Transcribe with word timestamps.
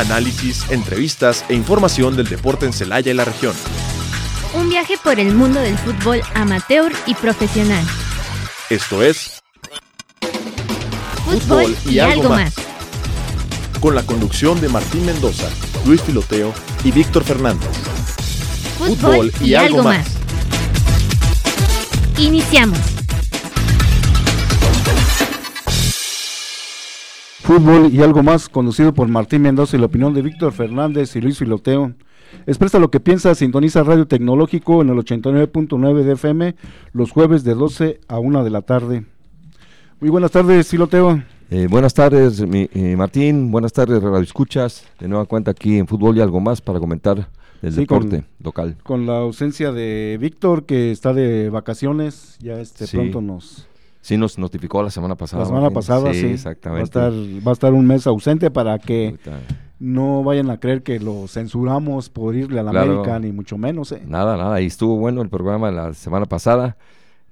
Análisis, 0.00 0.64
entrevistas 0.70 1.44
e 1.48 1.54
información 1.54 2.16
del 2.16 2.28
deporte 2.28 2.66
en 2.66 2.72
Celaya 2.72 3.10
y 3.10 3.14
la 3.14 3.24
región. 3.24 3.54
Un 4.54 4.68
viaje 4.68 4.94
por 5.02 5.18
el 5.18 5.34
mundo 5.34 5.60
del 5.60 5.76
fútbol 5.76 6.22
amateur 6.34 6.92
y 7.06 7.14
profesional. 7.14 7.84
Esto 8.70 9.02
es 9.02 9.42
Fútbol 11.24 11.76
y, 11.84 11.98
algo 11.98 12.30
más. 12.30 12.54
Con 13.80 13.94
la 13.94 14.02
conducción 14.04 14.60
de 14.60 14.68
Martín 14.68 15.04
Mendoza, 15.04 15.48
Luis 15.84 16.00
Filoteo 16.00 16.54
y 16.84 16.90
Víctor 16.90 17.24
Fernández. 17.24 17.68
Fútbol 18.78 19.32
y, 19.40 19.54
algo 19.54 19.82
más. 19.82 20.06
Iniciamos. 22.16 22.97
Fútbol 27.52 27.90
y 27.90 28.02
algo 28.02 28.22
más, 28.22 28.46
conducido 28.50 28.92
por 28.92 29.08
Martín 29.08 29.40
Mendoza 29.40 29.74
y 29.74 29.80
la 29.80 29.86
opinión 29.86 30.12
de 30.12 30.20
Víctor 30.20 30.52
Fernández 30.52 31.16
y 31.16 31.22
Luis 31.22 31.38
Filoteo. 31.38 31.94
Expresa 32.46 32.78
lo 32.78 32.90
que 32.90 33.00
piensa, 33.00 33.34
sintoniza 33.34 33.82
Radio 33.84 34.06
Tecnológico 34.06 34.82
en 34.82 34.90
el 34.90 34.96
89.9 34.98 36.02
de 36.02 36.12
FM 36.12 36.54
los 36.92 37.10
jueves 37.10 37.44
de 37.44 37.54
12 37.54 38.00
a 38.06 38.18
1 38.18 38.44
de 38.44 38.50
la 38.50 38.60
tarde. 38.60 39.06
Muy 39.98 40.10
buenas 40.10 40.30
tardes, 40.30 40.68
Filoteo. 40.68 41.22
Eh, 41.50 41.68
buenas 41.70 41.94
tardes, 41.94 42.46
mi, 42.46 42.68
eh, 42.74 42.96
Martín. 42.98 43.50
Buenas 43.50 43.72
tardes, 43.72 44.02
Radio 44.02 44.18
Escuchas. 44.18 44.84
De 45.00 45.08
nueva 45.08 45.24
cuenta 45.24 45.52
aquí 45.52 45.78
en 45.78 45.86
Fútbol 45.86 46.18
y 46.18 46.20
algo 46.20 46.40
más 46.40 46.60
para 46.60 46.78
comentar 46.78 47.30
el 47.62 47.72
Sí, 47.72 47.80
deporte 47.80 48.16
con- 48.18 48.26
local. 48.44 48.76
Con 48.82 49.06
la 49.06 49.20
ausencia 49.20 49.72
de 49.72 50.18
Víctor, 50.20 50.66
que 50.66 50.90
está 50.90 51.14
de 51.14 51.48
vacaciones, 51.48 52.36
ya 52.40 52.60
este 52.60 52.86
Sí. 52.86 52.98
pronto 52.98 53.22
nos... 53.22 53.67
Sí, 54.00 54.16
nos 54.16 54.38
notificó 54.38 54.82
la 54.82 54.90
semana 54.90 55.14
pasada. 55.16 55.42
La 55.42 55.46
semana 55.46 55.62
Martín. 55.64 55.74
pasada, 55.74 56.14
sí. 56.14 56.26
exactamente. 56.26 56.98
Va 56.98 57.06
a, 57.06 57.08
estar, 57.08 57.46
va 57.46 57.50
a 57.50 57.52
estar 57.52 57.72
un 57.72 57.86
mes 57.86 58.06
ausente 58.06 58.50
para 58.50 58.78
que 58.78 59.16
no 59.78 60.22
vayan 60.24 60.50
a 60.50 60.58
creer 60.58 60.82
que 60.82 60.98
lo 60.98 61.26
censuramos 61.28 62.08
por 62.08 62.34
irle 62.34 62.60
a 62.60 62.62
la 62.62 62.70
Claro. 62.70 62.92
América, 62.92 63.18
ni 63.18 63.32
mucho 63.32 63.58
menos, 63.58 63.92
¿eh? 63.92 64.02
Nada, 64.06 64.36
nada. 64.36 64.60
Y 64.60 64.66
estuvo 64.66 64.96
bueno 64.96 65.22
el 65.22 65.28
programa 65.28 65.70
la 65.70 65.94
semana 65.94 66.26
pasada. 66.26 66.76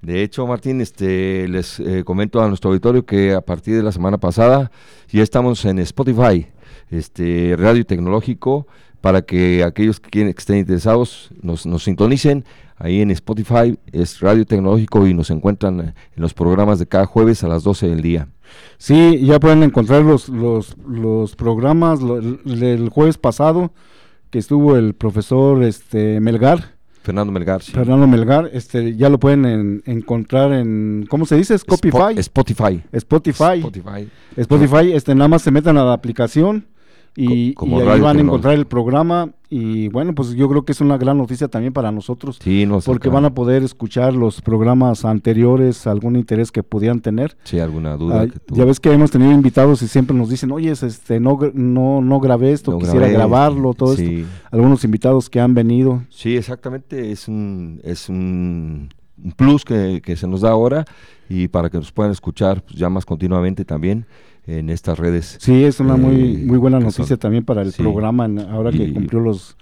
De 0.01 0.21
hecho, 0.21 0.45
Martín, 0.45 0.79
este, 0.79 1.47
les 1.47 1.79
eh, 1.79 2.03
comento 2.05 2.41
a 2.41 2.47
nuestro 2.47 2.69
auditorio 2.69 3.05
que 3.05 3.33
a 3.33 3.41
partir 3.41 3.75
de 3.75 3.83
la 3.83 3.91
semana 3.91 4.17
pasada 4.19 4.71
ya 5.09 5.23
estamos 5.23 5.65
en 5.65 5.79
Spotify, 5.79 6.47
este, 6.91 7.55
Radio 7.57 7.83
Tecnológico, 7.85 8.67
para 9.01 9.23
que 9.23 9.63
aquellos 9.63 9.99
que, 9.99 10.09
quieren, 10.09 10.33
que 10.33 10.39
estén 10.39 10.57
interesados 10.57 11.29
nos, 11.41 11.65
nos 11.65 11.83
sintonicen. 11.83 12.45
Ahí 12.79 13.01
en 13.01 13.09
Spotify 13.11 13.77
es 13.91 14.19
Radio 14.19 14.45
Tecnológico 14.45 15.07
y 15.07 15.13
nos 15.13 15.29
encuentran 15.31 15.79
eh, 15.79 15.93
en 16.15 16.21
los 16.21 16.33
programas 16.33 16.77
de 16.79 16.85
cada 16.85 17.05
jueves 17.05 17.43
a 17.43 17.47
las 17.47 17.63
12 17.63 17.87
del 17.89 18.01
día. 18.01 18.27
Sí, 18.77 19.19
ya 19.23 19.39
pueden 19.39 19.63
encontrar 19.63 20.03
los, 20.03 20.29
los, 20.29 20.77
los 20.87 21.35
programas 21.35 21.99
del 22.45 22.89
jueves 22.89 23.17
pasado 23.17 23.71
que 24.29 24.39
estuvo 24.39 24.75
el 24.75 24.93
profesor 24.93 25.63
este 25.63 26.19
Melgar, 26.19 26.75
Fernando 27.01 27.31
Melgar. 27.33 27.61
sí. 27.63 27.71
Fernando 27.71 28.05
Melgar, 28.07 28.49
este 28.53 28.95
ya 28.95 29.09
lo 29.09 29.17
pueden 29.19 29.45
en- 29.45 29.83
encontrar 29.85 30.51
en 30.53 31.05
¿cómo 31.09 31.25
se 31.25 31.35
dice? 31.37 31.55
Spo- 31.55 31.75
Spotify. 31.75 32.19
Spotify. 32.19 32.83
Spotify. 32.91 33.59
Spotify. 33.59 34.09
Spotify, 34.35 34.91
este 34.93 35.15
nada 35.15 35.29
más 35.29 35.41
se 35.41 35.49
metan 35.51 35.77
a 35.77 35.83
la 35.85 35.93
aplicación 35.93 36.67
y, 37.19 37.53
Co- 37.53 37.61
como 37.61 37.79
y 37.79 37.87
ahí 37.87 37.99
van 37.99 38.17
a 38.17 38.21
encontrar 38.21 38.53
el 38.53 38.67
programa 38.67 39.31
y 39.49 39.87
bueno, 39.87 40.13
pues 40.13 40.35
yo 40.35 40.47
creo 40.49 40.63
que 40.65 40.71
es 40.73 40.81
una 40.81 40.97
gran 40.97 41.17
noticia 41.17 41.47
también 41.47 41.71
para 41.73 41.91
nosotros 41.91 42.37
Sí, 42.41 42.65
nos 42.65 42.85
porque 42.85 43.09
van 43.09 43.25
a 43.25 43.33
poder 43.33 43.63
escuchar 43.63 44.13
los 44.13 44.41
programas 44.41 45.03
anteriores, 45.05 45.87
algún 45.87 46.15
interés 46.15 46.51
que 46.51 46.63
pudieran 46.63 46.99
tener. 47.01 47.35
Sí, 47.45 47.59
alguna 47.59 47.95
duda. 47.97 48.21
Ay, 48.21 48.29
que 48.29 48.39
tú- 48.39 48.55
ya 48.55 48.65
ves 48.65 48.79
que 48.79 48.91
hemos 48.91 49.09
tenido 49.09 49.31
invitados 49.31 49.81
y 49.81 49.87
siempre 49.87 50.15
nos 50.15 50.29
dicen, 50.29 50.51
oye, 50.51 50.69
es, 50.71 50.83
este, 50.83 51.19
no, 51.19 51.39
no, 51.53 52.01
no 52.01 52.19
grabé 52.19 52.51
esto, 52.51 52.71
No 52.71 52.77
quisiera 52.79 52.99
grabé, 53.07 53.13
grabarlo, 53.13 53.73
todo 53.73 53.93
esto. 53.93 54.03
sí. 54.05 54.25
Algunos 54.51 54.83
invitados 54.83 55.29
que 55.29 55.39
han 55.39 55.53
venido. 55.53 56.03
Sí, 56.09 56.35
exactamente, 56.37 57.11
es 57.11 57.27
un, 57.27 57.79
es 57.83 58.09
un, 58.09 58.89
un 59.23 59.31
plus 59.31 59.63
que, 59.65 60.01
que 60.03 60.15
se 60.15 60.27
nos 60.27 60.41
da 60.41 60.51
ahora 60.51 60.85
y 61.29 61.47
para 61.47 61.69
que 61.69 61.77
nos 61.77 61.91
puedan 61.91 62.11
escuchar 62.11 62.63
pues, 62.63 62.75
ya 62.77 62.89
más 62.89 63.05
continuamente 63.05 63.65
también 63.65 64.05
en 64.45 64.69
estas 64.69 64.97
redes. 64.97 65.37
Sí, 65.41 65.63
es 65.63 65.79
una 65.79 65.97
muy, 65.97 66.15
Eh, 66.35 66.43
muy 66.45 66.57
buena 66.57 66.79
noticia 66.79 67.05
son- 67.05 67.17
también 67.17 67.43
para 67.43 67.61
el 67.63 67.73
sí. 67.73 67.81
programa, 67.81 68.25
en- 68.25 68.39
ahora 68.39 68.71
que 68.71 68.83
Y- 68.85 68.93
cumplió 68.93 69.19
los 69.19 69.57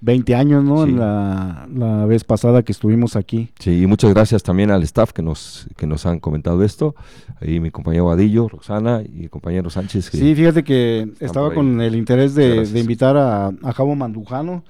20 0.00 0.34
años, 0.34 0.62
¿no? 0.64 0.84
Sí. 0.84 0.90
En 0.90 0.98
la, 0.98 1.66
la 1.74 2.04
vez 2.06 2.24
pasada 2.24 2.62
que 2.62 2.72
estuvimos 2.72 3.16
aquí. 3.16 3.50
Sí, 3.58 3.82
y 3.82 3.86
muchas 3.86 4.12
gracias 4.12 4.42
también 4.42 4.70
al 4.70 4.82
staff 4.82 5.12
que 5.12 5.22
nos, 5.22 5.66
que 5.76 5.86
nos 5.86 6.04
han 6.06 6.20
comentado 6.20 6.62
esto, 6.62 6.94
ahí 7.40 7.58
mi 7.60 7.70
compañero 7.70 8.06
Vadillo, 8.06 8.48
Roxana 8.48 9.02
y 9.02 9.24
el 9.24 9.30
compañero 9.30 9.70
Sánchez. 9.70 10.10
que- 10.10 10.18
Sí, 10.18 10.34
fíjate 10.34 10.62
que 10.62 11.08
estaba 11.20 11.52
con 11.54 11.80
el 11.80 11.94
interés 11.96 12.34
de, 12.34 12.66
de 12.66 12.80
invitar 12.80 13.16
a, 13.16 13.46
a 13.48 13.72
Javo 13.72 13.94
Mandujano 13.94 14.62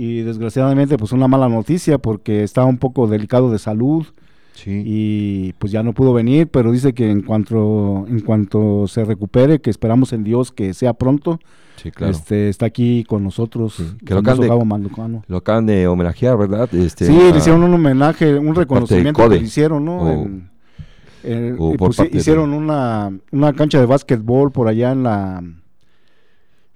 y 0.00 0.22
desgraciadamente 0.22 0.96
pues 0.96 1.10
una 1.12 1.26
mala 1.26 1.48
noticia 1.48 1.98
porque 1.98 2.44
estaba 2.44 2.66
un 2.68 2.78
poco 2.78 3.06
delicado 3.08 3.50
de 3.50 3.58
salud. 3.58 4.06
sí, 4.52 4.82
y 4.86 5.52
pues 5.58 5.72
ya 5.72 5.82
no 5.82 5.92
pudo 5.92 6.12
venir, 6.12 6.46
pero 6.48 6.70
dice 6.72 6.92
que 6.92 7.10
en 7.10 7.22
cuanto 7.22 8.06
en 8.08 8.20
cuanto 8.20 8.86
se 8.88 9.04
recupere, 9.04 9.60
que 9.60 9.70
esperamos 9.70 10.12
en 10.12 10.22
Dios 10.24 10.52
que 10.52 10.72
sea 10.74 10.94
pronto, 10.94 11.38
sí, 11.82 11.90
claro. 11.90 12.12
este 12.12 12.48
está 12.48 12.66
aquí 12.66 13.04
con 13.08 13.22
nosotros, 13.24 13.74
Sí, 13.74 13.84
que 14.04 14.14
lo 14.14 14.20
acaban 14.20 14.40
de- 14.40 14.48
Gabo 14.48 14.64
Mandujano. 14.64 15.22
Lo 15.28 15.36
acaban 15.38 15.66
de 15.66 15.86
homenajear, 15.88 16.36
¿verdad? 16.38 16.72
Este, 16.74 17.06
Sí, 17.06 17.16
a- 17.16 17.30
le 17.32 17.38
hicieron 17.38 17.62
un 17.64 17.74
homenaje, 17.74 18.38
un 18.38 18.54
reconocimiento 18.54 19.22
que 19.28 19.36
le 19.36 19.42
hicieron, 19.44 19.84
¿no? 19.84 19.96
o- 20.02 20.12
En- 20.24 20.50
en- 21.24 21.56
o 21.58 21.74
y 21.74 21.76
por 21.76 21.94
pues, 21.94 22.10
de- 22.10 22.16
hicieron 22.18 22.52
una, 22.52 23.10
una 23.32 23.52
cancha 23.52 23.78
de 23.80 23.86
básquetbol 23.86 24.50
por 24.52 24.68
allá 24.68 24.92
en 24.92 25.02
la, 25.02 25.42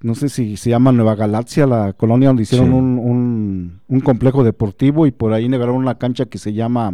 no 0.03 0.13
sé 0.15 0.29
si 0.29 0.55
se 0.57 0.69
llama 0.69 0.91
Nueva 0.91 1.15
Galaxia, 1.15 1.65
la 1.65 1.93
colonia 1.93 2.27
donde 2.29 2.43
hicieron 2.43 2.67
Sí. 2.67 2.73
un, 2.73 2.99
un, 2.99 3.79
un 3.87 3.99
complejo 4.01 4.43
deportivo 4.43 5.07
y 5.07 5.11
por 5.11 5.33
ahí 5.33 5.49
negaron 5.49 5.75
una 5.75 5.97
cancha 5.97 6.25
que 6.27 6.37
se 6.37 6.53
llama 6.53 6.93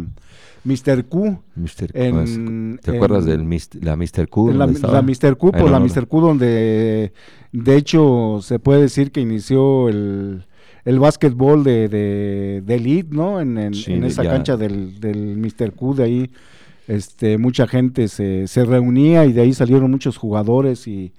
Mr. 0.64 1.04
Q. 1.06 1.38
En- 1.92 2.78
¿Te 2.82 2.96
acuerdas 2.96 3.26
en- 3.26 3.48
Mis- 3.48 3.74
la 3.82 3.96
Mr. 3.96 4.28
Q? 4.28 4.52
La, 4.52 4.66
la 4.66 5.02
Mr. 5.02 5.36
Q, 5.36 5.50
por 5.52 5.60
no, 5.62 5.68
la 5.70 5.78
no, 5.80 5.86
Mr. 5.86 6.06
Q, 6.06 6.20
donde 6.20 7.12
de 7.52 7.76
hecho 7.76 8.38
se 8.42 8.58
puede 8.58 8.82
decir 8.82 9.10
que 9.12 9.20
inició 9.20 9.88
el, 9.88 10.44
el 10.84 10.98
básquetbol 11.00 11.64
de, 11.64 11.88
de, 11.88 12.62
de 12.64 12.74
elite, 12.74 13.08
¿no? 13.14 13.40
En, 13.40 13.58
en- 13.58 13.74
Sí, 13.74 13.98
de- 13.98 14.06
esa 14.06 14.22
ya. 14.22 14.30
cancha 14.30 14.56
del, 14.56 15.00
del 15.00 15.36
Mr. 15.36 15.72
Q, 15.72 15.94
de 15.94 16.04
ahí 16.04 16.30
este, 16.86 17.38
mucha 17.38 17.66
gente 17.66 18.08
se, 18.08 18.46
se 18.46 18.64
reunía 18.64 19.24
y 19.26 19.32
de 19.32 19.42
ahí 19.42 19.52
salieron 19.52 19.90
muchos 19.90 20.16
jugadores 20.16 20.86
y, 20.88 21.12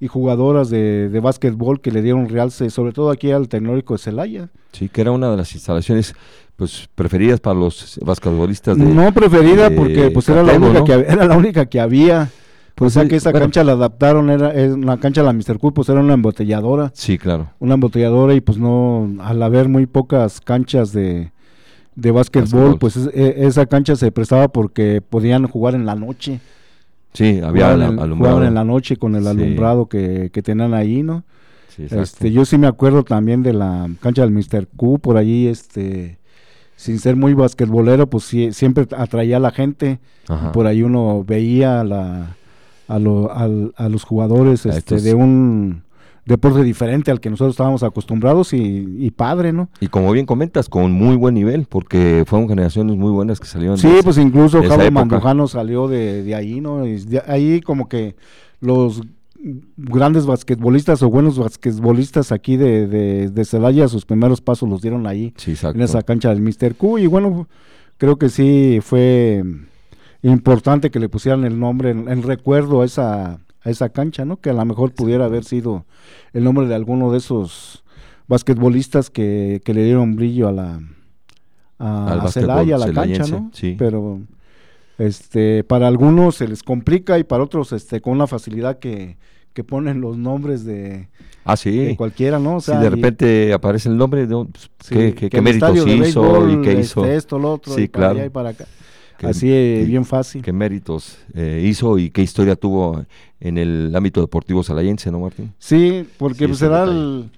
y 0.00 0.08
jugadoras 0.08 0.68
de, 0.70 1.08
de 1.08 1.20
básquetbol 1.20 1.80
que 1.80 1.90
le 1.90 2.02
dieron 2.02 2.28
realce, 2.28 2.68
sobre 2.70 2.92
todo 2.92 3.10
aquí 3.10 3.30
al 3.30 3.48
Tecnológico 3.48 3.94
de 3.94 3.98
Celaya. 3.98 4.48
Sí, 4.72 4.88
que 4.88 5.00
era 5.00 5.10
una 5.12 5.30
de 5.30 5.36
las 5.38 5.54
instalaciones 5.54 6.14
pues 6.56 6.88
preferidas 6.94 7.40
para 7.40 7.58
los 7.58 7.98
basquetbolistas 8.02 8.78
de 8.78 8.84
No 8.84 9.12
preferida 9.12 9.68
de 9.70 9.76
porque 9.76 10.10
pues 10.10 10.28
era 10.28 10.42
la, 10.42 10.54
única 10.54 10.78
¿no? 10.78 10.84
que, 10.84 10.92
era 10.92 11.24
la 11.26 11.36
única 11.36 11.66
que 11.66 11.80
había. 11.80 12.30
Pues 12.74 12.92
o 12.92 12.94
sea 12.94 13.02
sí, 13.04 13.08
que 13.08 13.16
esa 13.16 13.30
bueno. 13.30 13.44
cancha 13.46 13.64
la 13.64 13.72
adaptaron, 13.72 14.28
era 14.28 14.52
es 14.52 14.72
una 14.72 14.98
cancha 15.00 15.22
la 15.22 15.32
Mr. 15.32 15.58
Q, 15.58 15.72
pues 15.72 15.88
era 15.88 16.00
una 16.00 16.12
embotelladora, 16.12 16.90
Sí, 16.94 17.16
claro. 17.16 17.48
una 17.58 17.72
embotelladora 17.74 18.34
y 18.34 18.42
pues 18.42 18.58
no, 18.58 19.14
al 19.20 19.42
haber 19.42 19.68
muy 19.70 19.86
pocas 19.86 20.42
canchas 20.42 20.92
de, 20.92 21.32
de 21.94 22.10
básquetbol, 22.10 22.42
Básquetbol. 22.72 22.78
pues 22.78 22.96
es- 22.96 23.10
e- 23.14 23.46
esa 23.46 23.64
cancha 23.64 23.96
se 23.96 24.12
prestaba 24.12 24.48
porque 24.48 25.00
podían 25.00 25.46
jugar 25.46 25.74
en 25.74 25.86
la 25.86 25.94
noche. 25.94 26.40
Sí, 27.16 27.40
había 27.42 27.72
jugaban, 27.72 27.82
alumbrado. 27.82 28.16
jugaban 28.16 28.44
en 28.48 28.54
la 28.54 28.64
noche 28.64 28.96
con 28.96 29.14
el 29.14 29.22
Sí. 29.24 29.28
alumbrado 29.28 29.86
que, 29.86 30.30
que 30.32 30.42
tenían 30.42 30.74
ahí, 30.74 31.02
¿no? 31.02 31.24
Sí. 31.74 31.86
Este, 31.90 32.30
yo 32.32 32.44
sí 32.44 32.58
me 32.58 32.66
acuerdo 32.66 33.02
también 33.04 33.42
de 33.42 33.52
la 33.52 33.88
cancha 34.00 34.22
del 34.22 34.30
Mr. 34.32 34.66
Q, 34.76 34.98
por 34.98 35.16
allí, 35.16 35.46
este, 35.48 36.18
sin 36.76 36.98
ser 36.98 37.16
muy 37.16 37.34
basquetbolero, 37.34 38.06
pues 38.08 38.24
sí, 38.24 38.52
siempre 38.52 38.86
atraía 38.96 39.38
a 39.38 39.40
la 39.40 39.50
gente. 39.50 39.98
Ajá. 40.28 40.52
Por 40.52 40.66
ahí 40.66 40.82
uno 40.82 41.24
veía 41.24 41.80
a, 41.80 41.84
la, 41.84 42.36
a, 42.88 42.98
lo- 42.98 43.30
a 43.34 43.88
los 43.88 44.04
jugadores 44.04 44.66
este, 44.66 45.00
de 45.00 45.14
un 45.14 45.82
deporte 46.26 46.62
diferente 46.62 47.10
al 47.10 47.20
que 47.20 47.30
nosotros 47.30 47.54
estábamos 47.54 47.82
acostumbrados 47.84 48.52
y, 48.52 48.84
y 48.98 49.10
padre, 49.12 49.52
¿no? 49.52 49.68
Y 49.80 49.86
como 49.86 50.10
bien 50.12 50.26
comentas, 50.26 50.68
con 50.68 50.90
muy 50.92 51.16
buen 51.16 51.34
nivel, 51.34 51.66
porque 51.66 52.24
fueron 52.26 52.48
generaciones 52.48 52.96
muy 52.96 53.12
buenas 53.12 53.40
que 53.40 53.46
salieron. 53.46 53.78
Sí, 53.78 53.88
de- 53.88 54.02
pues 54.02 54.18
incluso 54.18 54.58
esa 54.58 54.74
época. 54.74 54.90
Mandujano 54.90 55.46
salió 55.48 55.86
de, 55.88 56.22
de 56.24 56.34
ahí, 56.34 56.60
¿no? 56.60 56.84
Y 56.86 56.98
de 56.98 57.22
ahí 57.26 57.60
como 57.60 57.88
que 57.88 58.16
los 58.60 59.02
grandes 59.76 60.26
basquetbolistas 60.26 61.02
o 61.02 61.10
buenos 61.10 61.38
basquetbolistas 61.38 62.32
aquí 62.32 62.56
de, 62.56 62.88
de, 62.88 63.30
de 63.30 63.44
Celaya, 63.44 63.86
sus 63.86 64.04
primeros 64.04 64.40
pasos 64.40 64.68
los 64.68 64.82
dieron 64.82 65.06
ahí, 65.06 65.32
Sí, 65.36 65.54
en 65.62 65.80
esa 65.80 66.02
cancha 66.02 66.30
del 66.30 66.40
Mr. 66.42 66.74
Q. 66.74 66.98
Y 66.98 67.06
bueno, 67.06 67.46
creo 67.98 68.16
que 68.18 68.28
sí 68.30 68.80
fue 68.82 69.44
importante 70.22 70.90
que 70.90 70.98
le 70.98 71.08
pusieran 71.08 71.44
el 71.44 71.58
nombre 71.60 71.90
en, 71.90 72.08
en 72.08 72.22
recuerdo 72.22 72.80
a 72.80 72.84
esa, 72.84 73.38
a 73.66 73.70
esa 73.70 73.88
cancha, 73.88 74.24
¿no? 74.24 74.36
Que 74.40 74.50
a 74.50 74.52
lo 74.52 74.64
mejor 74.64 74.92
pudiera 74.92 75.24
haber 75.24 75.44
sido 75.44 75.84
el 76.32 76.44
nombre 76.44 76.66
de 76.68 76.74
alguno 76.74 77.10
de 77.10 77.18
esos 77.18 77.82
basquetbolistas 78.28 79.10
que, 79.10 79.60
que 79.64 79.74
le 79.74 79.84
dieron 79.84 80.14
brillo 80.16 80.48
a 80.48 80.52
la 80.52 80.80
a, 81.78 82.12
Al 82.12 82.20
a 82.20 82.22
básquetbol 82.24 82.48
Celaya, 82.64 82.76
a 82.76 82.78
la 82.78 82.92
cancha, 82.92 83.26
¿no? 83.26 83.50
sí. 83.52 83.74
Pero 83.78 84.20
este 84.98 85.62
para 85.64 85.86
algunos 85.88 86.36
se 86.36 86.48
les 86.48 86.62
complica 86.62 87.18
y 87.18 87.24
para 87.24 87.42
otros 87.44 87.72
este 87.72 88.00
con 88.00 88.14
una 88.14 88.26
facilidad 88.26 88.78
que, 88.78 89.16
que 89.52 89.62
ponen 89.64 90.00
los 90.00 90.16
nombres 90.16 90.64
de, 90.64 91.08
Ah, 91.44 91.56
sí. 91.56 91.76
de 91.76 91.96
cualquiera, 91.96 92.38
¿no? 92.38 92.56
O 92.56 92.60
Si 92.60 92.66
sea, 92.66 92.80
de 92.80 92.86
y- 92.86 92.90
repente 92.90 93.52
aparece 93.52 93.88
el 93.88 93.96
nombre, 93.96 94.26
¿no? 94.26 94.46
Pues, 94.46 94.70
sí, 94.80 94.94
¿qué, 95.12 95.28
qué- 95.30 95.40
méritos 95.40 95.74
de 95.74 95.94
hizo 95.96 96.00
béisbol, 96.22 96.50
y 96.52 96.62
qué 96.62 96.70
este, 96.72 96.80
hizo? 96.80 97.04
esto, 97.04 97.38
lo 97.38 97.52
otro, 97.52 97.74
Sí, 97.74 97.82
y 97.82 97.88
para 97.88 98.06
claro. 98.06 98.18
allá 98.18 98.26
y 98.26 98.30
para 98.30 98.48
acá. 98.50 98.64
Así, 99.22 99.48
eh, 99.50 99.82
y- 99.82 99.86
bien 99.86 100.04
fácil. 100.04 100.42
¿Qué 100.42 100.52
méritos 100.52 101.18
eh, 101.34 101.62
hizo 101.66 101.98
y 101.98 102.10
qué 102.10 102.22
historia 102.22 102.56
tuvo 102.56 103.04
en 103.40 103.58
el 103.58 103.94
ámbito 103.94 104.20
deportivo 104.20 104.62
salayense, 104.62 105.10
no, 105.10 105.20
Martín? 105.20 105.52
Sí, 105.58 106.06
porque 106.18 106.40
Sí, 106.40 106.46
pues 106.48 106.58
será 106.58 106.84
el, 106.84 107.30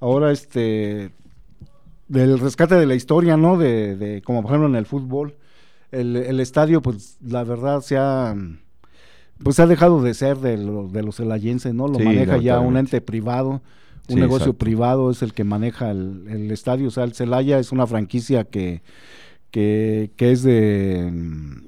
ahora 0.00 0.32
este 0.32 1.10
del 2.08 2.38
rescate 2.38 2.74
de 2.74 2.86
la 2.86 2.94
historia, 2.94 3.36
¿no? 3.36 3.56
De, 3.56 3.96
de 3.96 4.22
como 4.22 4.42
por 4.42 4.50
ejemplo 4.50 4.68
en 4.68 4.76
el 4.76 4.86
fútbol, 4.86 5.34
el, 5.90 6.16
el 6.16 6.40
estadio, 6.40 6.82
pues 6.82 7.16
la 7.24 7.44
verdad 7.44 7.80
se 7.80 7.96
ha 7.96 8.34
pues 9.42 9.58
ha 9.58 9.66
dejado 9.66 10.02
de 10.02 10.14
ser 10.14 10.36
de, 10.38 10.56
lo- 10.56 10.88
de 10.88 11.02
los 11.02 11.16
celayenses, 11.16 11.74
¿no? 11.74 11.88
Lo 11.88 11.98
Sí, 11.98 12.04
maneja 12.04 12.36
ya 12.38 12.60
un 12.60 12.76
ente 12.76 13.00
privado, 13.00 13.60
un 14.08 14.14
Sí, 14.14 14.20
negocio 14.20 14.52
exacto. 14.52 14.58
privado 14.64 15.10
es 15.10 15.22
el 15.22 15.32
que 15.32 15.44
maneja 15.44 15.90
el, 15.90 16.26
el 16.28 16.50
estadio, 16.50 16.88
o 16.88 16.90
sea, 16.90 17.04
el 17.04 17.14
Celaya 17.14 17.58
es 17.58 17.72
una 17.72 17.86
franquicia 17.86 18.44
que 18.44 18.82
que, 19.52 20.10
que 20.16 20.32
es 20.32 20.42
de, 20.42 21.12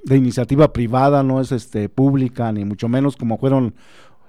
de 0.04 0.16
iniciativa 0.16 0.72
privada, 0.72 1.22
no 1.22 1.40
es 1.40 1.52
este 1.52 1.88
pública, 1.88 2.50
ni 2.50 2.64
mucho 2.64 2.88
menos 2.88 3.16
como 3.16 3.38
fueron 3.38 3.74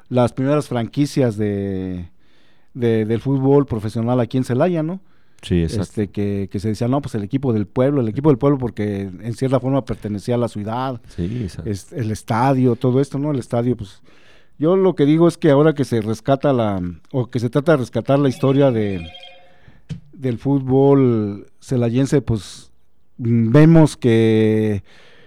las 0.10 0.34
primeras 0.34 0.68
franquicias 0.68 1.38
de, 1.38 2.10
de- 2.76 3.06
del 3.06 3.20
fútbol 3.22 3.66
profesional 3.66 4.20
aquí 4.20 4.38
en 4.38 4.44
Celaya, 4.44 4.84
¿no? 4.84 5.00
Sí, 5.42 5.62
exacto. 5.64 5.84
Este, 5.84 6.08
que, 6.10 6.50
que 6.52 6.60
se 6.60 6.70
decía, 6.70 6.88
no, 6.88 7.02
pues 7.02 7.16
el 7.16 7.24
equipo 7.24 7.54
del 7.54 7.66
pueblo, 7.66 8.02
el 8.02 8.08
equipo 8.08 8.30
del 8.30 8.38
pueblo 8.38 8.58
porque 8.58 9.02
en 9.02 9.34
cierta 9.36 9.60
forma 9.60 9.84
pertenecía 9.86 10.36
a 10.36 10.40
la 10.40 10.48
ciudad, 10.48 11.02
sí, 11.16 11.44
exacto. 11.44 11.70
es- 11.72 11.94
el 11.94 12.12
estadio, 12.12 12.76
todo 12.76 13.00
esto, 13.00 13.18
¿no? 13.20 13.32
El 13.32 13.40
estadio, 13.40 13.78
pues 13.78 14.02
yo 14.60 14.76
lo 14.76 14.96
que 14.96 15.06
digo 15.06 15.28
es 15.28 15.38
que 15.38 15.50
ahora 15.52 15.74
que 15.74 15.86
se 15.86 16.02
rescata 16.02 16.52
la, 16.54 16.82
o 17.12 17.28
que 17.30 17.40
se 17.40 17.50
trata 17.50 17.72
de 17.74 17.78
rescatar 17.80 18.20
la 18.20 18.30
historia 18.30 18.70
de 18.72 19.08
del 20.14 20.38
fútbol 20.40 21.48
celayense, 21.62 22.22
pues 22.22 22.72
vemos 23.18 23.98
que 23.98 24.84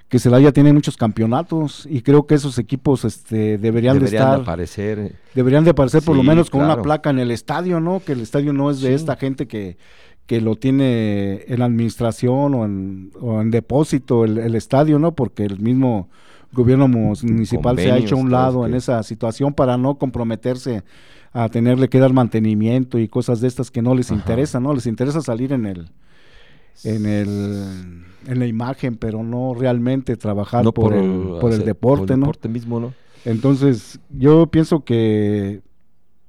que 0.09 0.19
Celaya 0.19 0.53
tiene 0.53 0.73
muchos 0.73 0.97
campeonatos 0.97 1.87
y 1.91 2.01
creo 2.01 2.27
que 2.27 2.35
esos 2.35 2.57
equipos 2.59 3.05
este 3.05 3.59
deberían, 3.59 3.99
de 3.99 4.07
estar 4.07 4.41
aparecer. 4.41 4.99
eh, 4.99 5.13
deberían 5.35 5.65
de 5.65 5.71
aparecer 5.71 6.03
por 6.03 6.17
lo 6.17 6.23
menos 6.23 6.49
con 6.49 6.63
una 6.63 6.81
placa 6.81 7.11
en 7.11 7.19
el 7.19 7.31
estadio, 7.31 7.79
¿no? 7.79 8.01
Que 8.01 8.13
el 8.13 8.23
estadio 8.23 8.55
no 8.55 8.71
es 8.71 8.81
de 8.81 8.89
Sí. 8.89 8.95
esta 8.95 9.17
gente 9.17 9.47
que, 9.47 9.77
que 10.25 10.41
lo 10.41 10.57
tiene 10.57 11.45
en 11.49 11.61
administración 11.61 12.55
o 12.55 12.65
en, 12.65 13.11
o 13.21 13.43
en 13.43 13.51
depósito 13.51 14.25
el, 14.25 14.39
el 14.39 14.55
estadio, 14.55 14.99
¿no? 14.99 15.13
Porque 15.13 15.45
el 15.45 15.59
mismo 15.61 16.09
gobierno 16.55 16.89
municipal 16.89 17.77
se 17.77 17.93
ha 17.93 17.99
hecho 17.99 18.15
a 18.15 18.19
un 18.19 18.31
lado 18.31 18.65
en 18.65 18.73
esa 18.75 19.03
situación 19.03 19.53
para 19.53 19.77
no 19.77 19.97
comprometerse 19.99 20.85
a 21.35 21.51
tenerle 21.51 21.91
que 21.91 21.99
dar 21.99 22.15
mantenimiento 22.15 22.99
y 22.99 23.09
cosas 23.09 23.43
de 23.43 23.49
estas 23.49 23.71
que 23.71 23.83
no 23.83 23.95
les 23.95 24.11
Ajá. 24.11 24.19
interesa, 24.21 24.59
¿no? 24.59 24.73
Les 24.73 24.87
interesa 24.87 25.21
salir 25.21 25.53
en 25.53 25.67
el 25.67 25.91
en 26.85 27.07
el 27.07 28.05
en 28.27 28.39
la 28.39 28.47
imagen, 28.47 28.97
pero 28.97 29.23
no 29.23 29.55
realmente 29.55 30.17
trabajar 30.17 30.65
no 30.65 30.73
por, 30.73 30.93
el, 30.93 31.39
por 31.41 31.53
el 31.53 31.65
deporte, 31.65 32.03
por 32.07 32.13
el 32.13 32.21
¿no? 32.21 32.27
deporte 32.27 32.49
mismo, 32.49 32.79
¿no? 32.79 32.93
Entonces, 33.25 34.01
yo 34.11 34.49
pienso 34.49 34.85
que 34.85 35.63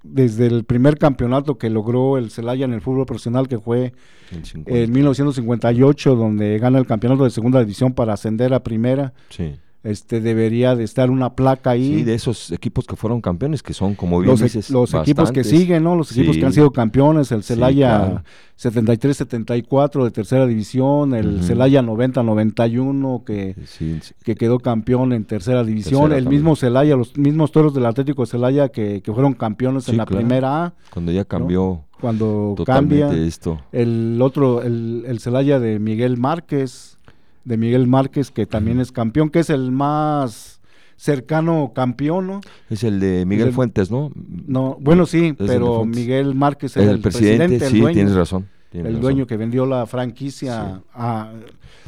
desde 0.04 0.48
el 0.48 0.64
primer 0.64 0.98
campeonato 0.98 1.58
que 1.58 1.70
logró 1.70 2.18
el 2.18 2.32
Celaya 2.32 2.66
en 2.66 2.74
el 2.74 2.82
fútbol 2.82 3.06
profesional, 3.06 3.48
que 3.48 3.60
fue 3.60 3.94
El 4.32 4.46
50. 4.46 4.72
en 4.72 4.92
1958, 4.92 6.16
donde 6.16 6.58
gana 6.58 6.80
el 6.80 6.86
campeonato 6.86 7.26
de 7.26 7.32
segunda 7.32 7.60
división 7.60 7.94
para 7.94 8.14
ascender 8.14 8.54
a 8.54 8.64
primera, 8.64 9.14
sí. 9.30 9.56
Este 9.84 10.20
debería 10.20 10.76
de 10.76 10.84
estar 10.84 11.10
una 11.10 11.36
placa 11.36 11.70
ahí. 11.72 11.98
Sí, 12.00 12.04
de 12.04 12.14
esos 12.14 12.52
equipos 12.52 12.86
que 12.86 12.96
fueron 12.98 13.22
campeones, 13.22 13.64
que 13.64 13.74
son, 13.74 13.96
como 13.96 14.20
bien 14.20 14.32
los, 14.32 14.42
e- 14.42 14.46
dices, 14.46 14.70
los 14.70 14.94
equipos 14.94 15.32
que 15.32 15.44
siguen, 15.46 15.84
¿no? 15.84 15.96
Los 15.96 16.12
equipos 16.12 16.36
Sí. 16.36 16.40
que 16.42 16.46
han 16.46 16.54
sido 16.54 16.72
campeones, 16.72 17.32
el 17.32 17.44
Sí, 17.44 17.54
Celaya 17.54 17.98
claro. 17.98 18.24
73-74 18.58 20.04
de 20.04 20.12
tercera 20.12 20.46
división, 20.46 21.14
el 21.14 21.36
Ujú. 21.36 21.44
Celaya 21.44 21.82
90-91 21.82 23.24
que 23.26 23.56
Sí, 23.66 24.00
sí. 24.02 24.14
que 24.24 24.36
quedó 24.36 24.60
campeón 24.60 25.14
en 25.14 25.24
tercera 25.26 25.64
división, 25.64 26.02
Tercera 26.02 26.18
el 26.18 26.24
también. 26.26 26.42
mismo 26.42 26.56
Celaya, 26.56 26.96
los 26.96 27.18
mismos 27.18 27.52
toros 27.52 27.74
del 27.74 27.86
Atlético 27.86 28.24
de 28.24 28.28
Celaya 28.28 28.70
que, 28.70 29.02
que 29.02 29.14
fueron 29.14 29.34
campeones 29.34 29.86
Sí, 29.86 29.92
en 29.92 29.98
la 29.98 30.06
claro. 30.06 30.20
primera 30.20 30.66
A, 30.66 30.74
Cuando 30.92 31.12
ya 31.12 31.26
cambió 31.26 31.86
cuando 32.00 32.56
cambia 32.66 33.12
esto. 33.14 33.60
el 33.74 34.20
otro, 34.22 34.62
el, 34.62 35.04
el 35.08 35.20
Celaya 35.20 35.60
de 35.60 35.80
Miguel 35.80 36.18
Márquez, 36.18 36.98
de 37.46 37.58
Miguel 37.58 37.88
Márquez 37.88 38.32
que 38.32 38.46
también 38.46 38.80
es 38.80 38.92
campeón, 38.92 39.30
que 39.30 39.40
es 39.40 39.50
el 39.50 39.72
más 39.72 40.60
cercano 40.96 41.72
campeón, 41.74 42.28
¿no? 42.28 42.42
Es 42.70 42.84
el 42.84 43.00
de 43.00 43.26
Miguel 43.26 43.48
el- 43.50 43.54
Fuentes, 43.54 43.90
¿no? 43.90 44.12
No, 44.48 44.78
bueno 44.82 45.06
sí, 45.06 45.34
pero. 45.38 45.86
Miguel 45.86 46.36
Márquez 46.36 46.76
Es 46.76 46.84
es 46.84 46.90
el, 46.90 47.00
presidente, 47.00 47.56
el 47.56 47.72
sí, 47.72 47.80
dueño, 47.80 47.94
tienes 47.94 48.16
razón. 48.16 48.48
tienes 48.70 48.88
el 48.90 48.96
razón. 48.96 49.02
dueño 49.02 49.28
que 49.28 49.38
vendió 49.38 49.66
la 49.66 49.86
franquicia 49.86 50.82
a 50.94 51.32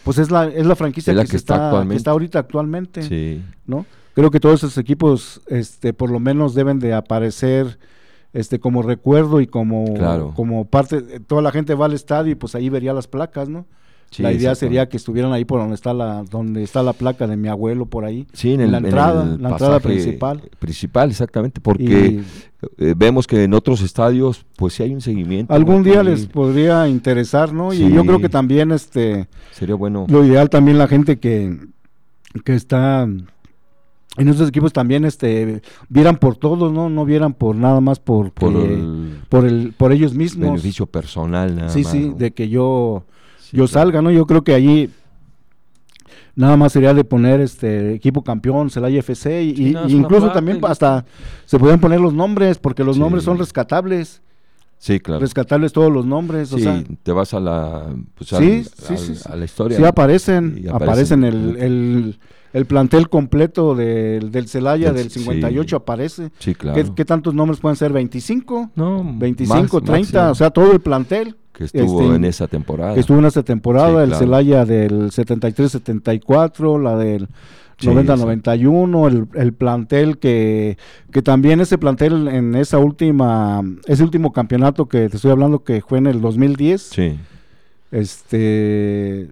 pues 0.03 0.17
es 0.17 0.31
la 0.31 0.47
es 0.47 0.65
la 0.65 0.75
franquicia 0.75 1.11
Es 1.11 1.17
la 1.17 1.25
que, 1.25 1.35
está 1.37 1.55
está, 1.77 1.87
que 1.89 1.95
está 1.95 2.11
ahorita 2.11 2.39
actualmente. 2.39 3.03
Sí, 3.03 3.43
¿no? 3.67 3.85
Creo 4.15 4.31
que 4.31 4.39
todos 4.39 4.55
esos 4.63 4.77
equipos, 4.77 5.41
este, 5.47 5.93
por 5.93 6.09
lo 6.11 6.19
menos 6.19 6.53
deben 6.55 6.79
de 6.79 6.93
aparecer, 6.93 7.77
este, 8.33 8.59
como 8.59 8.81
recuerdo 8.81 9.39
y 9.41 9.47
como, 9.47 9.93
Claro. 9.93 10.33
como 10.35 10.65
parte, 10.65 11.01
toda 11.21 11.41
la 11.41 11.51
gente 11.51 11.75
va 11.75 11.85
al 11.85 11.93
estadio 11.93 12.31
y 12.31 12.35
pues 12.35 12.55
ahí 12.55 12.67
vería 12.69 12.93
las 12.93 13.07
placas, 13.07 13.47
¿no? 13.47 13.65
Sí, 14.11 14.21
la 14.21 14.31
idea 14.31 14.53
sería 14.53 14.87
que 14.87 14.97
estuvieran 14.97 15.33
ahí 15.33 15.45
por 15.45 15.59
donde 15.59 15.73
está 15.73 15.93
la, 15.93 16.23
donde 16.29 16.61
está 16.61 16.83
la 16.83 16.93
placa 16.93 17.25
de 17.25 17.35
mi 17.37 17.47
abuelo 17.47 17.87
por 17.87 18.05
ahí. 18.05 18.27
Sí, 18.33 18.53
en, 18.53 18.61
en 18.61 18.65
el, 18.67 18.71
la 18.71 18.77
en 18.77 18.85
entrada, 18.85 19.25
la 19.39 19.49
entrada 19.49 19.79
principal. 19.79 20.43
Principal, 20.59 21.09
exactamente, 21.09 21.59
porque 21.59 21.83
Y 21.83 22.23
eh, 22.77 22.93
vemos 22.95 23.25
que 23.25 23.43
en 23.43 23.53
otros 23.55 23.81
estadios, 23.81 24.45
pues 24.55 24.75
sí 24.75 24.83
hay 24.83 24.93
un 24.93 25.01
seguimiento. 25.01 25.51
algún 25.53 25.77
¿no? 25.77 25.83
día 25.83 26.03
les 26.03 26.27
podría 26.27 26.87
interesar, 26.87 27.51
¿no? 27.53 27.71
Sí. 27.71 27.85
Y 27.85 27.91
yo 27.91 28.05
creo 28.05 28.19
que 28.19 28.29
también, 28.29 28.71
este, 28.71 29.27
Sería 29.51 29.75
bueno. 29.75 30.05
lo 30.07 30.23
ideal 30.23 30.49
también 30.49 30.77
la 30.77 30.87
gente 30.87 31.17
que, 31.17 31.57
que 32.45 32.53
está 32.53 33.07
en 34.17 34.27
esos 34.27 34.49
equipos 34.49 34.73
también, 34.73 35.05
este, 35.05 35.61
vieran 35.87 36.17
por 36.17 36.35
todos, 36.35 36.71
¿no? 36.73 36.89
No 36.89 37.05
vieran 37.05 37.33
por 37.33 37.55
nada 37.55 37.79
más 37.79 37.99
por, 37.99 38.31
por 38.31 38.53
el 38.57 39.19
por 39.29 39.45
el 39.45 39.71
por 39.71 39.93
ellos 39.93 40.13
mismos 40.13 40.49
beneficio 40.49 40.85
personal, 40.85 41.55
nada 41.55 41.69
sí 41.69 41.83
más, 41.83 41.91
sí 41.91 42.09
¿no? 42.09 42.15
de 42.15 42.31
que 42.31 42.49
yo 42.49 43.05
Sí, 43.51 43.57
yo 43.57 43.65
claro. 43.65 43.67
salga 43.67 44.01
no 44.01 44.11
yo 44.11 44.25
creo 44.25 44.43
que 44.43 44.53
allí 44.53 44.89
nada 46.35 46.55
más 46.57 46.71
sería 46.71 46.93
de 46.93 47.03
poner 47.03 47.41
este 47.41 47.93
equipo 47.93 48.23
campeón 48.23 48.69
Celaya 48.69 48.99
FC 48.99 49.43
y, 49.43 49.55
Sí, 49.55 49.75
y- 49.87 49.91
incluso 49.93 50.31
también 50.31 50.59
hasta 50.63 51.05
se 51.45 51.59
podían 51.59 51.79
poner 51.79 51.99
los 51.99 52.13
nombres 52.13 52.57
porque 52.57 52.83
los 52.83 52.95
Sí. 52.95 53.01
nombres 53.01 53.23
son 53.25 53.37
rescatables 53.37 54.21
Sí, 54.77 54.99
claro. 54.99 55.19
rescatables 55.19 55.73
todos 55.73 55.91
los 55.91 56.05
nombres 56.05 56.51
o 56.53 56.57
Sí, 56.57 56.63
sea 56.63 56.81
te 57.03 57.11
vas 57.11 57.33
a 57.33 57.39
la, 57.39 57.93
pues, 58.15 58.33
al- 58.33 58.43
al- 58.43 59.33
a 59.33 59.35
la 59.35 59.45
historia. 59.45 59.77
sí 59.77 59.83
aparecen 59.83 60.65
aparecen, 60.69 61.23
aparecen, 61.23 61.23
el, 61.25 62.19
el 62.53 62.65
plantel 62.65 63.07
completo 63.09 63.75
del, 63.75 64.31
del 64.31 64.47
Celaya 64.47 64.87
Del- 64.91 65.03
del 65.03 65.11
58 65.11 65.69
sí. 65.69 65.75
aparece 65.81 66.31
Sí, 66.39 66.53
claro. 66.55 66.75
¿Qué, 66.83 66.91
qué 66.95 67.05
tantos 67.05 67.33
nombres 67.33 67.59
pueden 67.59 67.75
ser? 67.77 67.91
¿25? 67.93 68.71
No, 68.75 69.03
25, 69.17 69.55
más- 69.55 69.69
30, 69.69 69.91
máximo, 69.91 70.31
o 70.31 70.35
sea, 70.35 70.49
todo 70.49 70.71
el 70.71 70.79
plantel 70.81 71.35
que 71.53 71.65
estuvo 71.65 72.01
este, 72.03 72.15
en 72.15 72.25
esa 72.25 72.47
temporada. 72.47 72.93
que 72.93 72.99
estuvo 73.01 73.19
en 73.19 73.25
esta 73.25 73.43
temporada, 73.43 73.97
Sí, 73.99 74.03
el 74.03 74.09
claro. 74.09 74.19
Celaya 74.25 74.65
del 74.65 75.11
73-74, 75.11 76.81
la 76.81 76.97
del 76.97 77.27
Sí, 77.79 77.87
90-91, 77.87 79.07
el, 79.07 79.27
el 79.41 79.53
plantel 79.53 80.19
que, 80.19 80.77
que 81.11 81.21
también 81.23 81.61
ese 81.61 81.79
plantel 81.79 82.27
en 82.27 82.53
esa 82.53 82.77
última, 82.77 83.63
ese 83.87 84.03
último 84.03 84.31
campeonato 84.31 84.85
que 84.87 85.09
te 85.09 85.15
estoy 85.15 85.31
hablando 85.31 85.63
que 85.63 85.81
fue 85.81 85.97
en 85.97 86.05
el 86.05 86.21
2010, 86.21 86.79
Sí, 86.81 87.17
este, 87.91 89.29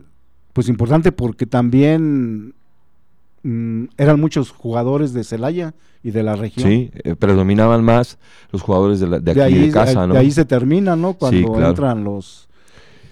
pues 0.54 0.68
importante 0.68 1.12
porque 1.12 1.46
también 1.46 2.54
mm, 3.44 3.86
eran 3.98 4.20
muchos 4.20 4.52
jugadores 4.52 5.14
de 5.14 5.24
Celaya 5.24 5.74
y 6.04 6.12
de 6.12 6.24
la 6.24 6.36
región. 6.36 6.68
sí, 6.70 6.92
eh, 7.04 7.16
predominaban 7.16 7.84
más 7.84 8.18
los 8.52 8.62
jugadores 8.62 9.00
de, 9.00 9.08
la- 9.08 9.20
de 9.20 9.32
aquí 9.32 9.40
de, 9.40 9.44
ahí, 9.66 9.72
casa, 9.72 10.02
de- 10.02 10.08
¿no? 10.08 10.14
de 10.14 10.20
ahí 10.20 10.32
se 10.32 10.46
termina, 10.46 10.96
¿no? 10.96 11.14
Cuando 11.14 11.54
claro. 11.54 11.70
entran 11.70 12.04
los 12.04 12.48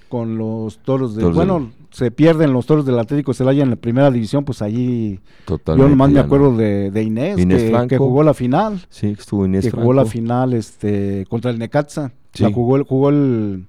con 0.10 0.38
los 0.38 0.78
toros 0.80 1.16
de 1.16 1.22
Toros 1.22 1.36
bueno, 1.36 1.60
del- 1.60 1.70
se 1.92 2.12
pierden 2.12 2.54
los 2.54 2.66
toros 2.66 2.86
del 2.86 2.98
Atlético 2.98 3.34
Celaya 3.34 3.64
en 3.64 3.72
la 3.72 3.76
primera 3.76 4.10
división, 4.10 4.46
pues 4.46 4.62
allí 4.62 5.20
Totalmente, 5.46 5.84
yo 5.86 5.90
nomás 5.90 6.10
me 6.12 6.16
no. 6.20 6.22
acuerdo 6.22 6.56
de, 6.56 6.92
de 6.92 7.04
Inés, 7.04 7.38
Inés 7.40 7.64
que, 7.64 7.70
Franco. 7.72 7.88
que 7.90 7.98
jugó 7.98 8.24
la 8.24 8.34
final, 8.34 8.86
Sí, 8.90 9.08
estuvo 9.20 9.46
Inés 9.46 9.66
que 9.66 9.72
jugó 9.72 9.92
la 9.94 10.06
final 10.06 10.54
este 10.54 11.26
contra 11.30 11.52
el 11.52 11.60
Necaxa, 11.60 12.14
Sí. 12.34 12.44
la 12.44 12.52
jugó 12.54 12.78
el- 12.78 12.84
jugó 12.84 13.10
el 13.10 13.66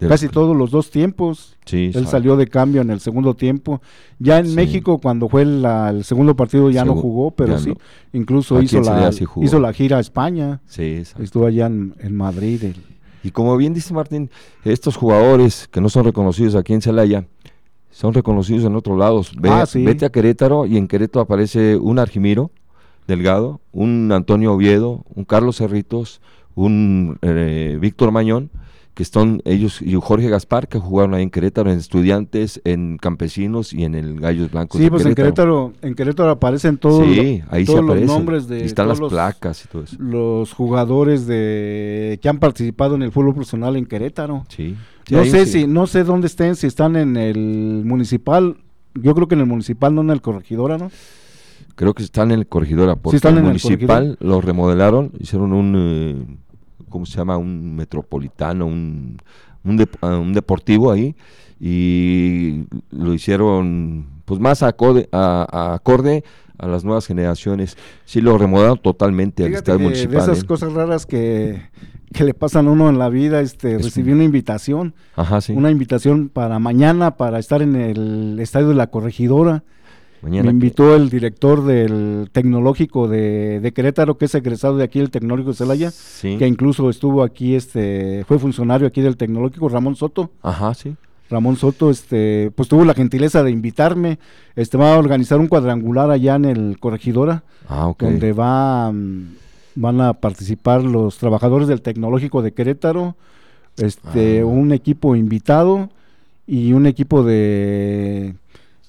De- 0.00 0.08
casi 0.08 0.28
todos 0.28 0.56
los 0.56 0.70
dos 0.70 0.90
tiempos. 0.90 1.56
Sí, 1.64 1.90
Él 1.94 2.04
sa- 2.04 2.12
salió 2.12 2.36
de 2.36 2.46
cambio 2.48 2.82
en 2.82 2.90
el 2.90 3.00
segundo 3.00 3.34
tiempo. 3.34 3.80
Ya 4.18 4.38
en 4.38 4.48
Sí. 4.48 4.54
México, 4.54 4.98
cuando 4.98 5.28
fue 5.28 5.44
la- 5.44 5.90
el 5.90 6.04
segundo 6.04 6.36
partido, 6.36 6.70
ya 6.70 6.84
no 6.84 6.94
jugó, 6.96 7.30
pero 7.30 7.58
sí. 7.58 7.70
no. 7.70 7.76
Incluso 8.12 8.60
hizo 8.60 8.80
la, 8.80 9.10
sí 9.12 9.24
hizo 9.42 9.58
la 9.58 9.72
gira 9.72 9.96
a 9.96 10.00
España. 10.00 10.60
Sí, 10.66 11.02
Estuvo 11.18 11.46
allá 11.46 11.66
en, 11.66 11.94
en 12.00 12.14
Madrid. 12.16 12.62
el- 12.64 12.76
Y 13.22 13.30
como 13.32 13.56
bien 13.56 13.74
dice 13.74 13.92
Martín, 13.94 14.30
estos 14.64 14.96
jugadores 14.96 15.66
que 15.70 15.80
no 15.80 15.88
son 15.88 16.04
reconocidos 16.04 16.54
aquí 16.54 16.74
en 16.74 16.82
Celaya, 16.82 17.26
son 17.90 18.12
reconocidos 18.14 18.64
en 18.64 18.76
otros 18.76 18.96
lados. 18.98 19.32
Ve- 19.40 19.48
Ah, 19.50 19.66
sí. 19.66 19.82
Vete 19.84 20.04
a 20.04 20.10
Querétaro 20.10 20.66
y 20.66 20.76
en 20.76 20.86
Querétaro 20.86 21.22
aparece 21.22 21.76
un 21.76 21.98
Argimiro, 21.98 22.50
Delgado, 23.08 23.60
un 23.72 24.12
Antonio 24.12 24.52
Oviedo, 24.52 25.04
un 25.14 25.24
Carlos 25.24 25.56
Cerritos, 25.56 26.20
un 26.54 27.18
eh, 27.22 27.78
Víctor 27.80 28.10
Mañón, 28.12 28.50
que 28.96 29.02
están 29.02 29.42
ellos, 29.44 29.82
y 29.82 29.94
Jorge 29.94 30.30
Gaspar, 30.30 30.68
que 30.68 30.78
jugaron 30.78 31.12
ahí 31.12 31.22
en 31.22 31.28
Querétaro, 31.28 31.70
en 31.70 31.76
Estudiantes, 31.76 32.62
en 32.64 32.96
Campesinos 32.96 33.74
y 33.74 33.84
en 33.84 33.94
el 33.94 34.18
Gallos 34.18 34.50
Blancos. 34.50 34.80
Sí, 34.80 34.88
pues 34.88 35.04
en 35.04 35.14
Querétaro, 35.14 35.74
en 35.82 35.94
Querétaro 35.94 36.30
aparecen 36.30 36.78
todos, 36.78 37.04
sí, 37.04 37.42
ahí 37.50 37.66
todos 37.66 37.80
se 37.80 37.84
los 37.84 38.00
nombres 38.06 38.48
de 38.48 38.60
y 38.60 38.62
están 38.62 38.86
todos 38.86 39.00
las 39.00 39.10
placas 39.10 39.62
y 39.62 39.68
todo 39.68 39.82
eso. 39.82 39.96
Los 40.00 40.54
jugadores 40.54 41.26
de 41.26 42.18
que 42.22 42.28
han 42.30 42.38
participado 42.38 42.94
en 42.94 43.02
el 43.02 43.12
fútbol 43.12 43.34
profesional 43.34 43.76
en 43.76 43.84
Querétaro. 43.84 44.46
Sí. 44.48 44.74
sí 45.06 45.14
no 45.14 45.24
sé 45.26 45.44
sí. 45.44 45.52
si, 45.52 45.66
no 45.66 45.86
sé 45.86 46.02
dónde 46.02 46.28
estén, 46.28 46.56
si 46.56 46.66
están 46.66 46.96
en 46.96 47.18
el 47.18 47.82
municipal, 47.84 48.56
yo 48.94 49.14
creo 49.14 49.28
que 49.28 49.34
en 49.34 49.42
el 49.42 49.46
municipal, 49.46 49.94
no 49.94 50.00
en 50.00 50.08
el 50.08 50.22
corregidora, 50.22 50.78
¿no? 50.78 50.90
Creo 51.74 51.92
que 51.92 52.02
están 52.02 52.30
en 52.30 52.38
el 52.38 52.46
Corregidora, 52.46 52.96
porque 52.96 53.16
están 53.16 53.34
el 53.34 53.40
en 53.40 53.44
el 53.44 53.48
municipal 53.50 54.16
lo 54.20 54.40
remodelaron, 54.40 55.12
hicieron 55.20 55.52
un, 55.52 55.74
eh, 55.76 56.36
¿cómo 56.88 57.06
se 57.06 57.16
llama? 57.18 57.36
Un 57.36 57.74
metropolitano, 57.76 58.66
un, 58.66 59.18
un, 59.64 59.88
ah, 60.00 60.16
un 60.18 60.32
deportivo 60.32 60.90
ahí, 60.92 61.14
y 61.70 62.64
lo 62.90 63.12
hicieron 63.14 64.06
pues 64.24 64.40
más 64.40 64.62
acorde 64.62 65.08
a, 65.12 65.46
a 65.50 65.74
acorde 65.74 66.24
a 66.58 66.66
las 66.66 66.84
nuevas 66.84 67.06
generaciones. 67.06 67.76
Sí 68.04 68.20
lo 68.20 68.38
remodelaron 68.38 68.78
totalmente 68.78 69.44
al 69.44 69.54
estadio 69.54 69.80
municipal. 69.80 70.16
de 70.16 70.22
esas 70.32 70.42
¿eh? 70.42 70.46
cosas 70.46 70.72
raras 70.72 71.06
que, 71.06 71.62
que 72.12 72.24
le 72.24 72.34
pasan 72.34 72.66
a 72.66 72.70
uno 72.70 72.88
en 72.88 72.98
la 72.98 73.08
vida, 73.08 73.40
este, 73.40 73.76
Es 73.76 73.84
recibí 73.84 74.10
un- 74.10 74.16
una 74.16 74.24
invitación, 74.24 74.94
Ajá, 75.16 75.40
sí. 75.40 75.52
una 75.52 75.70
invitación 75.70 76.28
para 76.28 76.58
mañana 76.58 77.16
para 77.16 77.38
estar 77.38 77.62
en 77.62 77.76
el 77.76 78.38
estadio 78.40 78.68
de 78.68 78.74
la 78.74 78.88
corregidora. 78.88 79.64
Mañana 80.22 80.44
Me 80.44 80.48
que- 80.48 80.52
invitó 80.66 80.96
el 80.96 81.08
director 81.10 81.64
del 81.64 82.28
tecnológico 82.32 83.06
de, 83.08 83.60
de 83.60 83.72
Querétaro, 83.72 84.16
que 84.18 84.24
es 84.24 84.34
egresado 84.34 84.76
de 84.76 84.84
aquí 84.84 84.98
del 84.98 85.10
tecnológico 85.10 85.50
de 85.50 85.56
Celaya, 85.56 85.90
Sí. 85.90 86.36
que 86.38 86.46
incluso 86.46 86.88
estuvo 86.90 87.22
aquí, 87.22 87.54
este, 87.54 88.24
fue 88.26 88.38
funcionario 88.38 88.86
aquí 88.86 89.00
del 89.02 89.16
tecnológico, 89.16 89.68
Ramón 89.68 89.94
Soto. 89.96 90.30
Ajá, 90.42 90.74
sí. 90.74 90.96
Ramón 91.28 91.56
Soto, 91.56 91.90
este, 91.90 92.52
pues 92.54 92.68
tuvo 92.68 92.84
la 92.84 92.94
gentileza 92.94 93.42
de 93.42 93.50
invitarme. 93.50 94.18
Este 94.54 94.76
va 94.78 94.94
a 94.94 94.98
organizar 94.98 95.40
un 95.40 95.48
cuadrangular 95.48 96.10
allá 96.10 96.36
en 96.36 96.44
el 96.44 96.78
Corregidora, 96.78 97.42
Ah, 97.68 97.92
donde 97.98 98.32
va, 98.32 98.92
mm, 98.92 99.22
van 99.74 100.00
a 100.00 100.14
participar 100.14 100.82
los 100.84 101.18
trabajadores 101.18 101.66
del 101.68 101.82
tecnológico 101.82 102.42
de 102.42 102.52
Querétaro, 102.52 103.16
este, 103.76 104.40
Ah. 104.40 104.46
un 104.46 104.72
equipo 104.72 105.16
invitado 105.16 105.90
y 106.46 106.72
un 106.74 106.86
equipo 106.86 107.24
de 107.24 108.34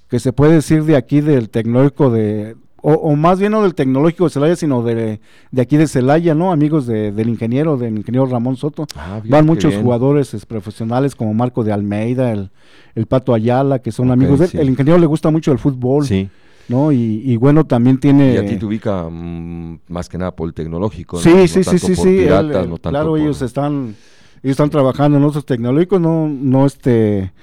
que 0.09 0.19
se 0.19 0.33
puede 0.33 0.53
decir 0.53 0.83
de 0.85 0.95
aquí 0.95 1.21
del 1.21 1.49
tecnológico 1.49 2.09
de 2.09 2.55
o, 2.81 2.93
o 2.93 3.15
más 3.15 3.39
bien 3.39 3.51
no 3.51 3.63
del 3.63 3.73
tecnológico 3.73 4.25
de 4.25 4.29
Celaya, 4.29 4.55
sino 4.55 4.83
de, 4.83 5.19
de 5.51 5.61
aquí 5.61 5.75
de 5.77 5.87
Celaya, 5.87 6.35
¿no? 6.35 6.51
Amigos 6.51 6.85
de- 6.85 7.11
del 7.11 7.27
ingeniero, 7.27 7.75
del 7.75 7.97
ingeniero 7.97 8.27
Ramón 8.27 8.55
Soto. 8.55 8.85
Ah, 8.95 9.19
Van 9.27 9.45
muchos 9.45 9.71
bien. 9.71 9.83
jugadores 9.83 10.33
es, 10.35 10.45
profesionales 10.45 11.15
como 11.15 11.33
Marco 11.33 11.63
de 11.63 11.73
Almeida, 11.73 12.31
el, 12.31 12.51
el 12.95 13.07
Pato 13.07 13.33
Ayala, 13.33 13.79
que 13.79 13.91
son 13.91 14.11
amigos 14.11 14.39
de 14.39 14.47
sí. 14.47 14.57
El 14.59 14.69
ingeniero 14.69 14.99
le 14.99 15.07
gusta 15.07 15.31
mucho 15.31 15.51
el 15.51 15.57
fútbol, 15.57 16.05
Sí. 16.05 16.29
¿no? 16.69 16.91
Y, 16.91 17.21
y 17.25 17.35
bueno, 17.35 17.65
también 17.65 17.97
tiene... 17.99 18.35
Y 18.35 18.37
a 18.37 18.45
ti 18.45 18.55
te 18.57 18.65
ubica 18.65 19.09
mm, 19.09 19.79
más 19.89 20.07
que 20.07 20.17
nada 20.19 20.31
por 20.35 20.47
el 20.47 20.53
tecnológico. 20.53 21.17
¿no? 21.17 21.23
Sí, 21.23 21.31
No 21.33 21.47
sí, 21.47 21.63
sí, 21.63 21.79
sí, 21.79 21.95
sí. 21.95 22.19
él, 22.19 22.51
eh, 22.53 22.67
no 22.69 22.77
claro, 22.77 23.09
por- 23.09 23.19
ellos 23.19 23.41
están, 23.41 23.95
ellos 24.43 24.51
están 24.51 24.69
trabajando 24.69 25.17
en 25.17 25.23
otros 25.25 25.45
tecnológicos, 25.45 25.99
no, 25.99 26.29
no 26.29 26.65
este, 26.65 27.33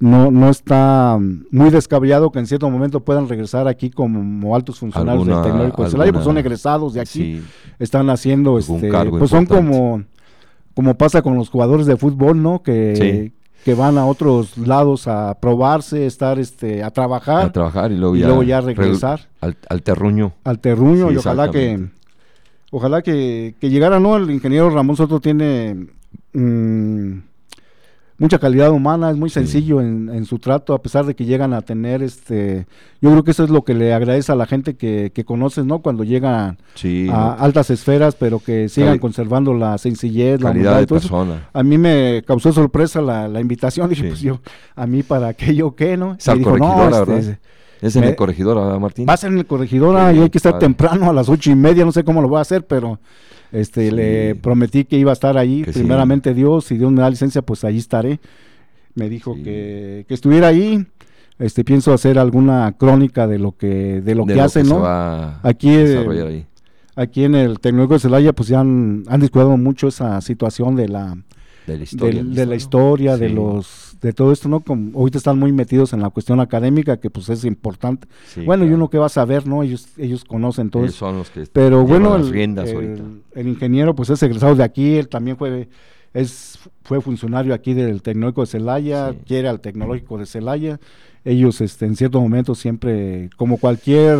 no, 0.00 0.30
no 0.30 0.48
está 0.50 1.16
mm, 1.18 1.46
muy 1.50 1.70
descabellado 1.70 2.30
que 2.32 2.38
en 2.40 2.46
cierto 2.46 2.68
momento 2.68 3.00
puedan 3.00 3.28
regresar 3.28 3.68
aquí 3.68 3.90
como 3.90 4.54
altos 4.56 4.78
funcionarios 4.78 5.22
Alguna- 5.22 5.36
del 5.42 5.44
tecnológico 5.50 5.84
de 5.84 5.90
Celaya, 5.90 6.12
pues 6.12 6.24
son 6.24 6.38
egresados 6.38 6.94
de 6.94 7.00
aquí, 7.00 7.08
Sí, 7.38 7.42
están 7.78 8.10
haciendo, 8.10 8.58
este, 8.58 8.72
pues 9.10 9.30
son 9.30 9.42
importante. 9.42 9.54
como, 9.54 10.02
como 10.74 10.94
pasa 10.96 11.22
con 11.22 11.36
los 11.36 11.48
jugadores 11.48 11.86
de 11.86 11.96
fútbol, 11.96 12.42
¿no? 12.42 12.62
Que, 12.62 12.96
Sí. 12.96 13.32
que 13.64 13.74
van 13.74 13.96
a 13.96 14.04
otros 14.04 14.58
lados 14.58 15.06
a 15.08 15.38
probarse, 15.40 16.04
estar, 16.06 16.38
este, 16.38 16.82
a 16.82 16.90
trabajar 16.90 17.46
a 17.46 17.52
trabajar 17.52 17.92
y 17.92 17.96
luego 17.96 18.16
y 18.16 18.20
ya, 18.20 18.26
luego 18.26 18.42
ya 18.42 18.60
reg- 18.60 18.74
regresar. 18.76 19.20
al, 19.40 19.56
al 19.70 19.82
terruño. 19.82 20.34
al 20.44 20.58
terruño 20.58 21.08
Sí, 21.08 21.14
y 21.14 21.16
ojalá 21.16 21.50
que 21.50 21.88
ojalá 22.70 23.00
que, 23.02 23.54
que 23.60 23.70
llegara 23.70 24.00
no 24.00 24.16
el 24.16 24.30
ingeniero 24.30 24.68
Ramón 24.68 24.96
Soto 24.96 25.18
tiene 25.20 25.86
mm, 26.34 27.18
mucha 28.18 28.38
calidad 28.38 28.70
humana 28.70 29.10
es 29.10 29.16
muy 29.16 29.28
Sí. 29.28 29.34
sencillo 29.34 29.80
en, 29.80 30.08
en 30.08 30.24
su 30.24 30.38
trato 30.38 30.72
a 30.74 30.80
pesar 30.82 31.04
de 31.04 31.14
que 31.16 31.24
llegan 31.24 31.52
a 31.52 31.62
tener 31.62 32.02
este 32.02 32.66
yo 33.00 33.10
creo 33.10 33.24
que 33.24 33.32
eso 33.32 33.42
es 33.44 33.50
lo 33.50 33.64
que 33.64 33.74
le 33.74 33.92
agradece 33.92 34.30
a 34.30 34.36
la 34.36 34.46
gente 34.46 34.76
que, 34.76 35.10
que 35.12 35.24
conoces 35.24 35.64
no 35.64 35.80
cuando 35.80 36.04
llegan 36.04 36.58
Sí, 36.74 37.08
a 37.10 37.12
¿no? 37.12 37.30
altas 37.44 37.70
esferas 37.70 38.14
pero 38.14 38.38
que 38.38 38.68
sigan 38.68 38.90
Cali- 38.90 39.00
conservando 39.00 39.52
la 39.54 39.76
sencillez 39.78 40.40
la 40.40 40.50
calidad 40.50 40.72
humildad 40.72 40.76
de 40.76 40.82
y 40.82 40.86
persona. 40.86 41.48
a 41.52 41.62
mí 41.64 41.76
me 41.78 42.22
causó 42.26 42.52
sorpresa 42.52 43.00
la, 43.02 43.26
la 43.28 43.40
invitación 43.40 43.88
dije 43.90 44.02
Sí. 44.02 44.08
pues 44.08 44.20
yo 44.20 44.40
a 44.76 44.86
mí 44.86 45.02
para 45.02 45.34
qué 45.34 45.54
yo 45.54 45.74
qué 45.74 45.96
no 45.96 46.14
Es 46.18 46.28
al 46.28 46.38
dijo, 46.38 46.56
no, 46.56 46.88
este. 47.18 47.38
Es 47.84 47.96
en 47.96 48.02
me- 48.02 48.08
el 48.10 48.16
corregidor, 48.16 48.56
¿verdad, 48.56 48.78
Martín? 48.78 49.06
Va 49.08 49.12
a 49.14 49.16
ser 49.16 49.30
en 49.32 49.38
el 49.38 49.46
corregidora 49.46 50.10
Sí, 50.12 50.18
y 50.18 50.22
hay 50.22 50.30
que 50.30 50.38
estar 50.38 50.52
padre. 50.52 50.66
temprano 50.66 51.10
a 51.10 51.12
las 51.12 51.28
ocho 51.28 51.50
y 51.50 51.54
media, 51.54 51.84
no 51.84 51.92
sé 51.92 52.02
cómo 52.04 52.22
lo 52.22 52.28
voy 52.28 52.38
a 52.38 52.42
hacer, 52.42 52.66
pero 52.66 52.98
este 53.52 53.90
Sí. 53.90 53.94
le 53.94 54.34
prometí 54.36 54.84
que 54.84 54.96
iba 54.98 55.10
a 55.10 55.14
estar 55.14 55.36
ahí, 55.36 55.62
Que 55.62 55.72
sí. 55.72 55.80
primeramente 55.80 56.34
Dios, 56.34 56.64
si 56.64 56.76
Dios 56.78 56.90
me 56.92 57.02
da 57.02 57.10
licencia, 57.10 57.42
pues 57.42 57.62
ahí 57.64 57.78
estaré. 57.78 58.20
Me 58.94 59.08
dijo 59.08 59.34
que, 59.34 60.04
que 60.08 60.14
estuviera 60.14 60.48
ahí, 60.48 60.86
este 61.38 61.64
pienso 61.64 61.92
hacer 61.92 62.18
alguna 62.18 62.72
crónica 62.78 63.26
de 63.26 63.38
lo 63.38 63.52
que, 63.52 64.00
de 64.00 64.14
lo 64.14 64.24
De 64.24 64.34
que 64.34 64.40
hacen, 64.40 64.66
se 64.66 64.72
¿no? 64.74 64.80
va 64.80 65.40
Aquí, 65.42 65.68
eh. 65.70 66.46
Aquí 66.96 67.24
en 67.24 67.34
el 67.34 67.58
Tecnológico 67.58 67.94
de 67.94 68.00
Celaya, 68.00 68.32
pues 68.32 68.48
ya 68.48 68.60
han, 68.60 69.02
han 69.08 69.20
descuidado 69.20 69.56
mucho 69.56 69.88
esa 69.88 70.20
situación 70.20 70.76
de 70.76 70.88
la, 70.88 71.16
De 71.66 71.76
la 71.76 71.82
historia. 71.82 72.22
de 72.22 72.46
la 72.46 72.54
historia, 72.54 73.16
de 73.16 73.28
Sí. 73.28 73.34
los 73.34 73.83
de 74.04 74.12
todo 74.12 74.32
esto, 74.32 74.48
¿no? 74.48 74.60
Como 74.60 74.98
ahorita 74.98 75.18
están 75.18 75.38
muy 75.38 75.50
metidos 75.52 75.92
en 75.94 76.00
la 76.00 76.10
cuestión 76.10 76.38
académica, 76.38 76.98
que 76.98 77.10
pues 77.10 77.28
es 77.30 77.44
importante. 77.44 78.06
Sí, 78.26 78.42
bueno, 78.44 78.64
y 78.66 78.68
uno 78.70 78.88
que 78.90 78.98
va 78.98 79.06
a 79.06 79.08
saber, 79.08 79.46
¿no? 79.46 79.62
Ellos, 79.62 79.88
ellos 79.96 80.24
conocen 80.24 80.70
todo 80.70 80.82
Ellos 80.82 80.94
eso. 80.94 81.06
son 81.06 81.16
los 81.18 81.30
que 81.30 81.44
Pero 81.52 81.84
bueno, 81.86 82.16
las 82.18 82.26
el, 82.26 82.32
riendas 82.32 82.68
el- 82.68 82.74
ahorita. 82.76 83.02
el 83.34 83.48
ingeniero 83.48 83.94
pues 83.94 84.10
es 84.10 84.22
egresado 84.22 84.54
de 84.54 84.62
aquí, 84.62 84.96
él 84.96 85.08
también 85.08 85.36
fue 85.36 85.68
es 86.12 86.58
fue 86.84 87.00
funcionario 87.00 87.54
aquí 87.54 87.74
del 87.74 88.02
Tecnológico 88.02 88.42
de 88.42 88.46
Celaya, 88.46 89.10
Sí. 89.12 89.18
quiere 89.26 89.48
al 89.48 89.60
Tecnológico 89.60 90.18
de 90.18 90.26
Celaya. 90.26 90.78
Ellos 91.24 91.60
este 91.62 91.86
en 91.86 91.96
cierto 91.96 92.20
momento 92.20 92.54
siempre 92.54 93.30
como 93.36 93.56
cualquier 93.56 94.18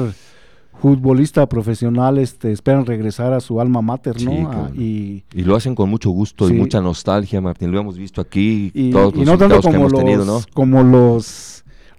futbolista 0.81 1.47
profesional 1.49 2.19
este 2.19 2.52
esperan 2.52 2.85
regresar 2.85 3.33
a 3.33 3.40
su 3.40 3.61
alma 3.61 3.81
mater, 3.81 4.23
¿no? 4.23 4.31
Sí, 4.31 4.38
A- 4.38 4.50
claro. 4.50 4.75
y 4.75 5.25
Y 5.33 5.43
lo 5.43 5.57
hacen 5.57 5.75
con 5.75 5.88
mucho 5.88 6.11
gusto 6.11 6.47
Sí. 6.49 6.54
y 6.54 6.59
mucha 6.59 6.81
nostalgia, 6.81 7.40
Martín. 7.40 7.71
Lo 7.73 7.81
hemos 7.81 7.97
visto 7.97 8.21
aquí, 8.21 8.71
y, 8.75 8.90
todos 8.90 9.14
y 9.14 9.19
los 9.19 9.26
no 9.26 9.38
tanto 9.38 9.57
que 9.57 9.62
como 9.62 9.76
hemos 9.76 9.93
los, 9.93 10.00
tenido, 10.00 10.25
¿no? 10.25 10.40
como 10.52 10.83
los 10.83 11.50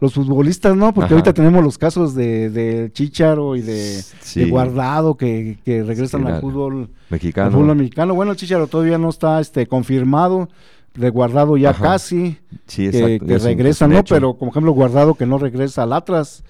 los 0.02 0.14
futbolistas, 0.14 0.76
¿no? 0.76 0.94
Porque 0.94 1.06
Ajá. 1.06 1.16
ahorita 1.16 1.34
tenemos 1.34 1.64
los 1.64 1.78
casos 1.78 2.14
de, 2.14 2.50
de 2.50 2.92
Chicharo 2.92 3.56
y 3.56 3.62
de, 3.62 4.02
Sí. 4.20 4.42
de 4.42 4.50
Guardado 4.50 5.16
que, 5.16 5.58
que 5.64 5.84
regresan 5.84 6.28
al 6.28 6.42
fútbol 6.42 6.90
Mexicano. 7.10 7.48
El 7.48 7.54
fútbol 7.54 7.76
mexicano, 7.78 8.14
bueno, 8.14 8.34
el 8.34 8.38
Chicharo 8.38 8.68
todavía 8.68 8.98
no 8.98 9.10
está 9.10 9.40
este 9.40 9.68
confirmado, 9.68 10.50
de 10.96 11.10
Guardado 11.10 11.56
ya 11.56 11.70
Ajá. 11.70 11.84
casi, 11.84 12.38
Sí, 12.68 12.90
que, 12.92 13.20
que 13.26 13.38
regresa, 13.40 13.88
¿no? 13.88 14.04
Pero 14.04 14.34
como 14.36 14.52
ejemplo 14.52 14.74
Guardado 14.74 15.14
que 15.16 15.26
no 15.26 15.38
regresa 15.38 15.84
al 15.84 15.94
Atlas, 15.94 16.44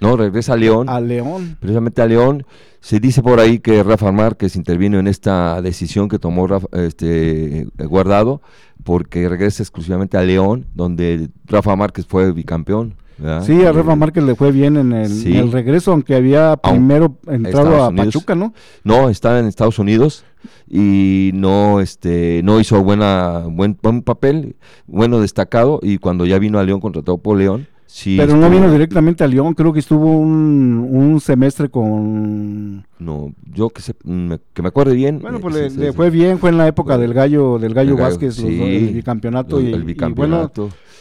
No, 0.00 0.16
regresa 0.16 0.52
a 0.52 0.56
León. 0.56 0.88
a 0.88 1.00
León. 1.00 1.56
precisamente 1.60 2.02
a 2.02 2.06
León. 2.06 2.44
Se 2.80 3.00
dice 3.00 3.22
por 3.22 3.40
ahí 3.40 3.58
que 3.58 3.82
Rafa 3.82 4.12
Márquez 4.12 4.54
intervino 4.56 4.98
en 4.98 5.06
esta 5.08 5.60
decisión 5.62 6.08
que 6.08 6.18
tomó 6.18 6.46
Rafa- 6.46 6.68
este, 6.72 7.66
Guardado, 7.78 8.42
porque 8.84 9.28
regresa 9.28 9.62
exclusivamente 9.62 10.16
a 10.16 10.22
León, 10.22 10.66
donde 10.74 11.30
Rafa 11.46 11.74
Márquez 11.76 12.06
fue 12.06 12.30
bicampeón. 12.32 12.94
¿verdad? 13.18 13.42
Sí, 13.44 13.64
a 13.64 13.70
Eh, 13.70 13.72
Rafa 13.72 13.96
Márquez 13.96 14.22
le 14.24 14.34
fue 14.34 14.52
bien 14.52 14.76
en 14.76 14.92
el, 14.92 15.08
sí. 15.08 15.32
en 15.32 15.36
el 15.44 15.52
regreso, 15.52 15.90
aunque 15.92 16.14
había 16.14 16.56
primero 16.58 17.16
entrado 17.26 17.62
Estados 17.64 17.80
a 17.80 17.88
Unidos. 17.88 18.06
Pachuca, 18.08 18.34
¿no? 18.34 18.52
No, 18.84 19.08
está 19.08 19.38
en 19.40 19.46
Estados 19.46 19.78
Unidos 19.78 20.24
y 20.68 21.30
no, 21.34 21.80
este, 21.80 22.42
no 22.44 22.60
hizo 22.60 22.82
buena, 22.84 23.44
buen, 23.48 23.78
buen 23.82 24.02
papel, 24.02 24.56
bueno 24.86 25.20
destacado 25.20 25.80
y 25.82 25.96
cuando 25.98 26.26
ya 26.26 26.38
vino 26.38 26.58
a 26.58 26.62
León 26.64 26.80
contratado 26.80 27.18
por 27.18 27.38
León, 27.38 27.66
sí. 27.96 28.16
Pero 28.18 28.36
no 28.36 28.50
vino 28.50 28.70
directamente 28.70 29.24
a 29.24 29.26
León, 29.26 29.54
creo 29.54 29.72
que 29.72 29.80
estuvo 29.80 30.12
un, 30.12 30.86
un 30.90 31.20
semestre 31.20 31.68
con... 31.70 32.86
No, 32.98 33.32
yo 33.52 33.70
que, 33.70 33.80
se, 33.82 33.94
me, 34.04 34.38
que 34.52 34.62
me 34.62 34.68
acuerde 34.68 34.94
bien. 34.94 35.18
Bueno, 35.20 35.38
eh, 35.38 35.40
pues 35.40 35.76
le, 35.76 35.92
fue 35.92 36.10
bien, 36.10 36.38
fue 36.38 36.50
en 36.50 36.58
la 36.58 36.66
época 36.68 36.98
del 36.98 37.12
gallo 37.14 37.58
del 37.58 37.74
gallo 37.74 37.92
El 37.92 37.96
Gallo, 37.96 38.10
Vázquez, 38.10 38.34
sí, 38.34 38.62
el 38.62 38.94
bicampeonato, 38.94 39.60
y, 39.60 39.72
el 39.72 39.88
y 39.88 39.94
bueno. 40.14 40.50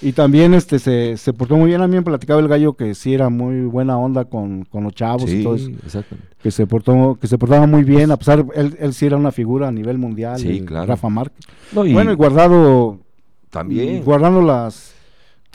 Y 0.02 0.12
también 0.12 0.54
este 0.54 0.80
se, 0.80 1.16
se 1.18 1.34
portó 1.34 1.56
muy 1.56 1.68
bien. 1.68 1.82
A 1.82 1.88
mí 1.88 1.96
me 1.96 2.02
platicaba 2.02 2.40
el 2.42 2.48
gallo 2.50 2.74
que 2.74 2.96
sí 2.96 3.14
era 3.14 3.30
muy 3.30 3.62
buena 3.62 3.98
onda 3.98 4.26
con, 4.26 4.66
con 4.66 4.84
los 4.84 4.94
chavos 4.94 5.24
y 5.24 5.38
sí, 5.38 5.44
todo 5.44 5.56
eso. 5.56 5.70
exactamente. 5.86 6.30
Que 6.42 6.52
se 6.52 6.68
portó, 6.68 7.18
que 7.20 7.28
se 7.28 7.38
portaba 7.38 7.66
muy 7.66 7.84
bien, 7.84 8.12
a 8.12 8.18
pesar, 8.18 8.46
él, 8.56 8.76
él 8.80 8.94
sí 8.94 9.06
era 9.06 9.16
una 9.18 9.32
figura 9.32 9.68
a 9.68 9.72
nivel 9.72 9.98
mundial, 9.98 10.38
Sí, 10.40 10.58
el 10.60 10.66
claro. 10.66 10.88
Rafa 10.88 11.10
Márquez. 11.10 11.46
No, 11.72 11.86
y 11.86 11.94
Bueno, 11.94 12.12
y 12.12 12.16
guardado 12.16 13.00
también. 13.50 14.04
guardando 14.04 14.42
las 14.42 14.95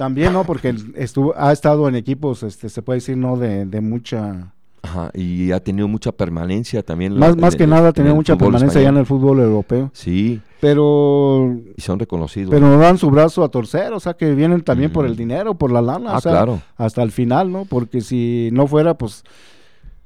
también, 0.00 0.32
¿no? 0.32 0.44
Porque 0.44 0.74
estuvo, 0.94 1.34
ha 1.36 1.52
estado 1.52 1.86
en 1.86 1.94
equipos, 1.94 2.42
este, 2.42 2.70
se 2.70 2.80
puede 2.80 3.00
decir, 3.00 3.18
no 3.18 3.36
de, 3.36 3.66
de 3.66 3.82
mucha 3.82 4.54
Ajá, 4.80 5.10
y 5.12 5.52
ha 5.52 5.60
tenido 5.62 5.88
mucha 5.88 6.10
permanencia 6.10 6.82
también. 6.82 7.18
Más, 7.18 7.36
más 7.36 7.54
que 7.54 7.66
nada 7.66 7.90
ha 7.90 7.92
tenido 7.92 8.14
mucha 8.14 8.34
permanencia 8.34 8.80
ya 8.80 8.88
en 8.88 8.96
el 8.96 9.04
fútbol 9.04 9.40
europeo. 9.40 9.90
Sí. 9.92 10.40
Pero... 10.58 11.54
Y 11.76 11.82
son 11.82 11.98
reconocidos. 11.98 12.48
Pero 12.48 12.66
no 12.66 12.78
dan 12.78 12.96
su 12.96 13.10
brazo 13.10 13.44
a 13.44 13.50
torcer, 13.50 13.92
o 13.92 14.00
sea 14.00 14.14
que 14.14 14.34
vienen 14.34 14.62
también 14.62 14.90
por 14.90 15.04
el 15.04 15.16
dinero, 15.16 15.52
por 15.52 15.70
la 15.70 15.82
lana. 15.82 16.16
Ah, 16.16 16.20
claro. 16.22 16.62
Hasta 16.78 17.02
el 17.02 17.12
final, 17.12 17.52
¿no? 17.52 17.66
Porque 17.66 18.00
si 18.00 18.48
no 18.54 18.66
fuera, 18.66 18.94
pues... 18.94 19.22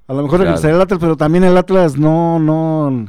A 0.08 0.12
lo 0.12 0.24
mejor 0.24 0.40
regresaría 0.40 0.74
el 0.74 0.82
Atlas, 0.82 0.98
pero 0.98 1.16
también 1.16 1.44
el 1.44 1.56
Atlas 1.56 1.96
no, 1.96 2.40
no 2.40 3.06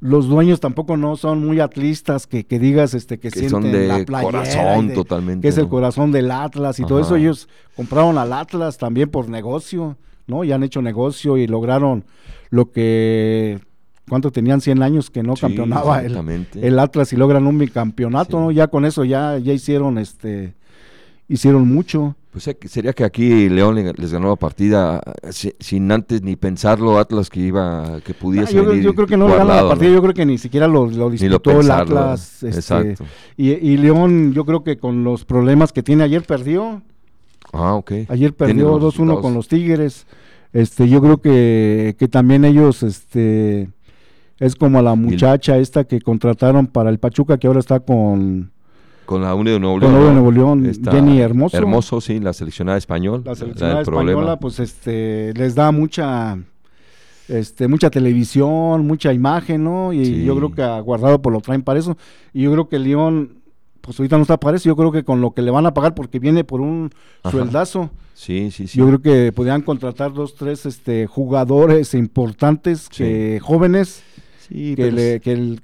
los 0.00 0.28
dueños 0.28 0.60
tampoco 0.60 0.96
no 0.96 1.16
son 1.16 1.44
muy 1.44 1.60
atlistas 1.60 2.26
que, 2.26 2.44
que 2.44 2.58
digas 2.58 2.94
este 2.94 3.18
que, 3.18 3.30
sienten 3.30 3.50
son 3.50 3.72
de 3.72 3.88
la 3.88 4.22
corazón 4.22 4.92
totalmente 4.92 5.42
que 5.42 5.48
es 5.48 5.58
el 5.58 5.68
corazón 5.68 6.12
del 6.12 6.30
Atlas 6.30 6.78
y 6.80 6.84
todo 6.84 7.00
eso. 7.00 7.16
Ellos 7.16 7.48
compraron 7.74 8.18
al 8.18 8.32
Atlas 8.32 8.78
también 8.78 9.10
por 9.10 9.28
negocio 9.28 9.96
no 10.26 10.44
y 10.44 10.52
han 10.52 10.62
hecho 10.62 10.82
negocio 10.82 11.36
y 11.36 11.46
lograron 11.46 12.04
lo 12.50 12.70
que 12.70 13.60
cuánto 14.08 14.30
tenían 14.30 14.60
100 14.60 14.82
años 14.82 15.10
que 15.10 15.22
no 15.22 15.34
campeonaba 15.34 16.02
el, 16.02 16.46
el, 16.54 16.78
Atlas 16.78 17.12
y 17.12 17.16
logran 17.16 17.46
un 17.46 17.58
bicampeonato 17.58 18.40
no 18.40 18.50
ya 18.50 18.68
con 18.68 18.84
eso 18.84 19.04
ya 19.04 19.38
ya 19.38 19.52
hicieron 19.52 19.98
este 19.98 20.54
hicieron 21.28 21.68
mucho 21.68 22.16
pues 22.36 22.54
sería 22.70 22.92
que 22.92 23.02
aquí 23.02 23.48
León 23.48 23.76
les 23.96 24.12
ganó 24.12 24.28
la 24.28 24.36
partida 24.36 25.00
eh, 25.22 25.54
sin 25.58 25.90
antes 25.90 26.20
ni 26.20 26.36
pensarlo 26.36 26.98
Atlas 26.98 27.30
que 27.30 27.40
iba 27.40 28.02
que 28.04 28.12
pudiese 28.12 28.58
ah, 28.58 28.62
yo, 28.62 28.74
yo, 28.74 28.94
creo 28.94 29.06
que 29.06 29.16
no 29.16 29.26
ganó 29.26 29.54
la 29.54 29.66
partida, 29.66 29.88
yo 29.88 30.02
creo 30.02 30.12
que 30.12 30.26
ni 30.26 30.36
siquiera 30.36 30.68
lo, 30.68 30.86
lo 30.86 31.08
disputó 31.08 31.58
el 31.62 31.70
Atlas. 31.70 32.42
Este, 32.42 32.96
y, 33.38 33.78
León, 33.78 34.34
yo 34.34 34.44
creo 34.44 34.62
que 34.62 34.76
con 34.76 35.02
los 35.02 35.24
problemas 35.24 35.72
que 35.72 35.82
tiene 35.82 36.04
ayer 36.04 36.24
perdió. 36.24 36.82
Ah, 37.54 37.72
ok. 37.72 37.92
Ayer 38.08 38.34
perdió 38.34 38.78
2-1 38.78 39.22
con 39.22 39.32
los 39.32 39.48
Tigres. 39.48 40.06
Este, 40.52 40.90
yo 40.90 41.00
creo 41.00 41.22
que, 41.22 41.96
que 41.98 42.06
también 42.06 42.44
ellos, 42.44 42.82
este, 42.82 43.70
es 44.38 44.56
como 44.56 44.80
a 44.80 44.82
la 44.82 44.94
muchacha 44.94 45.56
esta 45.56 45.84
que 45.84 46.02
contrataron 46.02 46.66
para 46.66 46.90
el 46.90 46.98
Pachuca 46.98 47.38
que 47.38 47.46
ahora 47.46 47.60
está 47.60 47.80
con 47.80 48.52
con 49.06 49.22
la 49.22 49.34
Unión 49.34 49.54
de 49.54 49.60
Nuevo 49.60 49.78
León. 49.78 49.92
Con 49.92 50.04
la 50.04 50.12
Nuevo 50.12 50.32
León, 50.32 50.72
Jenny 50.90 51.20
Hermoso. 51.20 51.56
Hermoso, 51.56 52.00
sí, 52.00 52.20
la 52.20 52.32
seleccionada 52.32 52.76
español. 52.76 53.22
La 53.24 53.34
seleccionada 53.34 53.80
española, 53.80 54.38
pues 54.38 54.60
este, 54.60 55.32
les 55.34 55.54
da 55.54 55.70
mucha, 55.70 56.36
este, 57.28 57.68
mucha 57.68 57.88
televisión, 57.88 58.86
mucha 58.86 59.12
imagen, 59.12 59.64
¿no? 59.64 59.92
Y 59.92 60.24
yo 60.24 60.36
creo 60.36 60.52
que 60.52 60.62
a 60.62 60.80
Guardado 60.80 61.22
por 61.22 61.32
lo 61.32 61.40
traen 61.40 61.62
para 61.62 61.78
eso. 61.78 61.96
Y 62.34 62.42
yo 62.42 62.52
creo 62.52 62.68
que 62.68 62.78
León, 62.78 63.38
pues 63.80 63.98
ahorita 63.98 64.16
no 64.16 64.22
está 64.22 64.38
para 64.38 64.56
eso. 64.56 64.68
Yo 64.68 64.76
creo 64.76 64.92
que 64.92 65.04
con 65.04 65.20
lo 65.20 65.30
que 65.30 65.42
le 65.42 65.50
van 65.50 65.64
a 65.64 65.72
pagar, 65.72 65.94
porque 65.94 66.18
viene 66.18 66.44
por 66.44 66.60
un 66.60 66.90
sueldazo. 67.30 67.90
Sí, 68.14 68.50
sí, 68.50 68.66
sí. 68.66 68.78
Yo 68.78 68.86
creo 68.86 69.00
que 69.00 69.32
podrían 69.32 69.62
contratar 69.62 70.12
dos, 70.12 70.34
tres 70.34 70.66
este, 70.66 71.06
jugadores 71.06 71.94
importantes, 71.94 72.88
que, 72.88 73.40
jóvenes, 73.42 74.02
que, 74.48 74.90
le, 74.90 75.20
que, 75.20 75.32
el, 75.32 75.60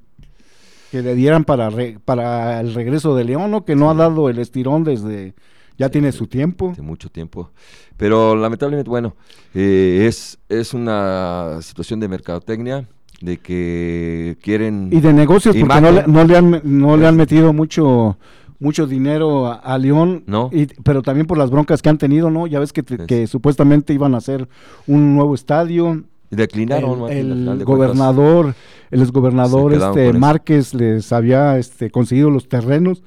que 0.93 1.01
le 1.01 1.15
dieran 1.15 1.45
para, 1.45 1.71
para 2.05 2.61
el 2.61 2.75
regreso 2.75 3.17
de 3.17 3.25
León, 3.25 3.51
¿no? 3.51 3.65
que 3.65 3.75
no 3.75 3.91
ha 3.91 3.95
dado 3.95 4.29
el 4.29 4.39
estirón 4.39 4.85
desde, 4.85 5.33
ya 5.79 5.89
tiene 5.89 6.13
su 6.13 6.27
tiempo. 6.27 6.75
De 6.77 6.83
mucho 6.83 7.09
tiempo. 7.09 7.51
Pero 7.97 8.37
lamentablemente, 8.37 8.91
bueno, 8.91 9.17
eh, 9.55 10.05
es, 10.07 10.39
es 10.51 10.75
una 10.75 11.61
situación 11.63 11.99
de 11.99 12.09
mercadotecnia, 12.09 12.87
de 13.23 13.39
que 13.39 14.37
quieren... 14.43 14.91
Y 14.93 15.01
de 15.01 15.15
negocios, 15.15 15.57
porque 15.57 15.81
no 15.81 15.93
le, 15.93 16.07
no 16.07 16.25
le, 16.25 16.37
han, 16.37 16.61
no 16.63 16.99
le 16.99 17.07
han 17.07 17.17
metido 17.17 17.55
mucho 17.55 18.19
mucho 18.61 18.87
dinero 18.87 19.61
a, 19.61 19.77
León, 19.79 20.23
¿No? 20.27 20.51
y, 20.53 20.67
pero 20.85 21.03
también 21.03 21.27
por 21.27 21.37
las 21.37 21.51
broncas 21.51 21.83
que 21.83 21.89
han 21.89 21.99
tenido, 21.99 22.31
¿no? 22.31 22.47
Ya 22.47 22.61
ves 22.61 22.73
que, 22.73 22.85
que 22.85 23.27
supuestamente 23.27 23.93
iban 23.93 24.15
a 24.15 24.19
hacer 24.19 24.47
un 24.87 25.17
nuevo 25.17 25.35
estadio, 25.35 26.05
declinaron 26.37 27.11
el, 27.11 27.65
gobernador 27.65 28.55
el 28.91 29.01
exgobernador 29.01 29.73
este 29.73 30.13
Márquez 30.13 30.75
les 30.75 31.13
había 31.13 31.59
este 31.59 31.91
conseguido 31.91 32.31
los 32.31 32.49
terrenos. 32.49 33.03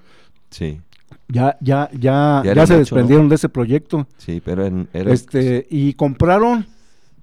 Sí. 0.50 0.82
Ya 1.28 1.58
ya 1.62 1.90
ya 1.94 2.42
ya, 2.44 2.68
se 2.68 2.78
desprendieron 2.78 3.30
de 3.30 3.36
ese 3.36 3.50
proyecto. 3.50 4.08
Sí 4.18 4.42
pero 4.44 4.66
en, 4.66 4.90
este 4.94 5.68
y 5.70 5.94
compraron 5.94 6.66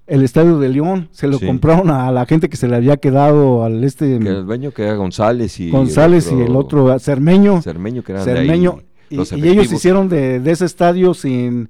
el 0.06 0.22
estadio 0.22 0.58
de 0.58 0.68
León. 0.68 1.08
Se 1.10 1.26
lo 1.26 1.40
compraron 1.40 1.90
a 1.90 2.10
la 2.12 2.24
gente 2.26 2.48
que 2.48 2.56
se 2.56 2.68
le 2.68 2.76
había 2.76 2.96
quedado 2.98 3.64
al 3.64 3.82
este 3.82 4.18
que 4.18 4.28
el 4.28 4.46
dueño 4.46 4.70
que 4.70 4.84
era 4.84 4.94
González 4.94 5.58
y 5.58 5.70
González 5.70 6.30
y 6.30 6.40
el 6.40 6.54
otro 6.54 6.98
Cermeño. 7.00 7.62
Cermeño 7.62 8.02
que 8.02 8.12
eran 8.12 8.24
Cermeño 8.24 8.78
y, 9.10 9.16
y, 9.16 9.48
ellos 9.48 9.70
hicieron 9.72 10.08
de, 10.08 10.40
de, 10.40 10.50
ese 10.52 10.64
estadio 10.64 11.12
sin 11.14 11.68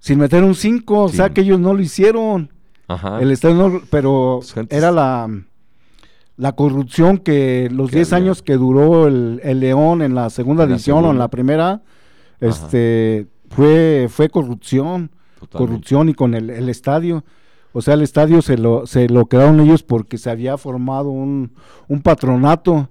sin 0.00 0.18
meter 0.18 0.42
un 0.42 0.54
5, 0.54 1.02
o 1.02 1.08
sea 1.08 1.30
que 1.30 1.42
ellos 1.42 1.60
no 1.60 1.72
lo 1.72 1.80
hicieron. 1.80 2.53
El 3.20 3.30
estadio, 3.30 3.82
pero 3.90 4.40
pues, 4.40 4.66
era 4.68 4.92
la, 4.92 5.28
la 6.36 6.52
corrupción 6.52 7.18
que 7.18 7.68
los 7.72 7.90
10 7.90 8.12
años 8.12 8.42
que 8.42 8.54
duró 8.54 9.06
el, 9.06 9.40
León 9.60 10.02
en 10.02 10.14
la 10.14 10.30
segunda 10.30 10.64
edición 10.64 11.04
o 11.04 11.10
en 11.10 11.18
la 11.18 11.28
primera, 11.28 11.82
este 12.40 13.26
fue, 13.48 14.08
fue 14.10 14.28
corrupción, 14.28 15.10
corrupción 15.52 16.08
y 16.08 16.14
con 16.14 16.34
el, 16.34 16.68
estadio. 16.68 17.24
O 17.72 17.82
sea, 17.82 17.94
el 17.94 18.02
estadio 18.02 18.42
se 18.42 18.58
lo, 18.58 18.86
se 18.86 19.08
lo 19.08 19.26
quedaron 19.26 19.60
ellos 19.60 19.82
porque 19.82 20.18
se 20.18 20.30
había 20.30 20.58
formado 20.58 21.10
un, 21.10 21.52
un 21.88 22.02
patronato. 22.02 22.88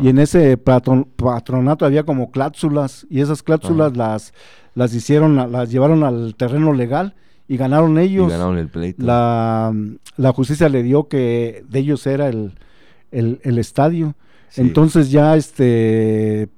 Y 0.00 0.08
en 0.08 0.18
ese 0.20 0.56
patronato 0.56 1.84
había 1.84 2.04
como 2.04 2.30
cláusulas 2.30 3.06
y 3.10 3.20
esas 3.20 3.42
cláusulas 3.42 3.96
las, 3.96 4.32
las 4.74 4.94
hicieron, 4.94 5.52
las 5.52 5.70
llevaron 5.70 6.04
al 6.04 6.36
terreno 6.36 6.72
legal 6.72 7.16
y 7.48 7.56
ganaron 7.56 7.98
ellos. 7.98 8.32
el 8.32 8.68
pleito. 8.68 9.04
La, 9.04 9.74
la, 10.16 10.32
justicia 10.32 10.68
le 10.68 10.82
dio 10.82 11.08
que 11.08 11.64
de 11.68 11.78
ellos 11.78 12.06
era 12.06 12.28
el, 12.28 12.52
el, 13.10 13.58
estadio. 13.58 14.14
Entonces 14.56 15.10
ya 15.10 15.36
este 15.36 16.48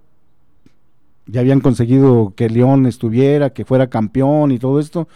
ya 1.27 1.41
habían 1.41 1.61
conseguido 1.61 2.35
que 2.37 2.49
León 2.49 2.87
estuviera, 2.87 3.51
que 3.51 3.65
fuera 3.65 3.89
campeón 3.89 4.53
y 4.53 4.59
todo 4.59 4.81
esto. 4.81 5.09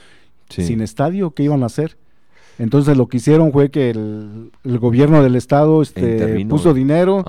Sin 0.49 0.81
estadio, 0.81 1.31
¿qué 1.31 1.45
iban 1.45 1.63
a 1.63 1.67
hacer? 1.67 1.97
Entonces 2.59 2.97
lo 2.97 3.09
que 3.09 3.19
hicieron 3.19 3.53
fue 3.53 3.71
que 3.71 3.91
el, 3.91 4.51
gobierno 4.79 5.23
del 5.23 5.37
estado 5.37 5.81
este, 5.81 6.45
puso 6.47 6.75
dinero, 6.75 7.25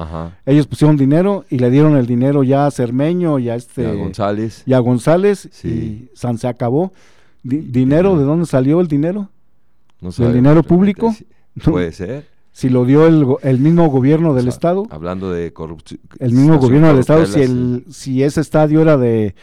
ellos 0.45 0.67
pusieron 0.67 0.97
dinero 0.97 1.45
y 1.49 1.59
le 1.59 1.69
dieron 1.69 1.95
el 1.95 2.07
dinero 2.07 2.43
ya 2.43 2.65
a 2.65 2.71
Cermeño 2.71 3.39
y 3.39 3.49
a 3.49 3.55
este 3.55 3.83
y 3.83 3.85
a 3.85 3.93
González, 3.93 4.63
y 4.65 4.73
a 4.73 4.79
González 4.79 5.63
y 5.63 6.09
San 6.15 6.37
se 6.37 6.47
acabó. 6.47 6.91
¿Dinero? 7.43 8.17
¿De 8.17 8.23
dónde 8.23 8.45
salió 8.45 8.81
el 8.81 8.87
dinero? 8.87 9.29
No 9.99 10.11
¿Del 10.11 10.33
dinero 10.33 10.63
público? 10.63 11.15
puede 11.63 11.91
ser. 11.91 12.25
Si 12.51 12.69
lo 12.69 12.85
dio 12.85 13.07
el, 13.07 13.25
el 13.43 13.59
mismo 13.59 13.87
gobierno 13.89 14.33
del 14.33 14.47
Estado. 14.47 14.85
Hablando 14.89 15.31
de 15.31 15.53
corrupción. 15.53 16.01
El 16.19 16.33
mismo 16.33 16.57
gobierno 16.59 16.87
del 16.87 16.99
Estado, 16.99 17.25
si, 17.25 17.41
el, 17.41 17.85
si 17.89 18.23
ese 18.23 18.41
estadio 18.41 18.81
era 18.81 18.97
de, 18.97 19.35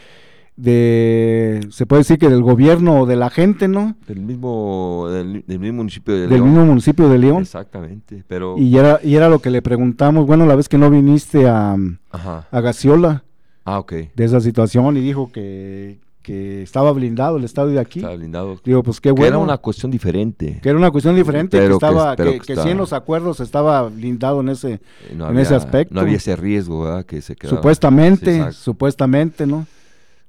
de, 0.55 1.65
se 1.71 1.85
puede 1.85 2.01
decir 2.01 2.19
que 2.19 2.29
del 2.29 2.43
gobierno 2.43 3.01
o 3.01 3.05
de 3.05 3.15
la 3.15 3.29
gente, 3.29 3.67
¿no? 3.67 3.95
Del 4.07 4.19
mismo, 4.19 5.07
del, 5.09 5.43
mismo 5.47 5.77
municipio 5.77 6.13
de 6.13 6.19
León. 6.27 6.31
Del 6.31 6.43
mismo 6.43 6.65
municipio 6.65 7.09
de 7.09 7.17
León. 7.17 7.41
Exactamente, 7.41 8.23
pero... 8.27 8.57
Y 8.57 8.77
era, 8.77 8.99
y 9.03 9.15
era 9.15 9.27
lo 9.27 9.39
que 9.39 9.49
le 9.49 9.61
preguntamos, 9.61 10.27
bueno, 10.27 10.45
la 10.45 10.55
vez 10.55 10.69
que 10.69 10.77
no 10.77 10.91
viniste 10.91 11.47
a, 11.47 11.75
a 12.11 12.61
Gaciola. 12.61 13.23
Ah, 13.63 13.79
ok. 13.79 13.93
De 14.15 14.25
esa 14.25 14.39
situación 14.39 14.97
y 14.97 15.01
dijo 15.01 15.31
que, 15.31 15.99
que 16.29 16.61
estaba 16.61 16.91
blindado 16.91 17.37
el 17.37 17.43
estadio 17.43 17.71
de 17.71 17.79
aquí. 17.79 17.97
Estaba 18.01 18.15
blindado. 18.15 18.59
Digo, 18.63 18.83
pues 18.83 19.01
qué 19.01 19.09
bueno. 19.09 19.23
Que 19.23 19.27
era 19.29 19.37
una 19.39 19.57
cuestión 19.57 19.91
diferente. 19.91 20.59
Que 20.61 20.69
era 20.69 20.77
una 20.77 20.91
cuestión 20.91 21.15
diferente, 21.15 21.57
que 21.57 21.73
estaba, 21.73 22.15
que, 22.15 22.39
que, 22.39 22.55
sí 22.55 22.69
en 22.69 22.77
los 22.77 22.93
acuerdos 22.93 23.39
estaba 23.39 23.89
blindado 23.89 24.41
en 24.41 24.49
ese, 24.49 24.79
en 25.09 25.39
ese 25.39 25.55
aspecto. 25.55 25.95
No 25.95 26.01
había 26.01 26.17
ese 26.17 26.35
riesgo, 26.35 26.81
¿verdad? 26.81 27.03
Que 27.03 27.23
se 27.23 27.35
quedaba. 27.35 27.57
Supuestamente, 27.57 28.51
supuestamente, 28.51 29.47
¿no? 29.47 29.65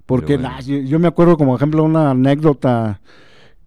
Porque 0.07 0.41
yo, 0.65 0.99
me 0.99 1.09
acuerdo 1.09 1.37
como 1.37 1.55
ejemplo 1.55 1.85
una 1.85 2.13
anécdota, 2.13 3.03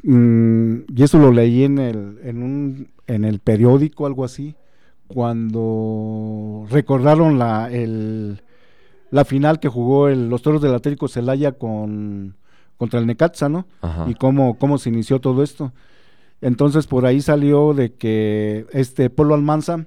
mm, 0.02 0.78
y 0.96 1.04
eso 1.04 1.20
lo 1.20 1.32
leí 1.32 1.66
en 1.66 1.78
el, 1.78 2.18
en 2.24 2.42
un, 2.42 2.88
en 3.06 3.26
el 3.26 3.42
periódico, 3.42 4.08
algo 4.08 4.26
así, 4.26 4.56
cuando 5.06 6.66
recordaron 6.72 7.38
la, 7.38 7.70
el, 7.72 8.42
la 9.14 9.26
final 9.26 9.60
que 9.60 9.70
jugó 9.70 10.08
el, 10.08 10.28
los 10.28 10.42
Toros 10.42 10.60
del 10.60 10.74
Atlético 10.74 11.08
Celaya 11.08 11.52
con 11.52 12.36
contra 12.78 13.00
el 13.00 13.06
Necaxa, 13.06 13.48
¿no? 13.48 13.68
Y 14.08 14.16
cómo, 14.16 14.58
cómo 14.58 14.80
se 14.80 14.90
inició 14.90 15.22
todo 15.22 15.44
esto. 15.44 15.72
Entonces 16.42 16.88
por 16.88 17.06
ahí 17.06 17.22
salió 17.22 17.76
de 17.76 17.94
que 17.94 18.66
este 18.72 19.12
Polo 19.12 19.36
Almanza, 19.36 19.86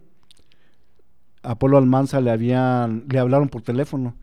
a 1.42 1.58
Polo 1.58 1.76
Almanza 1.76 2.20
le 2.20 2.30
habían, 2.30 3.06
le 3.08 3.18
hablaron 3.18 3.48
por 3.48 3.62
teléfono 3.62 4.14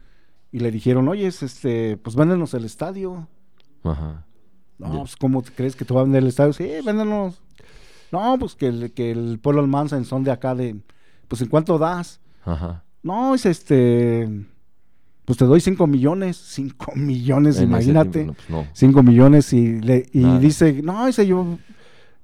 y 0.54 0.60
le 0.60 0.72
dijeron, 0.72 1.10
oye, 1.10 1.28
este, 1.28 1.98
pues 1.98 2.16
véndenos 2.16 2.54
el 2.54 2.64
estadio. 2.64 3.28
Ajá. 3.84 4.26
No, 4.78 5.00
pues 5.00 5.18
¿cómo 5.18 5.44
crees 5.44 5.76
que 5.76 5.84
te 5.84 5.94
va 5.94 6.00
a 6.00 6.04
vender 6.04 6.24
el 6.24 6.30
estadio? 6.30 6.54
Sí, 6.54 6.70
véndenos. 6.86 7.42
No, 8.14 8.38
pues 8.40 8.56
que 8.56 8.68
el, 8.68 8.94
que 8.94 9.12
el 9.12 9.38
Polo 9.42 9.60
Almanza 9.60 9.98
en 9.98 10.06
son 10.06 10.24
de 10.24 10.32
acá 10.32 10.56
de, 10.56 10.78
pues 11.28 11.42
¿en 11.42 11.50
cuánto 11.50 11.78
das? 11.78 12.22
Ajá. 12.46 12.86
No, 13.04 13.36
es 13.36 13.46
este, 13.46 14.48
pues 15.26 15.38
te 15.38 15.46
doy 15.46 15.62
5 15.62 15.88
millones, 15.88 16.38
5 16.38 16.92
millones, 16.96 17.62
imagínate. 17.62 18.30
5 18.74 18.94
pues 18.94 19.06
millones 19.06 19.54
y, 19.54 19.80
le, 19.82 20.06
y 20.12 20.24
dice, 20.40 20.82
no, 20.84 21.08
ese 21.08 21.26
yo, 21.28 21.58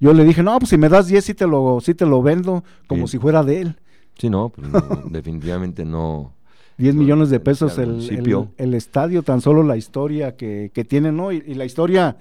Yo 0.01 0.13
le 0.13 0.23
dije, 0.23 0.43
no, 0.43 0.57
pues 0.59 0.69
si 0.69 0.77
me 0.77 0.87
das 0.89 1.07
10 1.07 1.23
sí 1.25 1.33
te 1.33 1.45
lo, 1.47 1.79
sí 1.81 1.93
te 1.93 2.05
lo 2.05 2.21
vendo, 2.21 2.63
como 2.87 3.07
Sí. 3.07 3.13
si 3.13 3.19
fuera 3.19 3.43
de 3.43 3.61
él. 3.61 3.75
Sí, 4.17 4.29
no, 4.29 4.49
pues, 4.49 4.67
no, 4.69 4.79
definitivamente 5.09 5.83
no. 5.85 6.33
10 6.77 6.95
No, 6.95 7.01
millones 7.01 7.29
de 7.29 7.39
pesos 7.41 7.77
el- 7.77 8.49
el 8.57 8.73
estadio, 8.73 9.23
tan 9.23 9.41
solo 9.41 9.63
la 9.63 9.75
historia 9.75 10.37
que, 10.37 10.71
que 10.73 10.85
tiene, 10.85 11.11
¿no? 11.11 11.31
Y, 11.33 11.43
y 11.45 11.53
la 11.55 11.65
historia, 11.65 12.15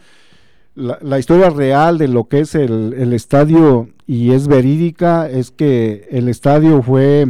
la, 0.75 0.99
la 1.01 1.19
historia 1.21 1.51
real 1.51 1.97
de 1.99 2.09
lo 2.09 2.25
que 2.29 2.41
es 2.41 2.57
el, 2.57 2.95
el 2.95 3.13
estadio 3.13 3.89
y 4.07 4.33
es 4.33 4.49
verídica, 4.49 5.29
es 5.31 5.53
que 5.53 6.09
el 6.11 6.29
estadio 6.29 6.83
fue 6.83 7.27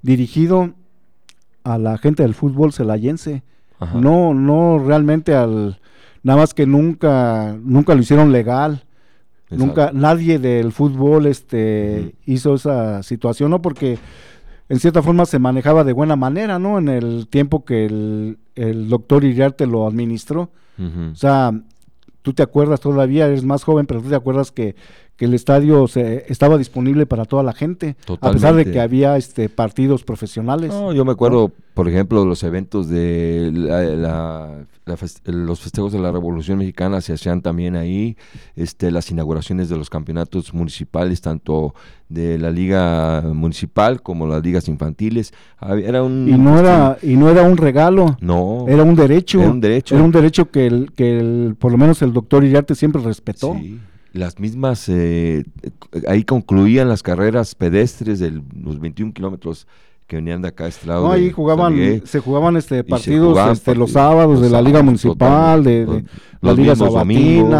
dirigido 0.00 0.72
a 1.64 1.78
la 1.78 1.98
gente 1.98 2.22
del 2.22 2.34
fútbol 2.34 2.72
celayense, 2.72 3.42
Ajá. 3.78 3.98
no, 3.98 4.34
no 4.34 4.78
realmente 4.78 5.34
al, 5.34 5.80
nada 6.22 6.40
más 6.40 6.54
que 6.54 6.66
nunca, 6.66 7.56
nunca 7.62 7.94
lo 7.94 8.00
hicieron 8.00 8.32
legal. 8.32 8.84
Exacto. 9.44 9.66
Nunca, 9.66 9.90
nadie 9.92 10.38
del 10.38 10.70
fútbol 10.70 11.26
este, 11.26 12.14
hizo 12.24 12.54
esa 12.54 13.02
situación, 13.02 13.50
¿no? 13.50 13.60
Porque 13.60 13.98
en 14.68 14.78
cierta 14.78 15.02
forma 15.02 15.26
se 15.26 15.40
manejaba 15.40 15.82
de 15.82 15.92
buena 15.92 16.14
manera, 16.14 16.60
¿no? 16.60 16.78
En 16.78 16.88
el 16.88 17.26
tiempo 17.28 17.64
que 17.64 17.84
el, 17.86 18.38
el 18.54 18.88
doctor 18.88 19.24
Iriarte 19.24 19.66
lo 19.66 19.86
administró. 19.86 20.50
O 21.12 21.14
sea, 21.14 21.52
tú 22.22 22.32
te 22.32 22.42
acuerdas 22.42 22.80
todavía, 22.80 23.26
eres 23.26 23.44
más 23.44 23.64
joven, 23.64 23.84
pero 23.84 24.00
tú 24.00 24.08
te 24.08 24.14
acuerdas 24.14 24.50
que, 24.50 24.76
que 25.20 25.26
el 25.26 25.34
estadio 25.34 25.86
se, 25.86 26.24
estaba 26.32 26.56
disponible 26.56 27.04
para 27.04 27.26
toda 27.26 27.42
la 27.42 27.52
gente, 27.52 27.94
a 28.22 28.32
pesar 28.32 28.54
de 28.54 28.64
que 28.72 28.80
había 28.80 29.18
este 29.18 29.50
partidos 29.50 30.02
profesionales. 30.02 30.70
No, 30.70 30.94
yo 30.94 31.04
me 31.04 31.12
acuerdo, 31.12 31.52
por 31.74 31.86
ejemplo, 31.90 32.24
los 32.24 32.42
eventos 32.42 32.88
de 32.88 33.50
la- 33.52 33.82
la- 33.82 34.64
los 35.26 35.60
festejos 35.60 35.92
de 35.92 35.98
la 35.98 36.10
Revolución 36.10 36.56
Mexicana 36.56 37.02
se 37.02 37.12
hacían 37.12 37.42
también 37.42 37.76
ahí, 37.76 38.16
este, 38.56 38.90
las 38.90 39.10
inauguraciones 39.10 39.68
de 39.68 39.76
los 39.76 39.90
campeonatos 39.90 40.54
municipales, 40.54 41.20
tanto 41.20 41.74
de 42.08 42.38
la 42.38 42.50
liga 42.50 43.20
municipal 43.34 44.00
como 44.00 44.26
las 44.26 44.42
ligas 44.42 44.68
infantiles. 44.68 45.34
Era 45.84 46.02
un 46.02 46.26
y 46.26 46.32
no 46.38 46.58
era, 46.58 46.96
y 47.02 47.14
no 47.16 47.28
era 47.28 47.42
un 47.42 47.58
regalo, 47.58 48.16
no, 48.22 48.64
era 48.68 48.84
un 48.84 48.96
derecho. 48.96 49.40
Era 49.42 49.50
un 49.50 49.60
derecho. 49.60 49.94
Era 49.96 50.02
un 50.04 50.12
derecho 50.12 50.50
que, 50.50 50.66
el, 50.66 50.92
que 50.92 51.18
el, 51.20 51.56
por 51.58 51.70
lo 51.72 51.76
menos 51.76 52.00
el 52.00 52.14
doctor 52.14 52.42
Iriarte 52.42 52.74
siempre 52.74 53.02
respetó. 53.02 53.54
Sí, 53.60 53.78
las 54.12 54.38
mismas, 54.38 54.88
eh, 54.88 55.44
ahí 56.08 56.24
concluían 56.24 56.88
las 56.88 57.02
carreras 57.02 57.54
pedestres 57.54 58.18
de 58.18 58.42
los 58.60 58.80
21 58.80 59.12
kilómetros 59.12 59.66
que 60.06 60.16
venían 60.16 60.42
de 60.42 60.48
acá 60.48 60.64
a 60.64 60.68
este 60.68 60.86
lado. 60.88 61.06
No, 61.06 61.12
de 61.12 61.20
ahí 61.20 61.30
jugaban, 61.30 62.02
se 62.04 62.18
jugaban 62.18 62.56
este 62.56 62.82
partidos 62.82 63.28
jugaban 63.28 63.52
este, 63.52 63.76
los 63.76 63.92
sábados 63.92 64.40
de 64.40 64.50
la 64.50 64.58
los 64.58 64.66
Liga 64.66 64.82
Municipal, 64.82 65.62
de, 65.62 65.70
de 65.70 65.84
totalmente. 65.86 66.12
la 66.40 66.48
Los 66.50 66.58
Liga 66.58 66.74
Sabatina, 66.76 66.98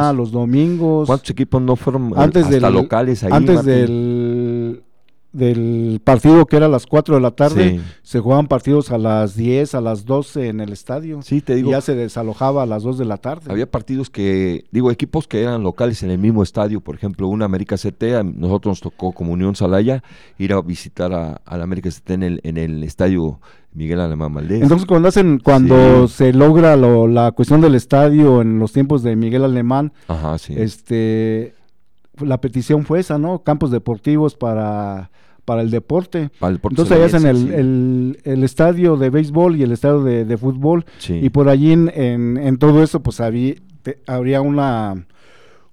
domingos. 0.08 0.16
los 0.16 0.32
domingos. 0.32 1.06
¿Cuántos 1.06 1.30
equipos 1.30 1.62
no 1.62 1.76
fueron 1.76 2.08
eh, 2.10 2.14
Antes 2.16 2.46
hasta 2.46 2.54
del, 2.66 2.74
locales 2.74 3.22
ahí? 3.22 3.30
antes 3.32 3.54
Martín? 3.54 3.72
del, 3.72 4.82
del 5.32 6.00
partido 6.02 6.44
que 6.46 6.56
era 6.56 6.66
a 6.66 6.68
las 6.68 6.86
4 6.86 7.14
de 7.14 7.20
la 7.20 7.30
tarde, 7.30 7.70
Sí. 7.70 7.80
se 8.02 8.18
jugaban 8.20 8.48
partidos 8.48 8.90
a 8.90 8.98
las 8.98 9.36
10, 9.36 9.74
a 9.74 9.80
las 9.80 10.04
12 10.04 10.48
en 10.48 10.60
el 10.60 10.72
estadio. 10.72 11.22
Sí, 11.22 11.40
te 11.40 11.52
y 11.52 11.56
digo, 11.56 11.70
ya 11.70 11.80
se 11.80 11.94
desalojaba 11.94 12.64
a 12.64 12.66
las 12.66 12.82
2 12.82 12.98
de 12.98 13.04
la 13.04 13.16
tarde. 13.16 13.50
había 13.50 13.70
partidos 13.70 14.10
que, 14.10 14.64
digo, 14.72 14.90
equipos 14.90 15.28
que 15.28 15.42
eran 15.42 15.62
locales 15.62 16.02
en 16.02 16.10
el 16.10 16.18
mismo 16.18 16.42
estadio, 16.42 16.80
por 16.80 16.94
ejemplo, 16.96 17.28
una 17.28 17.44
América 17.44 17.76
CT, 17.76 18.16
a 18.16 18.22
nosotros 18.24 18.72
nos 18.72 18.80
tocó 18.80 19.12
como 19.12 19.32
Unión 19.32 19.54
Salaya 19.54 20.02
ir 20.38 20.52
a 20.52 20.60
visitar 20.62 21.12
a, 21.12 21.40
a 21.44 21.56
la 21.56 21.64
América 21.64 21.88
CT 21.90 22.10
en 22.14 22.22
el, 22.24 22.40
en 22.42 22.56
el 22.56 22.82
estadio 22.82 23.40
Miguel 23.72 24.00
Alemán 24.00 24.34
Valdés. 24.34 24.62
Entonces 24.62 24.84
cuando 24.86 25.08
hacen, 25.08 25.38
cuando 25.38 26.08
Sí. 26.08 26.14
se 26.14 26.32
logra 26.32 26.76
lo- 26.76 27.06
la 27.06 27.30
cuestión 27.30 27.60
del 27.60 27.76
estadio 27.76 28.40
en 28.42 28.58
los 28.58 28.72
tiempos 28.72 29.04
de 29.04 29.14
Miguel 29.14 29.44
Alemán, 29.44 29.92
Ajá, 30.08 30.38
sí. 30.38 30.54
este 30.56 31.54
la 32.22 32.40
petición 32.40 32.84
fue 32.84 33.00
esa, 33.00 33.18
¿no? 33.18 33.42
Campos 33.42 33.70
deportivos 33.70 34.34
para, 34.36 35.10
para 35.44 35.62
el 35.62 35.70
deporte. 35.70 36.30
Para 36.38 36.50
el 36.50 36.56
deporte 36.56 36.74
Entonces 36.80 36.96
ahí 36.96 37.02
hacen 37.04 37.26
el, 37.28 37.36
celayense, 37.36 37.54
sí. 37.54 37.60
el, 37.60 38.32
el 38.38 38.44
estadio 38.44 38.96
de 38.96 39.10
béisbol 39.10 39.56
y 39.56 39.62
el 39.62 39.72
estadio 39.72 40.02
de, 40.04 40.24
de 40.24 40.36
fútbol. 40.36 40.84
Sí. 40.98 41.14
Y 41.22 41.30
por 41.30 41.48
allí 41.48 41.72
en, 41.72 41.90
en, 41.94 42.36
en 42.36 42.56
todo 42.58 42.82
eso, 42.82 43.00
pues 43.00 43.20
había, 43.20 43.54
te- 43.82 43.98
habría 44.06 44.40
una, 44.40 45.06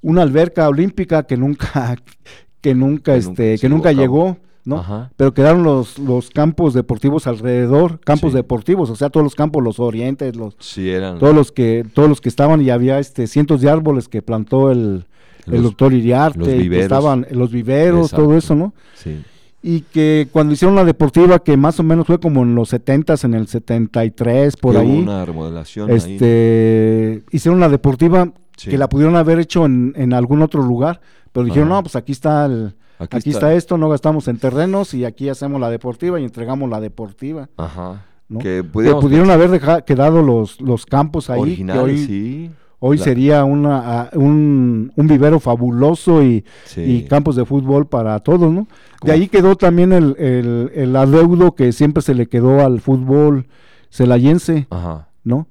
una 0.01 0.21
alberca 0.21 0.67
olímpica 0.69 1.23
que 1.23 1.37
nunca, 1.37 1.95
que 2.61 2.73
nunca, 2.75 3.13
Que 3.13 3.19
este, 3.19 3.49
nunca 3.51 3.61
que 3.61 3.69
nunca 3.69 3.91
llegó, 3.91 4.37
¿no? 4.65 4.79
Ajá. 4.79 5.11
Pero 5.15 5.33
quedaron 5.33 5.63
los, 5.63 5.97
los 5.97 6.29
campos 6.29 6.73
deportivos 6.73 7.25
alrededor, 7.25 7.99
campos 8.01 8.31
Sí. 8.31 8.35
deportivos, 8.37 8.89
o 8.89 8.95
sea, 8.97 9.09
todos 9.09 9.23
los 9.23 9.33
campos, 9.35 9.63
los 9.63 9.79
orientes, 9.79 10.35
los, 10.35 10.55
Sí, 10.59 10.89
eran 10.89 11.19
todos 11.19 11.33
los 11.33 11.51
que, 11.53 11.85
todos 11.93 12.09
los 12.09 12.19
que 12.19 12.27
estaban 12.27 12.61
y 12.61 12.69
había 12.69 12.99
este 12.99 13.27
cientos 13.27 13.61
de 13.61 13.69
árboles 13.69 14.09
que 14.09 14.21
plantó 14.21 14.69
el, 14.71 15.05
el 15.47 15.53
los- 15.55 15.63
doctor 15.63 15.93
Iriarte, 15.93 16.39
los 16.39 16.47
viveros. 16.49 16.83
estaban 16.83 17.25
los 17.31 17.51
viveros, 17.51 18.11
todo 18.11 18.35
eso, 18.37 18.55
¿no? 18.55 18.73
Sí. 18.95 19.23
Y 19.63 19.81
que 19.81 20.27
cuando 20.31 20.53
hicieron 20.53 20.75
la 20.75 20.85
deportiva, 20.85 21.39
que 21.39 21.57
más 21.57 21.79
o 21.79 21.83
menos 21.83 22.05
fue 22.07 22.19
como 22.19 22.43
en 22.43 22.53
los 22.55 22.69
70s, 22.71 23.23
en 23.25 23.33
el 23.33 23.47
73, 23.47 24.55
por 24.55 24.73
Que 24.75 24.81
hubo 24.81 24.87
ahí, 24.93 24.99
una 25.01 25.25
remodelación 25.25 25.89
ahí. 25.89 25.97
este, 25.97 27.23
hicieron 27.31 27.59
la 27.59 27.67
deportiva 27.69 28.31
Sí. 28.55 28.69
que 28.71 28.77
la 28.77 28.87
pudieron 28.89 29.15
haber 29.15 29.39
hecho 29.39 29.65
en, 29.65 29.93
en 29.97 30.13
algún 30.13 30.41
otro 30.41 30.61
lugar, 30.63 30.99
pero 31.31 31.45
dijeron, 31.45 31.67
Ajá. 31.69 31.75
no, 31.77 31.83
pues 31.83 31.95
aquí 31.95 32.11
está 32.11 32.45
el, 32.45 32.73
Aquí, 32.99 33.17
aquí, 33.17 33.29
está. 33.29 33.53
esto, 33.53 33.77
no 33.77 33.89
gastamos 33.89 34.27
en 34.27 34.37
terrenos 34.39 34.93
y 34.95 35.05
aquí 35.05 35.29
hacemos 35.29 35.61
la 35.61 35.69
deportiva 35.69 36.19
y 36.19 36.23
entregamos 36.23 36.67
la 36.69 36.79
deportiva. 36.79 37.49
Ajá. 37.57 38.03
¿no? 38.29 38.39
Que 38.39 38.63
pudieron 38.63 39.29
haber 39.29 39.49
deja- 39.51 39.81
quedado 39.83 40.21
los, 40.21 40.59
los 40.59 40.85
campos 40.85 41.29
ahí, 41.29 41.37
que 41.37 41.41
originales, 41.43 41.83
hoy, 41.83 41.97
sí. 42.05 42.51
Hoy 42.79 42.97
sería 42.97 43.43
una, 43.43 44.09
un, 44.13 44.91
un 44.95 45.07
vivero 45.07 45.39
fabuloso 45.39 46.23
y, 46.23 46.45
sí. 46.65 46.81
y 46.81 47.03
campos 47.03 47.35
de 47.35 47.45
fútbol 47.45 47.87
para 47.87 48.19
todos, 48.19 48.51
¿no? 48.51 48.67
De 49.03 49.11
ahí 49.11 49.27
quedó 49.27 49.55
también 49.55 49.93
el, 49.93 50.15
el, 50.17 50.71
el 50.73 50.95
adeudo 50.95 51.53
que 51.55 51.71
siempre 51.71 52.01
se 52.01 52.13
le 52.13 52.27
quedó 52.27 52.61
al 52.61 52.79
fútbol 52.81 53.47
celayense, 53.91 54.67
Ajá. 54.69 55.09
¿no? 55.23 55.47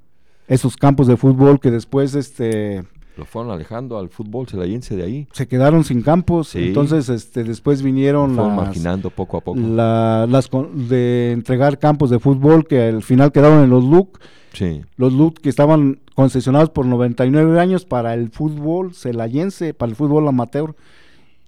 Esos 0.48 0.76
campos 0.76 1.06
de 1.06 1.16
fútbol 1.16 1.60
que 1.60 1.70
después 1.70 2.14
este 2.14 2.84
Lo 3.16 3.24
fueron 3.24 3.50
alejando 3.50 3.98
al 3.98 4.08
fútbol 4.10 4.46
celayense 4.46 4.94
de 4.96 5.02
ahí. 5.04 5.26
se 5.32 5.48
quedaron 5.48 5.84
sin 5.84 6.02
campos, 6.02 6.48
Sí. 6.48 6.68
entonces 6.68 7.08
este 7.08 7.44
después 7.44 7.82
vinieron 7.82 8.36
las, 8.36 8.54
marginando 8.54 9.10
poco 9.10 9.38
a 9.38 9.40
poco. 9.40 9.58
la- 9.58 10.26
las 10.28 10.50
de 10.74 11.32
entregar 11.32 11.78
campos 11.78 12.10
de 12.10 12.18
fútbol 12.18 12.66
que 12.66 12.82
al 12.88 13.02
final 13.02 13.32
quedaron 13.32 13.64
en 13.64 13.70
los 13.70 13.84
LUC, 13.84 14.18
Sí. 14.52 14.82
los 14.96 15.12
LUC 15.12 15.38
que 15.40 15.48
estaban 15.48 16.00
concesionados 16.14 16.70
por 16.70 16.86
99 16.86 17.58
años 17.60 17.84
para 17.84 18.14
el 18.14 18.30
fútbol 18.30 18.94
celayense, 18.94 19.74
para 19.74 19.90
el 19.90 19.96
fútbol 19.96 20.26
amateur. 20.28 20.74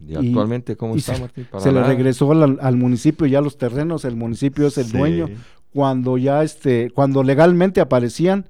¿Y, 0.07 0.14
actualmente 0.14 0.76
cómo 0.76 0.94
y 0.94 0.98
está, 0.98 1.14
se, 1.16 1.20
Martín? 1.22 1.46
Para 1.50 1.62
se 1.64 1.72
le 1.72 1.83
regresó 1.83 2.31
al, 2.33 2.59
al 2.61 2.76
municipio 2.76 3.26
ya 3.26 3.40
los 3.40 3.59
terrenos, 3.59 4.04
el 4.04 4.14
municipio 4.16 4.66
es 4.68 4.78
el 4.78 4.87
Sí. 4.87 4.96
dueño. 4.96 5.28
Cuando 5.72 6.16
ya 6.18 6.42
este, 6.42 6.90
cuando 6.90 7.22
legalmente 7.22 7.81
aparecían 7.81 8.46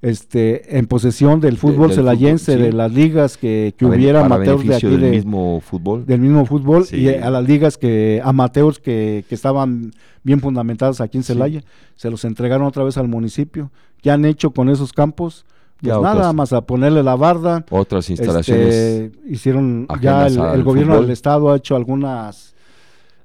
este 0.00 0.78
en 0.78 0.86
posesión 0.86 1.40
del 1.40 1.56
fútbol 1.56 1.88
del 1.88 1.96
celayense, 1.96 2.52
fútbol, 2.52 2.64
sí. 2.66 2.70
de 2.70 2.72
las 2.76 2.92
ligas 2.92 3.36
que, 3.36 3.74
que 3.76 3.84
hubiera 3.84 4.22
para 4.22 4.36
amateurs 4.36 4.64
de 4.66 4.74
aquí 4.76 4.86
del 4.86 5.00
de, 5.00 5.10
mismo 5.10 5.60
fútbol. 5.60 6.06
del 6.06 6.20
mismo 6.20 6.46
fútbol 6.46 6.84
Sí. 6.86 6.98
y 7.00 7.08
a 7.08 7.30
las 7.30 7.44
ligas 7.46 7.76
que 7.78 8.20
amateurs 8.24 8.78
que, 8.78 9.24
que 9.28 9.34
estaban 9.34 9.90
bien 10.22 10.40
fundamentadas 10.40 11.00
aquí 11.00 11.16
en 11.18 11.24
Sí. 11.24 11.32
Celaya, 11.32 11.62
se 11.96 12.10
los 12.10 12.24
entregaron 12.24 12.66
otra 12.66 12.84
vez 12.84 12.96
al 12.96 13.08
municipio. 13.08 13.70
¿Qué 14.00 14.10
han 14.12 14.24
hecho 14.24 14.52
con 14.52 14.68
esos 14.68 14.92
campos? 14.92 15.44
Pues 15.80 15.92
Ya 15.94 16.00
nada 16.00 16.14
otras- 16.14 16.34
más 16.34 16.52
a 16.52 16.60
ponerle 16.60 17.02
la 17.02 17.16
barda. 17.16 17.64
Otras 17.70 18.08
instalaciones. 18.10 18.74
Este, 18.74 19.12
hicieron 19.28 19.88
ya 20.00 20.26
el, 20.28 20.62
gobierno 20.62 20.92
fútbol. 20.94 21.06
del 21.06 21.12
estado 21.12 21.50
ha 21.52 21.56
hecho 21.56 21.74
algunas 21.74 22.54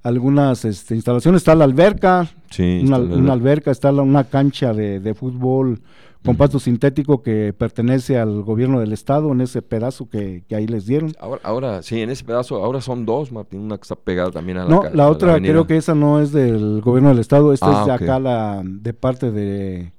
algunas 0.02 0.66
este, 0.66 0.96
instalaciones 0.96 1.40
está 1.42 1.56
la 1.56 1.64
alberca 1.64 2.28
sí, 2.50 2.82
una, 2.86 2.98
está 2.98 3.10
la- 3.10 3.16
una 3.16 3.34
alberca 3.34 3.72
está 3.72 3.92
la- 3.92 4.02
una 4.02 4.26
cancha 4.26 4.74
de, 4.74 5.00
de 5.00 5.14
fútbol 5.14 5.80
con 6.24 6.36
pasto 6.38 6.60
sintético 6.60 7.22
que 7.22 7.54
pertenece 7.54 8.18
al 8.18 8.44
gobierno 8.44 8.80
del 8.80 8.94
estado 8.94 9.32
en 9.32 9.42
ese 9.42 9.62
pedazo 9.62 10.10
que, 10.10 10.44
que 10.48 10.56
ahí 10.56 10.68
les 10.68 10.86
dieron 10.86 11.14
Ahora, 11.20 11.42
ahora, 11.44 11.84
sí, 11.84 12.02
en 12.02 12.10
ese 12.10 12.24
pedazo, 12.24 12.64
ahora 12.64 12.80
son 12.82 13.06
dos, 13.06 13.32
Martín. 13.32 13.62
Una 13.62 13.78
que 13.78 13.82
está 13.84 13.96
pegada 13.96 14.32
también 14.32 14.58
a 14.58 14.64
la 14.64 14.70
no 14.70 14.84
la 14.94 15.10
otra 15.10 15.40
creo 15.40 15.68
que 15.68 15.78
esa 15.78 15.96
no 15.96 16.22
es 16.22 16.32
del 16.32 16.82
gobierno 16.82 17.10
del 17.10 17.20
estado 17.20 17.52
esta 17.54 17.68
Ah, 17.68 17.80
es 17.82 17.86
de 17.88 17.92
ok. 17.92 18.02
acá 18.04 18.20
la 18.20 18.62
de 18.64 18.94
parte 18.94 19.32
de 19.32 19.92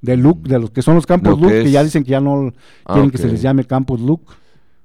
de 0.00 0.16
LUC, 0.18 0.42
de 0.46 0.58
los 0.58 0.70
que 0.70 0.82
son 0.82 0.96
los 0.96 1.06
campos 1.06 1.40
Lo 1.40 1.48
que 1.48 1.70
ya 1.70 1.82
dicen 1.82 2.04
que 2.04 2.10
ya 2.10 2.20
no 2.20 2.52
Ah, 2.84 2.92
quieren 2.92 3.10
que 3.10 3.16
se 3.18 3.26
les 3.28 3.40
llame 3.40 3.64
campos 3.64 4.00
LUC. 4.00 4.20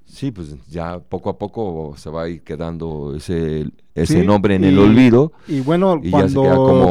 Sí, 0.06 0.32
pues 0.32 0.56
ya 0.68 0.98
poco 1.00 1.30
a 1.30 1.38
poco 1.38 1.94
se 1.98 2.10
va 2.10 2.24
a 2.24 2.30
ir 2.30 2.42
quedando 2.42 3.14
ese, 3.16 3.68
ese 3.94 4.22
Sí, 4.22 4.26
nombre 4.26 4.56
en 4.56 4.64
y- 4.64 4.68
el 4.68 4.80
olvido. 4.80 5.34
Y 5.48 5.60
bueno, 5.60 6.00
Y 6.02 6.10
cuando, 6.10 6.42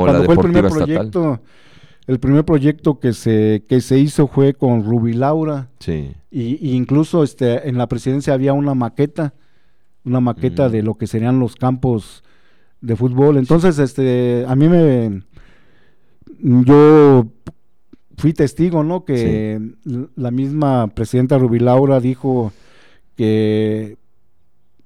cuando 0.04 0.24
fue 0.24 0.34
el 0.34 0.40
primer 0.40 0.64
estatal. 0.66 0.86
proyecto, 0.86 1.40
el 2.08 2.18
primer 2.18 2.44
proyecto 2.44 2.98
que 2.98 3.12
se, 3.12 3.62
que 3.68 3.80
se 3.80 3.98
hizo 3.98 4.26
fue 4.26 4.54
con 4.54 4.82
Ruby 4.82 5.12
Laura. 5.12 5.68
Sí. 5.78 6.10
Y, 6.30 6.58
y 6.66 6.74
incluso 6.74 7.22
este, 7.22 7.68
en 7.68 7.78
la 7.78 7.86
presidencia 7.86 8.34
había 8.34 8.52
una 8.54 8.74
maqueta, 8.74 9.34
una 10.04 10.18
maqueta 10.20 10.68
Mm. 10.68 10.72
de 10.72 10.82
lo 10.82 10.94
que 10.94 11.06
serían 11.06 11.38
los 11.38 11.54
campos 11.54 12.24
de 12.80 12.96
fútbol. 12.96 13.36
Entonces, 13.36 13.78
este, 13.78 14.44
a 14.48 14.56
mí 14.56 14.68
me, 14.68 15.22
yo 16.40 17.26
fui 18.16 18.32
testigo, 18.32 18.82
¿no? 18.82 19.04
Que 19.04 19.60
la 20.16 20.30
misma 20.30 20.88
presidenta 20.88 21.38
Ruby 21.38 21.58
Laura 21.60 22.00
dijo 22.00 22.52
que 23.16 23.96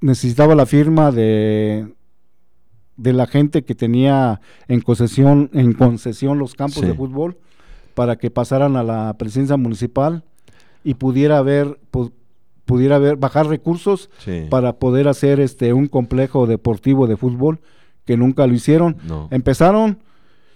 necesitaba 0.01 0.55
la 0.55 0.67
firma 0.67 1.13
de 1.13 1.87
de 3.03 3.13
la 3.13 3.27
gente 3.27 3.63
que 3.65 3.75
tenía 3.75 4.41
en 4.69 4.81
concesión 4.81 5.51
en 5.53 5.73
concesión 5.73 6.39
los 6.39 6.55
campos 6.55 6.81
Sí. 6.83 6.87
de 6.87 6.95
fútbol 6.95 7.37
para 7.95 8.17
que 8.17 8.31
pasaran 8.31 8.77
a 8.77 8.83
la 8.83 9.15
presidencia 9.19 9.57
municipal 9.57 10.23
y 10.85 10.95
pudiera 10.95 11.39
haber 11.39 11.79
pu- 11.93 12.13
pudiera 12.65 12.97
haber 12.97 13.17
bajar 13.17 13.47
recursos 13.49 14.09
Sí. 14.19 14.47
para 14.49 14.75
poder 14.75 15.09
hacer 15.09 15.41
este 15.41 15.73
un 15.73 15.89
complejo 15.89 16.47
deportivo 16.47 17.07
de 17.07 17.17
fútbol 17.17 17.61
que 18.05 18.17
nunca 18.17 18.47
lo 18.47 18.55
hicieron. 18.55 18.97
No. 19.07 19.29
Empezaron, 19.31 19.99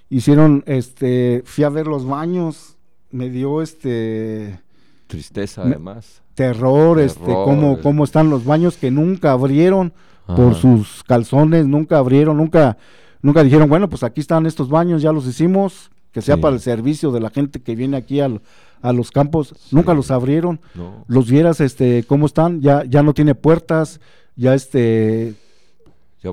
hicieron 0.09 0.62
este 0.66 1.42
fui 1.44 1.64
a 1.64 1.68
ver 1.68 1.87
los 1.87 2.06
baños, 2.06 2.76
me 3.11 3.28
dio 3.30 3.61
este 3.62 4.61
Tristeza, 5.09 5.64
Me- 5.64 5.72
además. 5.74 6.22
terror, 6.35 6.98
este 7.00 7.20
Terror, 7.24 7.44
cómo 7.44 7.72
eh. 7.74 7.78
cómo 7.82 8.04
están 8.04 8.30
los 8.30 8.44
baños 8.44 8.76
que 8.76 8.90
nunca 8.90 9.32
abrieron 9.32 9.92
por 10.26 10.54
sus 10.54 11.02
calzones, 11.04 11.66
nunca 11.66 11.98
abrieron, 11.98 12.36
nunca 12.36 12.76
nunca 13.22 13.42
dijeron, 13.42 13.68
bueno, 13.68 13.88
pues 13.88 14.02
aquí 14.04 14.20
están 14.20 14.46
estos 14.46 14.68
baños, 14.68 15.02
ya 15.02 15.12
los 15.12 15.26
hicimos, 15.26 15.90
que 16.12 16.22
sea 16.22 16.36
Sí. 16.36 16.40
para 16.40 16.54
el 16.54 16.60
servicio 16.60 17.10
de 17.12 17.20
la 17.20 17.30
gente 17.30 17.60
que 17.60 17.74
viene 17.74 17.96
aquí 17.96 18.20
al- 18.20 18.40
a 18.82 18.92
los 18.92 19.10
campos, 19.10 19.54
Sí. 19.56 19.74
nunca 19.74 19.94
los 19.94 20.10
abrieron. 20.10 20.60
No. 20.74 21.04
Los 21.08 21.28
vieras 21.30 21.60
este 21.60 22.04
cómo 22.06 22.26
están, 22.26 22.60
ya 22.60 22.84
ya 22.84 23.02
no 23.02 23.14
tiene 23.14 23.34
puertas, 23.34 24.00
ya 24.36 24.54
este 24.54 25.34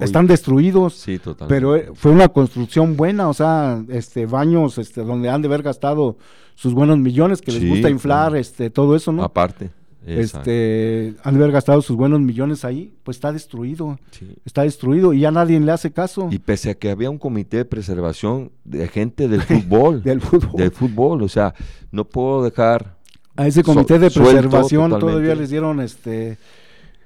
están 0.02 0.26
destruidos. 0.28 0.94
Sí. 0.96 1.20
Pero 1.48 1.76
eh, 1.76 1.90
fue 1.94 2.12
una 2.12 2.28
construcción 2.30 2.96
buena, 2.98 3.30
o 3.30 3.34
sea, 3.34 3.84
este 3.90 4.26
baños 4.26 4.78
este 4.78 5.04
donde 5.04 5.30
han 5.30 5.42
de 5.42 5.48
haber 5.48 5.62
gastado 5.64 6.18
sus 6.56 6.74
buenos 6.74 6.98
millones 7.00 7.42
que 7.42 7.52
les 7.52 7.62
Sí, 7.62 7.70
gusta 7.70 7.90
inflar, 7.90 8.36
este 8.36 8.70
todo 8.70 8.96
eso, 8.96 9.12
¿no? 9.12 9.24
Aparte. 9.24 9.70
Exacto. 10.06 10.50
Este 10.50 11.16
han 11.24 11.34
de 11.36 11.40
haber 11.40 11.52
gastado 11.52 11.82
sus 11.82 11.96
buenos 11.96 12.20
millones 12.20 12.66
ahí, 12.66 12.94
pues 13.04 13.18
está 13.18 13.32
destruido. 13.32 14.00
Sí. 14.12 14.36
Está 14.46 14.64
destruido 14.64 15.14
y 15.14 15.22
ya 15.22 15.32
nadie 15.32 15.60
le 15.60 15.72
hace 15.72 15.92
caso 15.92 16.30
Y 16.32 16.40
pese 16.40 16.72
a 16.72 16.76
que 16.76 16.90
había 16.92 17.10
un 17.10 17.18
comité 17.18 17.58
de 17.58 17.66
preservación 17.66 18.52
de 18.64 18.88
gente 18.88 19.28
del 19.28 19.42
fútbol, 19.44 20.04
del 20.04 20.22
fútbol. 20.22 20.60
del 20.60 20.72
fútbol, 20.72 21.22
o 21.22 21.30
sea, 21.30 21.54
no 21.92 22.06
puedo 22.06 22.44
dejar 22.44 22.98
a 23.36 23.48
ese 23.48 23.64
comité 23.64 23.98
de 23.98 24.12
preservación 24.12 25.00
todavía 25.00 25.34
les 25.34 25.50
dieron 25.50 25.80
este 25.82 26.38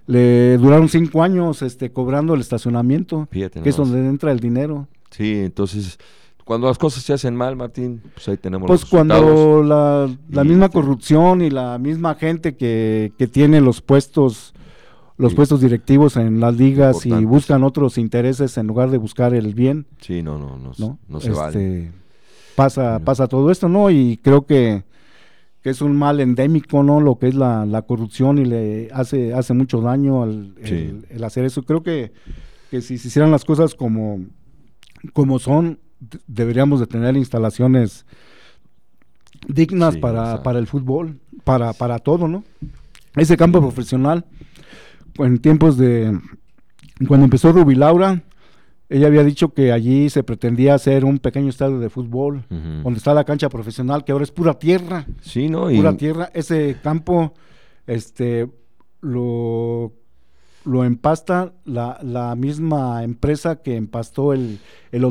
le 0.08 0.58
duraron 0.58 0.90
cinco 0.90 1.22
años 1.24 1.62
este 1.62 1.92
cobrando 1.92 2.34
el 2.34 2.42
estacionamiento, 2.42 3.28
Fíjate 3.32 3.62
que 3.62 3.70
es 3.70 3.76
donde 3.76 4.00
entra 4.00 4.32
el 4.32 4.40
dinero. 4.40 4.88
Sí, 5.12 5.34
entonces, 5.36 6.00
cuando 6.48 6.68
las 6.68 6.78
cosas 6.78 7.04
se 7.04 7.14
hacen 7.14 7.36
mal, 7.36 7.56
Martín, 7.56 8.02
pues 8.16 8.28
ahí 8.30 8.38
tenemos 8.38 8.68
Pues 8.68 8.82
los 8.82 8.90
cuando 8.90 9.62
la, 9.64 10.10
la 10.30 10.44
Y 10.44 10.48
misma 10.48 10.70
te- 10.70 10.74
corrupción 10.74 11.42
y 11.42 11.50
la 11.50 11.78
misma 11.78 12.16
gente 12.16 12.56
que, 12.56 13.12
que 13.18 13.28
tiene 13.28 13.62
los 13.62 13.82
puestos 13.82 14.54
los 15.18 15.32
Sí. 15.32 15.36
puestos 15.36 15.62
directivos 15.62 16.16
en 16.16 16.40
las 16.40 16.56
ligas 16.56 17.04
y 17.06 17.12
buscan 17.26 17.64
otros 17.64 17.98
intereses 17.98 18.56
en 18.58 18.68
lugar 18.68 18.92
de 18.92 18.98
buscar 19.00 19.34
el 19.34 19.54
bien, 19.56 19.88
Sí, 20.00 20.22
no, 20.24 20.38
no, 20.38 20.58
no, 20.58 20.72
¿no? 20.78 21.00
no 21.08 21.20
se 21.20 21.32
vale. 21.32 21.48
Este, 21.86 21.92
Pasa, 22.56 22.92
Bueno. 22.92 23.06
pasa 23.06 23.28
todo 23.28 23.50
esto, 23.52 23.68
¿no? 23.68 23.90
Y 23.90 24.18
creo 24.18 24.46
que, 24.46 24.84
que 25.64 25.72
es 25.72 25.82
un 25.82 25.96
mal 25.98 26.20
endémico, 26.20 26.84
¿no? 26.84 27.02
Lo 27.02 27.18
que 27.18 27.28
es 27.30 27.36
la, 27.36 27.66
la 27.66 27.82
corrupción 27.82 28.38
y 28.38 28.46
le 28.46 28.90
hace, 28.94 29.34
hace 29.34 29.54
mucho 29.56 29.82
daño 29.82 30.22
al, 30.24 30.54
Sí. 30.64 30.76
el, 30.76 31.06
el 31.10 31.24
hacer 31.24 31.46
eso. 31.46 31.64
Creo 31.64 31.82
que, 31.84 32.14
que 32.72 32.82
si 32.82 32.98
se 33.00 33.08
hicieran 33.08 33.32
las 33.32 33.44
cosas 33.44 33.74
como, 33.74 34.22
como 35.14 35.40
son, 35.40 35.80
deberíamos 36.28 36.80
de 36.80 36.88
tener 36.88 37.16
instalaciones 37.16 38.06
dignas 39.48 39.96
Sí, 39.96 40.00
para, 40.00 40.22
o 40.22 40.26
sea. 40.26 40.44
para 40.44 40.60
el 40.60 40.68
fútbol, 40.68 41.20
para, 41.44 41.74
para 41.74 42.00
todo, 42.00 42.28
¿no? 42.28 42.44
Ese 43.16 43.38
campo 43.38 43.60
profesional, 43.60 44.26
en 45.18 45.40
tiempos 45.40 45.78
de, 45.78 46.20
cuando 47.08 47.26
empezó 47.26 47.52
Rubi 47.52 47.76
Laura, 47.76 48.22
ella 48.90 49.08
había 49.08 49.24
dicho 49.24 49.54
que 49.54 49.72
allí 49.72 50.10
se 50.10 50.24
pretendía 50.24 50.74
hacer 50.74 51.04
un 51.04 51.20
pequeño 51.20 51.50
estadio 51.50 51.80
de 51.80 51.90
fútbol, 51.90 52.46
donde 52.50 52.98
está 52.98 53.14
la 53.14 53.26
cancha 53.26 53.50
profesional, 53.50 54.06
que 54.06 54.12
ahora 54.12 54.24
es 54.24 54.32
pura 54.32 54.54
tierra, 54.54 55.06
Sí, 55.22 55.50
¿no? 55.50 55.70
Y, 55.70 55.78
pura 55.78 55.98
tierra. 55.98 56.30
Ese 56.34 56.78
campo, 56.82 57.34
este, 57.86 58.50
lo, 59.02 59.92
lo 60.68 60.84
empasta 60.84 61.54
la, 61.66 61.98
la 62.04 62.36
misma 62.36 63.04
empresa 63.04 63.56
que 63.58 63.76
empastó 63.78 64.34
el, 64.34 64.60
el 64.92 65.06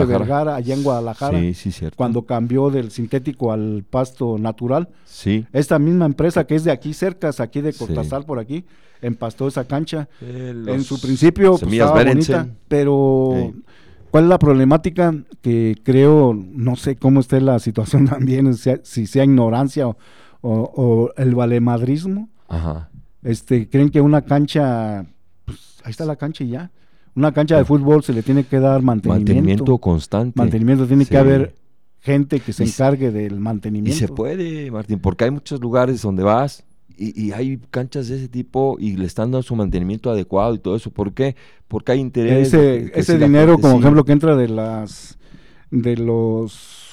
de 0.00 0.06
Jorge. 0.06 0.18
Vergara 0.18 0.54
allá 0.56 0.74
en 0.74 0.82
Guadalajara, 0.82 1.38
Sí, 1.40 1.54
sí, 1.54 1.72
cierto. 1.72 1.96
cuando 1.96 2.22
cambió 2.26 2.68
del 2.70 2.90
sintético 2.90 3.52
al 3.52 3.84
pasto 3.88 4.36
natural. 4.38 4.88
Sí. 5.04 5.46
Esta 5.52 5.78
misma 5.78 6.06
empresa 6.06 6.44
que 6.46 6.56
es 6.56 6.64
de 6.64 6.72
aquí 6.72 6.92
cerca, 6.92 7.30
aquí 7.40 7.60
de 7.60 7.72
Sí. 7.72 7.78
Cortázar 7.84 8.26
por 8.26 8.38
aquí, 8.38 8.64
empastó 9.00 9.48
esa 9.48 9.64
cancha. 9.64 10.08
Eh, 10.20 10.54
En 10.66 10.82
su 10.84 11.00
principio 11.00 11.50
pues, 11.50 11.60
semillas 11.60 11.88
estaba 11.88 12.04
bonita, 12.04 12.46
pero 12.68 13.30
Sí. 13.36 13.62
¿cuál 14.10 14.24
es 14.24 14.30
la 14.30 14.38
problemática? 14.38 15.14
Que 15.40 15.76
creo, 15.82 16.34
no 16.34 16.76
sé 16.76 16.96
cómo 16.96 17.20
esté 17.20 17.40
la 17.40 17.58
situación 17.58 18.06
también, 18.08 18.52
sea- 18.54 18.80
si 18.82 19.06
sea 19.06 19.24
ignorancia 19.24 19.88
o, 19.88 19.96
o- 20.40 20.72
o 20.74 21.10
el 21.16 21.34
valemadrismo. 21.34 22.28
Ajá. 22.48 22.90
Este, 23.22 23.68
creen 23.68 23.90
que 23.90 24.00
una 24.00 24.22
cancha, 24.22 25.04
pues 25.44 25.58
ahí 25.84 25.90
está 25.90 26.04
la 26.04 26.16
cancha 26.16 26.44
y 26.44 26.48
ya. 26.48 26.70
Una 27.14 27.32
cancha 27.32 27.56
de 27.56 27.64
fútbol 27.64 28.02
se 28.02 28.12
le 28.12 28.22
tiene 28.22 28.44
que 28.44 28.58
dar 28.58 28.82
mantenimiento. 28.82 29.32
Mantenimiento 29.32 29.78
constante. 29.78 30.38
Mantenimiento, 30.40 30.86
tiene 30.86 31.04
Sí. 31.04 31.10
que 31.10 31.18
haber 31.18 31.54
gente 32.00 32.40
que 32.40 32.52
se 32.52 32.64
Y 32.64 32.68
encargue 32.68 33.10
del 33.10 33.34
Y 33.34 33.38
mantenimiento. 33.38 33.98
se 33.98 34.08
puede, 34.08 34.70
Martín, 34.70 34.98
porque 34.98 35.24
hay 35.24 35.30
muchos 35.30 35.60
lugares 35.60 36.00
donde 36.02 36.22
vas 36.24 36.64
y, 36.96 37.26
y 37.28 37.32
hay 37.32 37.58
canchas 37.70 38.08
de 38.08 38.16
ese 38.16 38.28
tipo 38.28 38.76
y 38.80 38.96
le 38.96 39.04
están 39.06 39.30
dando 39.30 39.42
su 39.42 39.54
mantenimiento 39.54 40.10
adecuado 40.10 40.54
y 40.54 40.58
todo 40.58 40.74
eso. 40.74 40.90
¿Por 40.90 41.12
qué? 41.12 41.36
Porque 41.68 41.92
hay 41.92 42.00
interés. 42.00 42.48
ese 42.48 42.84
que- 42.86 42.90
que 42.92 43.00
ese 43.00 43.18
dinero 43.18 43.58
como 43.58 43.74
sí. 43.74 43.80
ejemplo 43.80 44.04
que 44.04 44.12
entra 44.12 44.34
de 44.36 44.48
las 44.48 45.18
de 45.70 45.96
los 45.96 46.90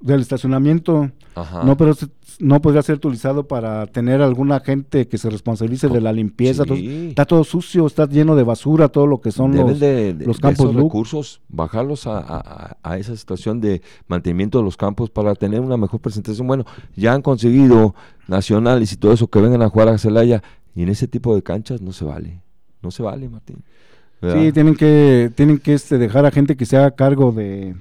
del 0.00 0.20
estacionamiento 0.20 1.10
Ajá. 1.34 1.62
no 1.64 1.76
pero 1.76 1.94
se- 1.94 2.08
no 2.38 2.60
podría 2.60 2.82
ser 2.82 2.96
utilizado 2.96 3.46
para 3.48 3.86
tener 3.86 4.20
alguna 4.20 4.60
gente 4.60 5.08
que 5.08 5.16
se 5.16 5.30
responsabilice 5.30 5.88
de 5.88 6.00
la 6.00 6.12
limpieza 6.12 6.64
está 6.70 7.24
todo 7.24 7.44
sucio 7.44 7.86
está 7.86 8.06
lleno 8.06 8.36
de 8.36 8.42
basura 8.42 8.88
todo 8.88 9.06
lo 9.06 9.20
que 9.20 9.32
son 9.32 9.52
Deben 9.52 9.68
los 9.68 9.80
de, 9.80 10.12
de- 10.14 10.26
los 10.26 10.36
de 10.36 10.42
campos 10.42 10.60
esos 10.66 10.74
look. 10.74 10.84
recursos, 10.84 11.40
bajarlos 11.48 12.06
a, 12.06 12.76
a- 12.82 12.98
esa 12.98 13.16
situación 13.16 13.60
de 13.60 13.80
mantenimiento 14.08 14.58
de 14.58 14.64
los 14.64 14.76
campos 14.76 15.08
para 15.10 15.34
tener 15.34 15.60
una 15.60 15.76
mejor 15.76 16.00
presentación. 16.00 16.46
Bueno, 16.46 16.64
ya 16.94 17.12
han 17.14 17.22
conseguido 17.22 17.94
nacionales 18.28 18.92
y 18.92 18.96
todo 18.96 19.12
eso 19.12 19.28
que 19.28 19.40
vengan 19.40 19.62
a 19.62 19.68
jugar 19.70 19.88
a 19.88 19.98
Celaya 19.98 20.42
y 20.74 20.82
en 20.82 20.88
ese 20.90 21.08
tipo 21.08 21.34
de 21.34 21.42
canchas 21.42 21.80
no 21.80 21.92
se 21.92 22.04
vale. 22.04 22.42
No 22.82 22.90
se 22.90 23.02
vale, 23.02 23.28
Martín. 23.28 23.62
¿Verdad? 24.20 24.42
sí 24.42 24.52
tienen 24.52 24.74
que 24.74 25.30
tienen 25.34 25.58
que 25.58 25.74
este 25.74 25.98
dejar 25.98 26.24
a 26.26 26.30
gente 26.30 26.56
que 26.56 26.64
se 26.66 26.76
haga 26.76 26.90
cargo 26.92 27.32
de 27.32 27.74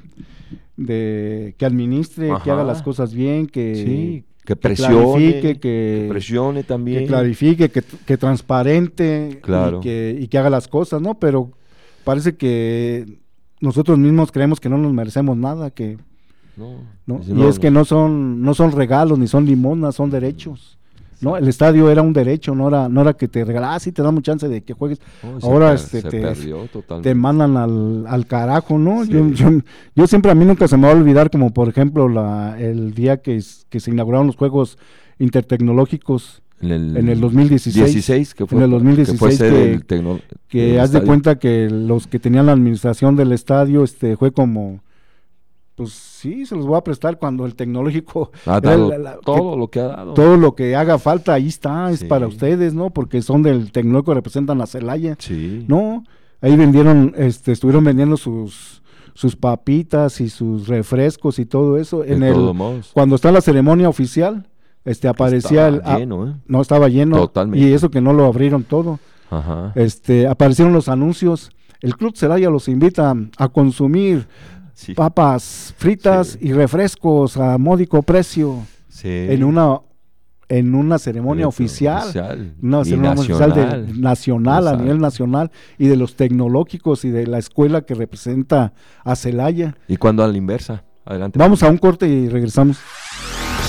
de 0.78 1.56
que 1.58 1.66
administre 1.66 2.30
que 2.44 2.52
haga 2.52 2.64
las 2.64 2.82
cosas 2.82 3.14
bien 3.14 3.48
que 3.48 3.76
Sí, 3.76 4.26
que 4.46 4.56
presione, 4.56 5.42
que, 5.42 5.60
que- 5.60 6.06
presione 6.10 6.64
también. 6.64 7.02
que 7.02 7.08
clarifique, 7.08 7.70
que, 7.70 7.82
que 7.82 8.18
transparente 8.18 9.40
Claro. 9.42 9.80
y, 9.80 9.82
que, 9.82 10.18
y 10.22 10.28
que 10.28 10.38
haga 10.38 10.50
las 10.50 10.68
cosas, 10.68 11.02
¿no? 11.02 11.16
Pero 11.16 11.52
parece 12.04 12.36
que 12.36 13.20
nosotros 13.60 13.98
mismos 13.98 14.32
creemos 14.32 14.60
que 14.60 14.70
no 14.70 14.78
nos 14.78 14.94
merecemos 14.94 15.36
nada, 15.36 15.72
que 15.72 15.98
No, 16.58 17.20
y 17.28 17.44
es 17.48 17.60
que 17.60 17.70
no 17.72 17.84
son 17.84 18.42
no 18.42 18.54
son 18.54 18.72
regalos 18.72 19.20
ni 19.20 19.28
son 19.28 19.46
limonas, 19.46 19.96
son 19.96 20.10
derechos. 20.10 20.78
¿No? 21.26 21.36
El 21.38 21.48
estadio 21.50 21.90
era 21.92 22.02
un 22.02 22.14
derecho, 22.14 22.56
no 22.56 22.68
era 22.70 22.88
no 22.88 23.02
era 23.02 23.14
que 23.14 23.28
te 23.28 23.44
regalas 23.44 23.84
sí 23.84 23.92
te 23.92 24.02
damos 24.02 24.24
chance 24.24 24.48
de 24.48 24.62
que 24.64 24.74
juegues, 24.74 25.00
ahora, 25.50 25.74
este, 25.74 26.02
te- 26.10 26.22
te 27.04 27.14
mandan 27.16 27.58
al, 27.58 28.06
al 28.08 28.26
carajo, 28.28 28.78
¿no? 28.78 29.04
Sí. 29.04 29.12
Yo, 29.12 29.28
yo, 29.32 29.50
yo 29.96 30.08
siempre 30.08 30.32
a 30.32 30.36
mí 30.36 30.46
nunca 30.46 30.68
se 30.68 30.78
me 30.78 30.88
va 30.88 30.94
a 30.94 30.96
olvidar 30.96 31.30
como 31.30 31.52
por 31.54 31.68
ejemplo 31.68 32.08
la 32.08 32.56
el 32.60 32.94
día 32.94 33.18
que, 33.18 33.42
que 33.70 33.80
se 33.80 33.92
inauguraron 33.92 34.28
los 34.28 34.36
juegos 34.38 34.78
intertecnológicos 35.46 36.42
en 36.62 36.72
el, 36.72 36.98
en 36.98 37.10
el 37.10 37.20
2016 37.20 37.86
16, 37.86 38.34
que 38.34 38.46
fue, 38.46 38.58
en 38.58 38.64
el 38.64 38.70
que 38.70 38.74
2016 38.76 39.20
fue 39.20 39.32
sede 39.32 39.72
que- 39.78 39.84
que 40.48 40.72
del 40.72 40.80
haz 40.80 40.92
de 40.92 41.00
cuenta 41.08 41.36
que 41.40 41.70
los 41.70 42.08
que 42.08 42.20
tenían 42.20 42.46
la 42.46 42.54
administración 42.54 43.16
del 43.16 43.32
estadio 43.34 43.84
este 43.84 44.16
fue 44.18 44.32
como 44.32 44.80
pues 45.76 45.92
sí 45.92 46.46
se 46.46 46.56
los 46.56 46.66
voy 46.66 46.78
a 46.78 46.82
prestar 46.84 47.18
cuando 47.18 47.46
el 47.46 47.54
tecnológico 47.56 48.32
Ha 48.46 48.58
era 48.58 48.72
dado 48.72 48.90
la- 48.90 48.98
la- 48.98 49.18
todo 49.18 49.52
que 49.52 49.58
lo 49.58 49.68
que 49.68 49.80
ha 49.82 49.88
dado. 49.88 50.14
todo 50.14 50.38
lo 50.38 50.56
que 50.56 50.76
haga 50.76 50.98
falta 50.98 51.34
ahí 51.34 51.48
está 51.48 51.92
es 51.92 52.00
Sí. 52.00 52.06
para 52.06 52.28
ustedes 52.28 52.74
no 52.74 52.90
porque 52.92 53.22
son 53.22 53.44
del 53.44 53.72
tecnológico 53.72 54.14
representan 54.14 54.62
a 54.62 54.66
Celaya 54.68 55.16
Sí. 55.20 55.66
no 55.68 56.04
ahí 56.42 56.56
vendieron 56.56 57.14
este 57.18 57.52
estuvieron 57.52 57.84
vendiendo 57.84 58.16
sus 58.18 58.82
sus 59.14 59.36
papitas 59.36 60.20
y 60.22 60.30
sus 60.30 60.68
refrescos 60.68 61.40
y 61.40 61.46
todo 61.46 61.78
eso 61.78 62.02
de 62.04 62.14
en 62.14 62.24
el 62.24 62.36
modos. 62.54 62.92
cuando 62.94 63.16
está 63.16 63.32
la 63.32 63.42
ceremonia 63.42 63.88
oficial 63.90 64.48
este 64.86 65.08
aparecía 65.08 65.68
el 65.68 65.76
Estaba 65.76 65.96
ah, 65.96 66.00
lleno, 66.00 66.28
¿eh? 66.30 66.34
no 66.48 66.62
estaba 66.62 66.88
lleno 66.90 67.18
Totalmente. 67.18 67.66
y 67.66 67.74
eso 67.74 67.90
que 67.90 68.02
no 68.02 68.14
lo 68.14 68.26
abrieron 68.26 68.64
todo 68.64 69.00
Ajá. 69.32 69.72
este, 69.76 70.28
aparecieron 70.28 70.74
los 70.74 70.88
anuncios. 70.88 71.50
El 71.82 71.98
Club 71.98 72.16
Celaya 72.16 72.50
los 72.52 72.68
invita 72.68 73.16
a 73.38 73.50
consumir 73.50 74.28
Sí. 74.76 74.94
papas 74.94 75.74
fritas 75.78 76.28
Sí. 76.40 76.40
y 76.50 76.54
refrescos 76.54 77.38
a 77.38 77.58
módico 77.58 78.04
precio 78.04 78.60
Sí. 78.90 79.08
en 79.10 79.44
una 79.44 79.80
en 80.48 80.76
una 80.76 81.00
ceremonia 81.00 81.48
oficial, 81.48 82.04
oficial 82.04 82.54
una 82.62 82.82
y 82.82 82.86
ceremonia 82.86 83.12
oficial 83.14 83.52
de- 83.54 83.66
nacional. 83.66 84.02
nacional, 84.02 84.68
a 84.68 84.76
nivel 84.78 85.00
nacional, 85.00 85.52
y 85.80 85.88
de 85.88 85.96
los 85.96 86.16
tecnológicos 86.16 87.04
y 87.04 87.10
de 87.10 87.26
la 87.26 87.40
escuela 87.40 87.82
que 87.82 87.96
representa 87.96 88.74
a 89.04 89.16
Celaya. 89.16 89.76
Y 89.88 89.98
cuando 89.98 90.24
a 90.24 90.28
la 90.28 90.38
inversa. 90.38 90.84
Adelante. 91.04 91.40
Vamos 91.40 91.64
a 91.64 91.70
un 91.70 91.80
corte 91.80 92.08
y 92.08 92.30
regresamos. 92.30 92.78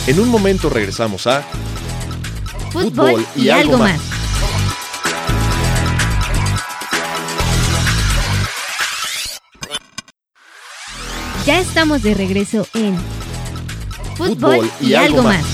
En 0.07 0.21
un 0.21 0.29
momento 0.29 0.69
regresamos 0.69 1.27
a 1.27 1.43
Fútbol 2.73 3.25
y, 3.37 3.49
algo 3.49 3.79
más. 3.79 3.99
Ya 11.47 11.61
estamos 11.61 12.03
de 12.03 12.13
regreso 12.13 12.67
en 12.75 12.97
Fútbol, 14.17 14.69
y, 14.81 14.95
algo 14.95 15.23
más. 15.23 15.45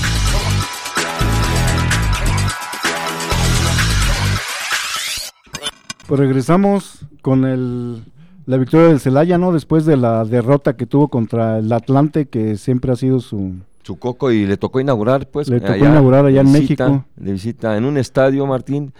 Pues 6.07 6.19
regresamos 6.19 7.05
con 7.21 7.45
el, 7.45 8.03
la 8.47 8.57
victoria 8.57 8.87
del 8.87 8.99
Celaya, 8.99 9.37
¿no? 9.37 9.51
Después 9.51 9.85
de 9.85 9.95
la 9.95 10.25
derrota 10.25 10.75
que 10.75 10.87
tuvo 10.87 11.09
contra 11.09 11.59
el 11.59 11.71
Atlante, 11.71 12.25
que 12.25 12.57
siempre 12.57 12.91
ha 12.91 12.95
sido 12.95 13.19
su... 13.19 13.53
su 13.83 13.99
coco 13.99 14.31
y 14.31 14.47
le 14.47 14.57
tocó 14.57 14.79
inaugurar, 14.79 15.29
pues. 15.29 15.47
Le 15.47 15.61
tocó 15.61 15.75
inaugurar 15.75 16.25
allá 16.25 16.41
en 16.41 16.51
visita, 16.51 16.89
México. 16.89 17.05
De 17.17 17.31
visita 17.33 17.77
en 17.77 17.85
un 17.85 17.99
estadio, 17.99 18.47
Martín, 18.47 18.93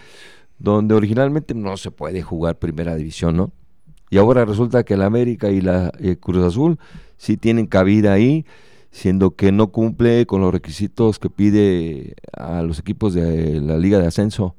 donde 0.60 0.94
originalmente 0.94 1.54
no 1.54 1.76
se 1.76 1.90
puede 1.90 2.22
jugar 2.22 2.60
primera 2.60 2.94
división, 2.94 3.36
¿no? 3.36 3.50
Y 4.14 4.16
ahora 4.16 4.44
resulta 4.44 4.84
que 4.84 4.96
la 4.96 5.06
América 5.06 5.50
y 5.50 5.60
la 5.60 5.92
eh, 5.98 6.14
Cruz 6.14 6.44
Azul 6.44 6.78
sí 7.16 7.36
tienen 7.36 7.66
cabida 7.66 8.12
ahí, 8.12 8.46
siendo 8.92 9.34
que 9.34 9.50
no 9.50 9.72
cumple 9.72 10.24
con 10.24 10.40
los 10.40 10.52
requisitos 10.52 11.18
que 11.18 11.28
pide 11.28 12.14
a 12.32 12.62
los 12.62 12.78
equipos 12.78 13.12
de 13.12 13.60
la 13.60 13.76
Liga 13.76 13.98
de 13.98 14.06
Ascenso. 14.06 14.54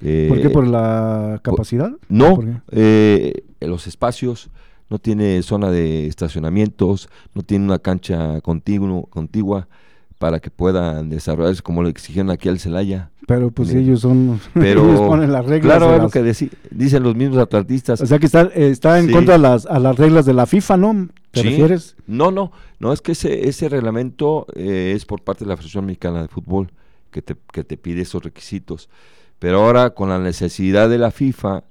¿Por 0.00 0.40
qué? 0.40 0.48
Eh, 0.48 0.50
¿Por 0.52 0.66
la 0.66 1.38
capacidad? 1.44 1.92
no, 2.08 2.40
eh, 2.72 3.44
los 3.60 3.86
espacios, 3.86 4.50
no 4.90 4.98
tiene 4.98 5.44
zona 5.44 5.70
de 5.70 6.08
estacionamientos, 6.08 7.08
no 7.34 7.44
tiene 7.44 7.66
una 7.66 7.78
cancha 7.78 8.40
contiguo, 8.40 9.06
contigua 9.06 9.68
para 10.18 10.40
que 10.40 10.50
puedan 10.50 11.08
desarrollarse 11.08 11.62
como 11.62 11.84
lo 11.84 11.88
exigieron 11.88 12.30
aquí 12.30 12.48
al 12.48 12.58
Celaya. 12.58 13.12
Pero 13.28 13.50
pues 13.50 13.74
ellos 13.74 14.00
son... 14.00 14.40
Pero 14.54 14.84
ellos 14.88 15.00
ponen 15.02 15.30
las 15.30 15.44
reglas. 15.44 15.76
claro, 15.78 15.94
es 15.94 16.02
lo 16.02 16.08
que 16.08 16.22
dicen 16.70 17.02
los 17.02 17.14
mismos 17.14 17.38
atletistas. 17.38 18.00
O 18.00 18.06
sea 18.06 18.18
que 18.18 18.24
está, 18.24 18.42
está 18.54 18.98
en 18.98 19.06
Sí. 19.08 19.12
contra 19.12 19.34
de 19.34 19.38
las, 19.40 19.66
a 19.66 19.78
las 19.78 19.96
reglas 19.96 20.24
de 20.24 20.32
la 20.32 20.46
FIFA, 20.46 20.76
¿no? 20.78 21.08
¿Te 21.30 21.42
Sí. 21.42 21.48
refieres? 21.50 21.94
No, 22.06 22.30
no, 22.30 22.52
no 22.80 22.90
es 22.92 23.02
que 23.02 23.12
ese, 23.12 23.46
ese 23.46 23.68
reglamento 23.68 24.46
eh, 24.56 24.94
es 24.96 25.04
por 25.04 25.20
parte 25.22 25.44
de 25.44 25.50
la 25.50 25.56
Federación 25.58 25.84
Mexicana 25.84 26.22
de 26.22 26.28
Fútbol 26.28 26.72
que 27.10 27.20
te, 27.20 27.36
que 27.52 27.64
te 27.64 27.76
pide 27.76 28.00
esos 28.00 28.22
requisitos. 28.24 28.88
Pero 29.38 29.60
ahora 29.62 29.90
con 29.90 30.08
la 30.08 30.18
necesidad 30.18 30.88
de 30.88 30.96
la 30.96 31.10
FIFA 31.10 31.64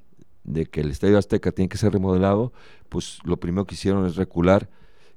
de 0.44 0.68
que 0.68 0.82
el 0.82 0.92
Estadio 0.92 1.18
Azteca 1.18 1.52
tiene 1.52 1.70
que 1.70 1.78
ser 1.80 1.92
remodelado, 1.92 2.54
pues 2.88 3.18
lo 3.26 3.38
primero 3.38 3.66
que 3.66 3.74
hicieron 3.74 4.06
es 4.06 4.16
recular 4.16 4.70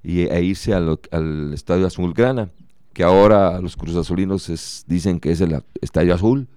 y, 0.03 0.22
e 0.22 0.42
irse 0.42 0.72
lo- 0.81 1.00
al 1.11 1.53
Estadio 1.53 1.87
Azulgrana, 1.87 2.48
que 2.92 3.03
ahora 3.03 3.61
los 3.61 3.76
Cruz 3.76 3.96
Azulinos 3.96 4.48
es- 4.48 4.85
dicen 4.88 5.20
que 5.20 5.31
es 5.33 5.40
el 5.40 5.62
Estadio 5.81 6.14
Azul. 6.14 6.48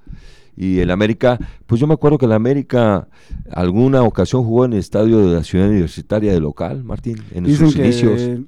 Y 0.55 0.79
el 0.81 0.91
América, 0.91 1.39
pues 1.65 1.81
yo 1.81 1.87
me 1.87 1.95
acuerdo 1.95 2.19
que 2.19 2.25
el 2.27 2.31
América 2.31 3.07
alguna 3.51 4.03
ocasión 4.03 4.43
jugó 4.43 4.65
en 4.65 4.73
el 4.73 4.79
estadio 4.79 5.17
de 5.27 5.35
la 5.37 5.43
ciudad 5.43 5.67
universitaria 5.67 6.31
de 6.31 6.39
local, 6.39 6.83
Martín, 6.83 7.17
en 7.33 7.45
Dicen 7.45 7.65
sus 7.67 7.75
que... 7.75 7.83
inicios. 7.83 8.39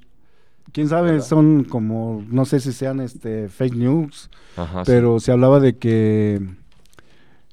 Quién 0.72 0.88
sabe, 0.90 1.22
son 1.22 1.64
como, 1.64 2.24
no 2.30 2.46
sé 2.46 2.60
si 2.60 2.74
sean 2.74 3.00
este 3.00 3.48
fake 3.50 3.76
news, 3.76 4.30
Ajá, 4.58 4.84
sí. 4.86 4.92
pero 4.92 5.20
se 5.20 5.32
hablaba 5.32 5.60
de 5.60 5.78
que 5.78 6.42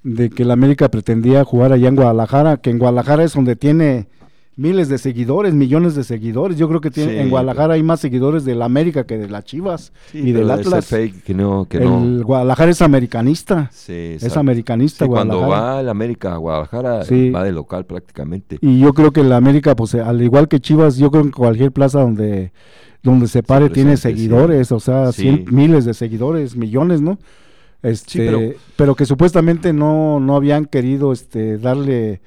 de 0.02 0.28
que 0.30 0.44
la 0.44 0.54
América 0.54 0.90
pretendía 0.90 1.44
jugar 1.44 1.72
allá 1.72 1.88
en 1.88 1.94
Guadalajara, 1.96 2.56
que 2.56 2.70
en 2.70 2.78
Guadalajara 2.78 3.22
es 3.22 3.34
donde 3.34 3.54
tiene 3.56 4.08
miles 4.54 4.88
de 4.90 4.98
seguidores, 4.98 5.54
millones 5.54 5.94
de 5.94 6.04
seguidores. 6.04 6.58
Yo 6.58 6.68
creo 6.68 6.80
que 6.82 6.90
tiene, 6.90 7.12
Sí, 7.12 7.18
en 7.18 7.30
Guadalajara 7.30 7.74
hay 7.74 7.82
más 7.82 8.00
seguidores 8.00 8.44
de 8.44 8.54
la 8.54 8.66
América 8.66 9.04
que 9.06 9.16
de 9.16 9.28
las 9.28 9.44
Chivas 9.44 9.92
Sí, 10.10 10.18
y 10.18 10.32
del 10.32 10.50
Atlas. 10.50 10.86
fake, 10.86 11.22
que 11.24 11.32
no, 11.34 11.64
que 11.66 11.78
el 11.78 11.84
no. 11.84 12.22
Guadalajara 12.24 12.70
es 12.70 12.82
americanista, 12.82 13.70
Sí, 13.72 14.16
es 14.20 14.36
americanista 14.36 15.06
cuando 15.06 15.40
va 15.48 15.80
el 15.80 15.88
América 15.88 16.34
a 16.34 16.36
Guadalajara, 16.36 17.04
Sí. 17.04 17.30
va 17.30 17.44
de 17.44 17.52
local 17.52 17.86
prácticamente. 17.86 18.58
Y 18.60 18.78
yo 18.78 18.92
creo 18.92 19.10
que 19.12 19.24
la 19.24 19.36
América, 19.38 19.74
pues 19.74 19.94
al 19.94 20.20
igual 20.22 20.48
que 20.48 20.60
Chivas, 20.60 20.96
yo 20.98 21.10
creo 21.10 21.24
que 21.24 21.30
cualquier 21.30 21.72
plaza 21.72 22.00
donde 22.00 22.52
donde 23.02 23.26
se 23.26 23.42
pare 23.42 23.68
tiene 23.68 23.96
seguidores, 23.96 24.70
o 24.70 24.78
sea, 24.78 25.06
cien- 25.08 25.50
miles 25.50 25.84
de 25.84 25.92
seguidores, 25.92 26.54
millones, 26.54 27.00
¿no? 27.00 27.18
Este, 27.82 28.24
pero- 28.24 28.40
pero, 28.76 28.94
que 28.94 29.06
supuestamente 29.06 29.72
no 29.72 30.20
no 30.20 30.36
habían 30.36 30.66
querido 30.66 31.12
este 31.12 31.58
darle 31.58 32.20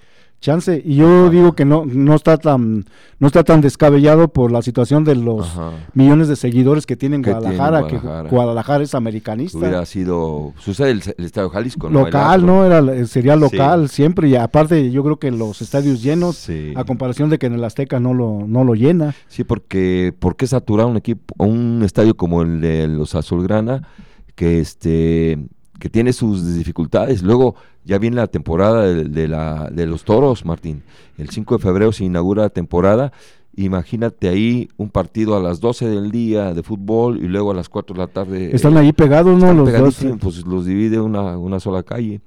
chance 0.46 0.82
y 0.86 0.96
yo 0.96 1.24
Ajá. 1.24 1.30
digo 1.32 1.54
que 1.54 1.66
no 1.66 1.86
no 1.86 2.16
está 2.16 2.38
tan 2.38 2.86
no 3.20 3.28
está 3.28 3.44
tan 3.44 3.62
descabellado 3.62 4.28
por 4.28 4.52
la 4.52 4.62
situación 4.62 5.04
de 5.04 5.16
los 5.16 5.48
Ajá. 5.48 5.72
millones 5.94 6.28
de 6.28 6.36
seguidores 6.36 6.86
que 6.86 6.96
tiene 6.96 7.16
en 7.16 7.22
Que 7.24 7.32
tiene 7.32 7.56
Guadalajara, 7.56 7.88
que 7.88 7.98
Guadalajara. 7.98 8.30
Guadalajara 8.30 8.84
es 8.84 8.94
americanista. 8.96 9.58
Hubiera 9.58 9.86
sido. 9.86 10.54
Sucede 10.58 10.92
el, 10.92 11.02
el 11.18 11.26
Estadio 11.26 11.50
Jalisco, 11.50 11.90
¿no? 11.90 12.02
Local. 12.06 12.46
¿no? 12.46 12.66
Era, 12.66 13.06
sería 13.08 13.34
Sí. 13.36 13.40
local 13.40 13.90
siempre 13.90 14.28
y 14.30 14.36
aparte 14.36 14.92
yo 14.92 15.04
creo 15.04 15.18
que 15.18 15.32
los 15.32 15.62
estadios 15.62 16.04
llenos 16.04 16.36
Sí. 16.36 16.74
a 16.76 16.84
comparación 16.84 17.30
de 17.30 17.40
que 17.40 17.48
en 17.48 17.54
el 17.54 17.64
Azteca 17.64 18.00
no 18.00 18.14
lo, 18.14 18.44
no 18.48 18.64
lo 18.64 18.76
llena. 18.76 19.16
Sí, 19.28 19.44
porque 19.44 20.14
¿por 20.20 20.36
qué 20.36 20.46
saturar 20.46 20.86
un 20.86 20.98
equipo, 20.98 21.34
un 21.44 21.82
estadio 21.84 22.16
como 22.16 22.42
el 22.44 22.62
de 22.62 22.88
los 22.88 23.16
Azulgrana 23.16 23.88
que 24.36 24.60
este 24.60 25.40
que 25.80 25.90
tiene 25.90 26.14
sus 26.14 26.56
dificultades? 26.56 27.22
Luego 27.24 27.56
ya 27.84 27.98
viene 27.98 28.18
la 28.18 28.28
temporada 28.28 28.84
de, 28.84 29.06
de 29.06 29.28
la 29.28 29.70
de 29.72 29.86
los 29.86 30.04
Toros, 30.04 30.46
Martín. 30.46 30.84
El 31.18 31.30
5 31.30 31.58
de 31.58 31.64
febrero 31.64 31.92
se 31.92 32.06
inaugura 32.06 32.44
la 32.44 32.50
temporada. 32.50 33.12
Imagínate 33.58 34.28
ahí 34.28 34.68
un 34.76 34.90
partido 34.90 35.38
a 35.38 35.40
las 35.40 35.62
12 35.62 35.88
del 35.88 36.12
día 36.12 36.54
de 36.54 36.62
fútbol 36.62 37.24
y 37.24 37.28
luego 37.28 37.52
a 37.52 37.54
las 37.54 37.70
4 37.70 37.94
de 37.94 38.00
la 38.00 38.08
tarde. 38.08 38.54
Están 38.54 38.76
ahí 38.76 38.92
pegados, 38.92 39.42
¿no? 39.42 39.54
Los 39.54 39.72
dos. 39.72 40.06
pues 40.20 40.46
los 40.46 40.66
divide 40.66 41.00
una, 41.00 41.38
una 41.38 41.60
sola 41.62 41.84
calle. 41.84 42.20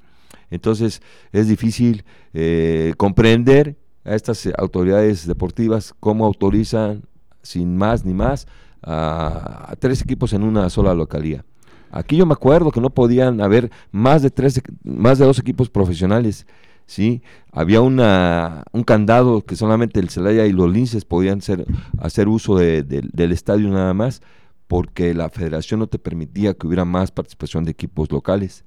Entonces 0.51 1.03
es 1.33 1.49
difícil 1.49 2.05
eh, 2.33 2.95
comprender 2.97 3.77
a 4.05 4.15
estas 4.15 4.47
eh, 4.47 4.53
autoridades 4.57 5.27
deportivas 5.27 5.95
cómo 6.01 6.25
autorizan 6.25 7.03
sin 7.43 7.77
más 7.77 8.07
ni 8.07 8.15
más 8.15 8.47
a, 8.83 9.71
a 9.71 9.77
tres 9.77 10.01
equipos 10.01 10.33
en 10.33 10.43
una 10.43 10.71
sola 10.71 10.95
localía. 10.95 11.45
Aquí 11.91 12.17
yo 12.17 12.27
me 12.27 12.33
acuerdo 12.35 12.71
que 12.71 12.81
no 12.81 12.91
podían 12.91 13.41
haber 13.41 13.71
más 13.93 14.23
de 14.23 14.31
tres, 14.31 14.61
más 14.85 15.19
de 15.19 15.27
dos 15.27 15.39
equipos 15.39 15.71
profesionales. 15.71 16.47
Sí, 16.87 17.23
había 17.53 17.83
una, 17.83 18.65
un 18.73 18.83
candado 18.83 19.43
que 19.45 19.57
solamente 19.57 20.01
el 20.01 20.09
Celaya 20.09 20.47
y 20.47 20.53
los 20.53 20.73
Linces 20.73 21.05
podían 21.05 21.43
ser, 21.43 21.67
hacer 21.99 22.29
uso 22.29 22.57
de- 22.57 22.83
del- 22.83 23.11
estadio 23.33 23.69
nada 23.69 23.93
más, 23.93 24.23
porque 24.69 25.13
la 25.15 25.29
federación 25.29 25.81
no 25.81 25.87
te 25.87 25.99
permitía 25.99 26.55
que 26.55 26.67
hubiera 26.67 26.85
más 26.87 27.11
participación 27.11 27.65
de 27.65 27.73
equipos 27.73 28.11
locales. 28.11 28.65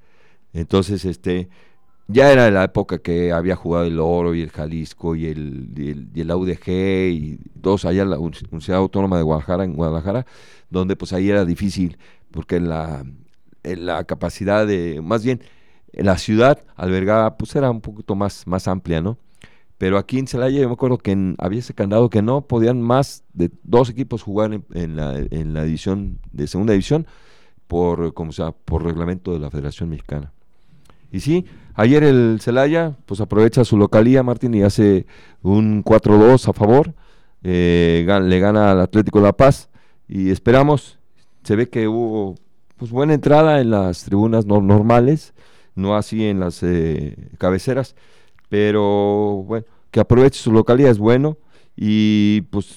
Entonces, 0.54 1.06
este, 1.06 1.50
ya 2.08 2.32
era 2.32 2.52
la 2.52 2.64
época 2.66 3.00
que 3.00 3.32
había 3.32 3.56
jugado 3.56 3.86
el 3.86 4.00
Oro 4.00 4.36
y 4.36 4.42
el 4.42 4.52
Jalisco 4.52 5.16
y 5.16 5.26
el, 5.28 5.72
y 5.76 5.90
el, 5.90 6.10
y 6.14 6.22
y 7.12 7.38
todos 7.62 7.86
allá 7.86 8.04
en 8.04 8.10
la 8.12 8.20
Uni- 8.20 8.38
Universidad 8.50 8.80
Autónoma 8.80 9.18
de 9.18 9.24
Guadalajara, 9.24 9.64
en 9.64 9.74
Guadalajara, 9.74 10.26
donde 10.70 10.96
pues 10.96 11.14
ahí 11.14 11.30
era 11.30 11.46
difícil, 11.46 11.98
porque 12.32 12.60
la, 12.60 13.04
en 13.64 13.86
la 13.86 14.04
capacidad 14.06 14.66
de, 14.68 15.02
más 15.02 15.24
bien, 15.24 15.42
en 15.94 16.06
la 16.06 16.18
ciudad 16.18 16.64
albergaba, 16.76 17.38
pues 17.38 17.56
era 17.56 17.70
un 17.70 17.82
poquito 17.82 18.16
más, 18.16 18.48
más 18.48 18.68
amplia, 18.68 19.02
¿no? 19.02 19.18
Pero 19.78 19.98
aquí 19.98 20.20
en 20.20 20.28
Celaya 20.28 20.60
yo 20.62 20.68
me 20.68 20.74
acuerdo 20.74 20.98
que 21.00 21.12
en- 21.12 21.36
había 21.40 21.60
ese 21.60 21.74
candado 21.74 22.10
que 22.10 22.22
no 22.22 22.42
podían 22.48 22.82
más 22.82 23.24
de 23.34 23.50
dos 23.64 23.90
equipos 23.90 24.22
jugar 24.22 24.62
en, 24.74 24.96
la, 24.96 25.18
en 25.18 25.54
la 25.54 25.64
división 25.64 26.20
de 26.32 26.48
segunda 26.48 26.74
división 26.74 27.08
por, 27.68 28.14
como 28.14 28.32
sea, 28.32 28.52
por 28.52 28.84
reglamento 28.84 29.34
de 29.34 29.40
la 29.40 29.50
Federación 29.50 29.90
Mexicana. 29.90 30.32
Y 31.12 31.20
sí, 31.22 31.46
ayer 31.74 32.04
el 32.04 32.40
Celaya 32.42 32.96
pues 33.06 33.22
aprovecha 33.22 33.66
su 33.66 33.76
localía, 33.78 34.24
Martín, 34.24 34.54
y 34.54 34.62
hace 34.62 35.08
un 35.42 35.84
4-2 35.84 36.48
a 36.48 36.54
favor, 36.54 36.94
eh, 37.44 38.06
le 38.24 38.40
gana 38.40 38.72
al 38.72 38.82
Atlético 38.82 39.20
La 39.20 39.34
Paz 39.34 39.70
y 40.08 40.30
esperamos, 40.30 41.00
se 41.44 41.56
ve 41.56 41.70
que 41.70 41.88
hubo 41.88 42.36
pues 42.78 42.92
buena 42.92 43.14
entrada 43.14 43.62
en 43.62 43.70
las 43.72 44.04
tribunas 44.04 44.46
no- 44.46 44.62
normales, 44.62 45.34
no 45.76 45.96
así 45.96 46.26
en 46.26 46.40
las 46.40 46.62
eh, 46.64 47.16
cabeceras, 47.38 47.96
pero 48.50 49.44
bueno, 49.48 49.66
que 49.92 50.00
aproveche 50.00 50.40
su 50.42 50.52
localidad 50.52 50.92
es 50.92 50.98
bueno 51.00 51.38
y 51.76 52.42
pues 52.50 52.76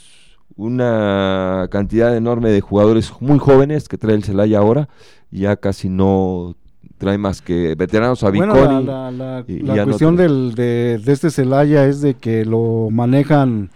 una 0.57 1.67
cantidad 1.71 2.17
enorme 2.17 2.51
de 2.51 2.61
jugadores 2.61 3.13
muy 3.21 3.39
jóvenes 3.39 3.89
que 3.89 3.99
trae 3.99 4.15
el 4.15 4.25
Celaya 4.25 4.59
ahora, 4.59 4.89
ya 5.31 5.57
casi 5.57 5.89
no 5.89 6.55
trae 6.99 7.19
más 7.19 7.43
que 7.43 7.75
veteranos 7.75 8.23
a 8.23 8.31
Bueno, 8.31 8.55
Viconi. 8.55 8.85
la, 8.87 9.11
la- 9.11 9.41
la- 9.41 9.45
y- 9.49 9.61
la 9.61 9.73
y 9.73 9.77
ya 9.77 9.83
no 9.85 9.91
cuestión 9.93 10.17
del, 10.17 10.55
de, 10.55 11.01
de 11.05 11.13
este 11.13 11.31
Celaya 11.31 11.87
es 11.87 12.01
de 12.03 12.15
que 12.15 12.45
lo 12.45 12.89
manejan 12.91 13.71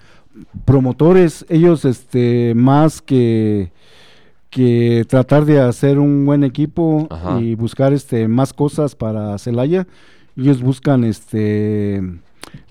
promotores, 0.65 1.45
ellos 1.49 1.85
este 1.85 2.53
más 2.55 3.03
que 3.03 3.73
que 4.59 5.05
tratar 5.09 5.45
de 5.45 5.61
hacer 5.61 5.99
un 5.99 6.27
buen 6.27 6.43
equipo 6.43 7.07
Ajá. 7.11 7.41
y 7.41 7.55
buscar 7.55 7.93
este 7.93 8.27
más 8.29 8.53
cosas 8.53 8.95
para 8.95 9.39
Celaya. 9.39 9.87
Ellos 10.37 10.61
buscan 10.63 11.05
este 11.05 12.03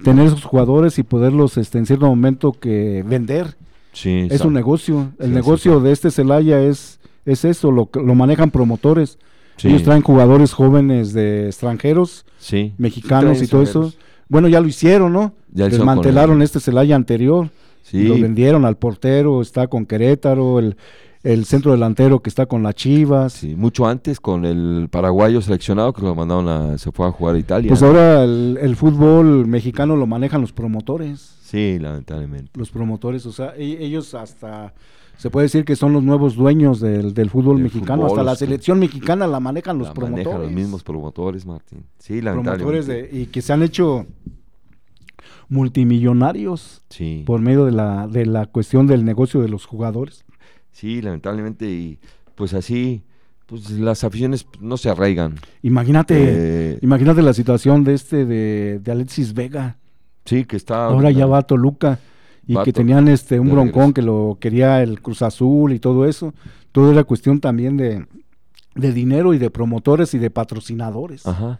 tener 0.03 0.27
esos 0.27 0.43
jugadores 0.43 0.97
y 0.99 1.03
poderlos 1.03 1.57
este 1.57 1.77
en 1.77 1.85
cierto 1.85 2.07
momento 2.07 2.51
que 2.51 3.03
vender. 3.07 3.55
Sí, 3.93 4.27
Es 4.29 4.41
un 4.41 4.53
negocio. 4.53 5.11
El 5.19 5.29
Sí, 5.29 5.33
negocio 5.33 5.79
de 5.79 5.91
este 5.91 6.11
Celaya 6.11 6.61
es 6.61 6.99
es 7.25 7.43
eso, 7.45 7.71
lo, 7.71 7.89
lo 7.93 8.15
manejan 8.15 8.51
promotores. 8.51 9.17
Ellos 9.63 9.83
traen 9.83 10.01
jugadores 10.03 10.53
jóvenes 10.53 11.13
de 11.13 11.47
extranjeros, 11.47 12.25
sí. 12.37 12.73
mexicanos 12.77 13.41
y 13.41 13.47
todo 13.47 13.63
eso. 13.63 13.91
Bueno, 14.29 14.47
ya 14.49 14.59
lo 14.61 14.67
hicieron, 14.67 15.11
¿no? 15.13 15.33
Ya 15.51 15.67
Desmantelaron 15.67 16.37
el- 16.37 16.43
este 16.43 16.59
Celaya 16.59 16.95
anterior. 16.95 17.49
Sí, 17.81 18.03
Lo 18.03 18.15
vendieron 18.15 18.65
al 18.65 18.75
portero, 18.75 19.41
está 19.41 19.67
con 19.67 19.85
Querétaro, 19.85 20.59
el, 20.59 20.75
el 21.33 21.45
centro 21.45 21.71
delantero 21.71 22.21
que 22.21 22.29
está 22.29 22.45
con 22.45 22.63
las 22.63 22.75
Chivas. 22.75 23.33
sí, 23.33 23.55
mucho 23.55 23.85
antes 23.85 24.19
con 24.19 24.45
el 24.45 24.87
paraguayo 24.89 25.41
seleccionado 25.41 25.91
que 25.93 26.01
lo 26.01 26.15
mandaron 26.15 26.47
a, 26.47 26.77
se 26.77 26.91
fue 26.91 27.05
a 27.07 27.11
jugar 27.11 27.35
a 27.35 27.39
Italia. 27.39 27.69
Pues 27.69 27.83
ahora 27.83 28.23
el, 28.23 28.57
el 28.61 28.75
fútbol 28.75 29.45
mexicano 29.47 29.95
lo 29.95 30.07
manejan 30.07 30.41
los 30.41 30.53
promotores. 30.53 31.35
Sí, 31.41 31.79
lamentablemente. 31.79 32.51
Los 32.55 32.71
promotores, 32.71 33.25
o 33.25 33.31
sea, 33.31 33.53
e- 33.57 33.83
ellos 33.85 34.13
hasta 34.13 34.73
se 35.17 35.29
puede 35.31 35.45
decir 35.45 35.65
que 35.65 35.75
son 35.75 35.93
los 35.93 36.03
nuevos 36.03 36.35
dueños 36.35 36.79
del, 36.79 37.13
del 37.15 37.29
fútbol 37.29 37.55
Del 37.55 37.63
mexicano. 37.63 38.03
fútbol, 38.03 38.19
hasta 38.19 38.23
la 38.23 38.35
selección 38.35 38.77
mexicana 38.79 39.25
la 39.27 39.39
manejan 39.39 39.77
los 39.79 39.87
La 39.87 39.93
promotores. 39.95 40.25
manejan 40.27 40.41
los 40.43 40.51
mismos 40.51 40.83
promotores, 40.83 41.45
Martín. 41.45 41.83
Sí, 41.99 42.21
promotores 42.21 42.55
lamentablemente. 42.87 43.15
de, 43.15 43.21
y 43.23 43.25
que 43.25 43.41
se 43.41 43.51
han 43.51 43.63
hecho 43.63 44.05
multimillonarios 45.49 46.81
Sí, 46.89 47.23
por 47.25 47.41
medio 47.41 47.65
de 47.65 47.71
la, 47.71 48.07
de 48.07 48.25
la 48.25 48.45
cuestión 48.45 48.87
del 48.87 49.05
negocio 49.05 49.41
de 49.41 49.49
los 49.49 49.65
jugadores. 49.65 50.23
Sí, 50.77 51.01
lamentablemente. 51.01 51.65
Y 51.69 51.99
pues 52.35 52.53
así, 52.53 53.01
pues 53.47 53.69
las 53.71 54.03
aficiones 54.03 54.45
no 54.59 54.77
se 54.77 54.89
arraigan. 54.89 55.35
Imagínate, 55.63 56.15
Eh, 56.19 56.79
imagínate 56.81 57.21
la 57.21 57.33
situación 57.33 57.83
de 57.83 57.93
este 57.93 58.25
de, 58.25 58.79
de 58.83 58.91
Alexis 58.91 59.33
Vega. 59.33 59.77
sí, 60.25 60.45
que 60.45 60.55
está. 60.57 60.85
Ahora 60.85 61.09
ya 61.11 61.25
va 61.25 61.39
a 61.39 61.41
Toluca 61.43 61.99
y 62.45 62.53
Va 62.53 62.63
que 62.63 62.71
tenían 62.73 63.07
este 63.07 63.39
un 63.39 63.49
broncón 63.49 63.87
regreso. 63.87 63.93
que 63.95 64.01
lo 64.03 64.37
quería 64.39 64.81
el 64.83 65.01
Cruz 65.01 65.21
Azul 65.21 65.73
y 65.73 65.79
todo 65.79 66.05
eso. 66.05 66.33
Todo 66.71 66.91
era 66.91 67.03
cuestión 67.05 67.39
también 67.39 67.75
de, 67.77 68.05
de 68.75 68.91
dinero 68.93 69.33
y 69.33 69.37
de 69.39 69.49
promotores 69.49 70.13
y 70.13 70.19
de 70.19 70.29
patrocinadores. 70.29 71.25
Ajá. 71.25 71.59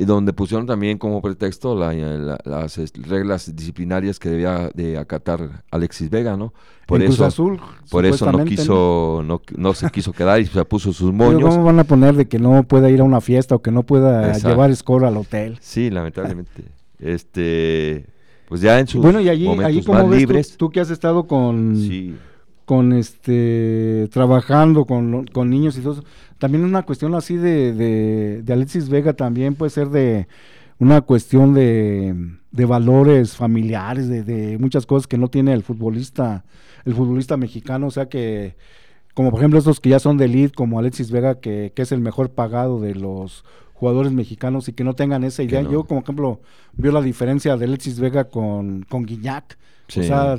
Y 0.00 0.04
donde 0.04 0.32
pusieron 0.32 0.64
también 0.64 0.96
como 0.96 1.20
pretexto 1.20 1.74
la- 1.74 1.92
la- 1.92 2.38
las 2.44 2.80
reglas 3.08 3.54
disciplinarias 3.56 4.20
que 4.20 4.28
debía 4.30 4.70
de 4.72 4.96
acatar 4.96 5.64
Alexis 5.72 6.08
Vega, 6.08 6.36
¿no? 6.36 6.54
Por 6.86 7.02
En 7.02 7.10
eso, 7.10 7.24
Azul, 7.24 7.60
por 7.90 8.06
eso 8.06 8.30
no 8.30 8.44
quiso, 8.44 9.22
no, 9.26 9.42
no 9.56 9.74
se 9.74 9.90
quiso 9.90 10.12
quedar 10.12 10.40
y 10.40 10.46
se 10.46 10.64
puso 10.64 10.92
sus 10.92 11.12
moños. 11.12 11.42
¿Cómo 11.52 11.64
van 11.64 11.80
a 11.80 11.84
poner 11.84 12.14
de 12.14 12.28
que 12.28 12.38
no 12.38 12.62
pueda 12.62 12.88
ir 12.90 13.00
a 13.00 13.04
una 13.04 13.20
fiesta 13.20 13.56
o 13.56 13.58
que 13.60 13.72
no 13.72 13.82
pueda 13.82 14.28
Exacto. 14.28 14.48
llevar 14.50 14.74
score 14.76 15.04
al 15.04 15.16
hotel? 15.16 15.58
Sí, 15.60 15.90
lamentablemente. 15.90 16.62
este, 17.00 18.06
pues 18.48 18.60
ya 18.60 18.78
en 18.80 18.86
sus 18.86 19.02
Bueno, 19.02 19.20
y 19.20 19.28
allí, 19.28 19.46
momentos 19.46 19.66
allí 19.66 19.82
más 19.88 20.02
ves 20.02 20.10
tú- 20.10 20.16
libres. 20.16 20.56
tú, 20.56 20.70
que 20.70 20.80
has 20.80 20.90
estado 20.90 21.26
con, 21.26 21.76
Sí, 21.76 22.14
con 22.68 22.92
este 22.92 24.10
trabajando 24.12 24.84
con, 24.84 25.24
con 25.28 25.48
niños 25.48 25.78
y 25.78 25.80
todo 25.80 25.94
eso, 25.94 26.04
también 26.36 26.64
una 26.64 26.82
cuestión 26.82 27.14
así 27.14 27.34
de, 27.34 27.72
de, 27.72 28.42
de 28.42 28.52
Alexis 28.52 28.90
Vega 28.90 29.14
también 29.14 29.54
puede 29.54 29.70
ser 29.70 29.88
de 29.88 30.28
una 30.78 31.00
cuestión 31.00 31.54
de, 31.54 32.14
de 32.50 32.64
valores 32.66 33.34
familiares, 33.34 34.06
de, 34.06 34.22
de 34.22 34.58
muchas 34.58 34.84
cosas 34.84 35.06
que 35.06 35.16
no 35.16 35.28
tiene 35.28 35.54
el 35.54 35.62
futbolista, 35.62 36.44
el 36.84 36.94
futbolista 36.94 37.38
mexicano, 37.38 37.86
o 37.86 37.90
sea 37.90 38.10
que 38.10 38.54
como 39.14 39.30
por 39.30 39.40
ejemplo 39.40 39.58
estos 39.58 39.80
que 39.80 39.88
ya 39.88 39.98
son 39.98 40.18
de 40.18 40.26
elite, 40.26 40.54
como 40.54 40.78
Alexis 40.78 41.10
Vega, 41.10 41.40
que, 41.40 41.72
que 41.74 41.80
es 41.80 41.90
el 41.90 42.02
mejor 42.02 42.32
pagado 42.32 42.80
de 42.80 42.94
los 42.94 43.46
jugadores 43.72 44.12
mexicanos 44.12 44.68
y 44.68 44.74
que 44.74 44.84
no 44.84 44.92
tengan 44.92 45.24
esa 45.24 45.42
idea. 45.42 45.62
no. 45.62 45.72
Yo, 45.72 45.84
como 45.84 46.02
ejemplo, 46.02 46.42
veo 46.74 46.92
la 46.92 47.00
diferencia 47.00 47.56
de 47.56 47.64
Alexis 47.64 47.98
Vega 47.98 48.24
con, 48.24 48.84
con 48.90 49.06
Guiñac. 49.06 49.56
Sí. 49.88 50.00
O 50.00 50.02
sea, 50.02 50.38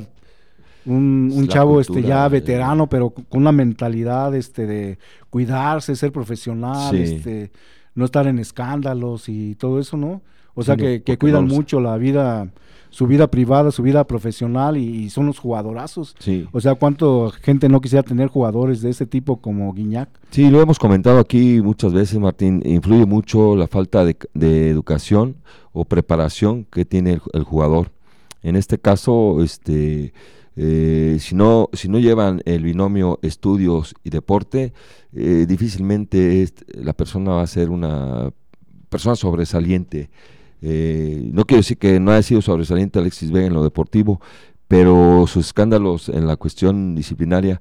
un, 0.86 1.30
un 1.34 1.48
chavo 1.48 1.80
este 1.80 2.02
ya 2.02 2.26
eh. 2.26 2.28
veterano, 2.28 2.88
pero 2.88 3.10
con 3.10 3.40
una 3.42 3.52
mentalidad 3.52 4.34
este 4.34 4.66
de 4.66 4.98
cuidarse, 5.30 5.94
ser 5.96 6.12
profesional, 6.12 6.90
Sí. 6.96 7.02
este 7.02 7.50
no 7.94 8.04
estar 8.04 8.26
en 8.26 8.38
escándalos 8.38 9.28
y 9.28 9.54
todo 9.56 9.78
eso, 9.80 9.96
¿no? 9.96 10.22
O 10.54 10.62
sea 10.62 10.74
Sí, 10.76 10.80
que, 10.82 11.02
que 11.02 11.18
cuidan 11.18 11.46
mucho 11.46 11.80
la 11.80 11.96
vida, 11.96 12.48
su 12.88 13.06
vida 13.06 13.28
privada, 13.30 13.70
su 13.70 13.82
vida 13.82 14.04
profesional 14.06 14.76
y, 14.76 14.84
y 15.04 15.10
son 15.10 15.26
los 15.26 15.38
jugadorazos. 15.38 16.14
sí. 16.18 16.46
O 16.52 16.60
sea, 16.60 16.74
cuánto 16.76 17.30
gente 17.30 17.68
no 17.68 17.80
quisiera 17.80 18.02
tener 18.02 18.28
jugadores 18.28 18.80
de 18.80 18.90
ese 18.90 19.06
tipo 19.06 19.40
como 19.40 19.72
Guiñac. 19.72 20.08
Sí, 20.30 20.50
lo 20.50 20.60
hemos 20.60 20.78
comentado 20.78 21.18
aquí 21.18 21.60
muchas 21.62 21.92
veces, 21.92 22.18
Martín. 22.18 22.62
Influye 22.64 23.06
mucho 23.06 23.54
la 23.56 23.66
falta 23.68 24.04
de, 24.04 24.16
de 24.34 24.70
educación 24.70 25.36
o 25.72 25.84
preparación 25.84 26.64
que 26.70 26.84
tiene 26.84 27.14
el, 27.14 27.20
el 27.32 27.44
jugador. 27.44 27.90
En 28.42 28.56
este 28.56 28.78
caso, 28.78 29.42
este, 29.42 30.12
eh, 30.62 31.16
si 31.20 31.34
no 31.34 31.70
si 31.72 31.88
no 31.88 31.98
llevan 31.98 32.42
el 32.44 32.62
binomio 32.64 33.18
estudios 33.22 33.94
y 34.04 34.10
deporte, 34.10 34.74
eh, 35.14 35.46
difícilmente 35.48 36.42
es- 36.42 36.54
la 36.74 36.92
persona 36.92 37.30
va 37.32 37.42
a 37.42 37.46
ser 37.46 37.70
una 37.70 38.30
persona 38.90 39.16
sobresaliente. 39.16 40.10
Eh, 40.60 41.30
no 41.32 41.44
quiero 41.46 41.60
decir 41.60 41.78
que 41.78 41.98
no 42.00 42.10
haya 42.10 42.22
sido 42.22 42.42
sobresaliente 42.42 42.98
Alexis 42.98 43.30
Vega 43.30 43.46
en 43.46 43.54
lo 43.54 43.62
deportivo, 43.62 44.20
pero 44.68 45.24
sus 45.26 45.46
escándalos 45.46 46.08
en 46.10 46.26
la 46.26 46.36
cuestión 46.36 46.94
disciplinaria 46.94 47.60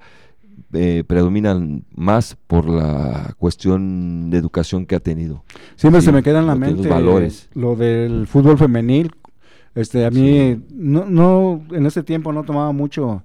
eh, 0.73 1.03
predominan 1.07 1.85
más 1.95 2.35
por 2.47 2.67
la 2.69 3.33
cuestión 3.39 4.29
de 4.29 4.37
educación 4.37 4.85
que 4.85 4.95
ha 4.95 4.99
tenido. 4.99 5.43
Siempre 5.77 6.01
Sí, 6.01 6.05
se 6.07 6.11
me 6.11 6.21
queda 6.21 6.39
en 6.41 6.47
la 6.47 6.55
mente 6.55 6.87
valores. 6.89 7.49
lo 7.53 7.75
del 7.77 8.27
fútbol 8.27 8.57
femenil. 8.57 9.11
Este, 9.75 10.05
a 10.05 10.11
mí 10.11 10.61
no, 10.73 11.05
no, 11.05 11.61
en 11.71 11.85
ese 11.85 12.03
tiempo 12.03 12.33
no 12.33 12.43
tomaba 12.43 12.71
mucho 12.71 13.23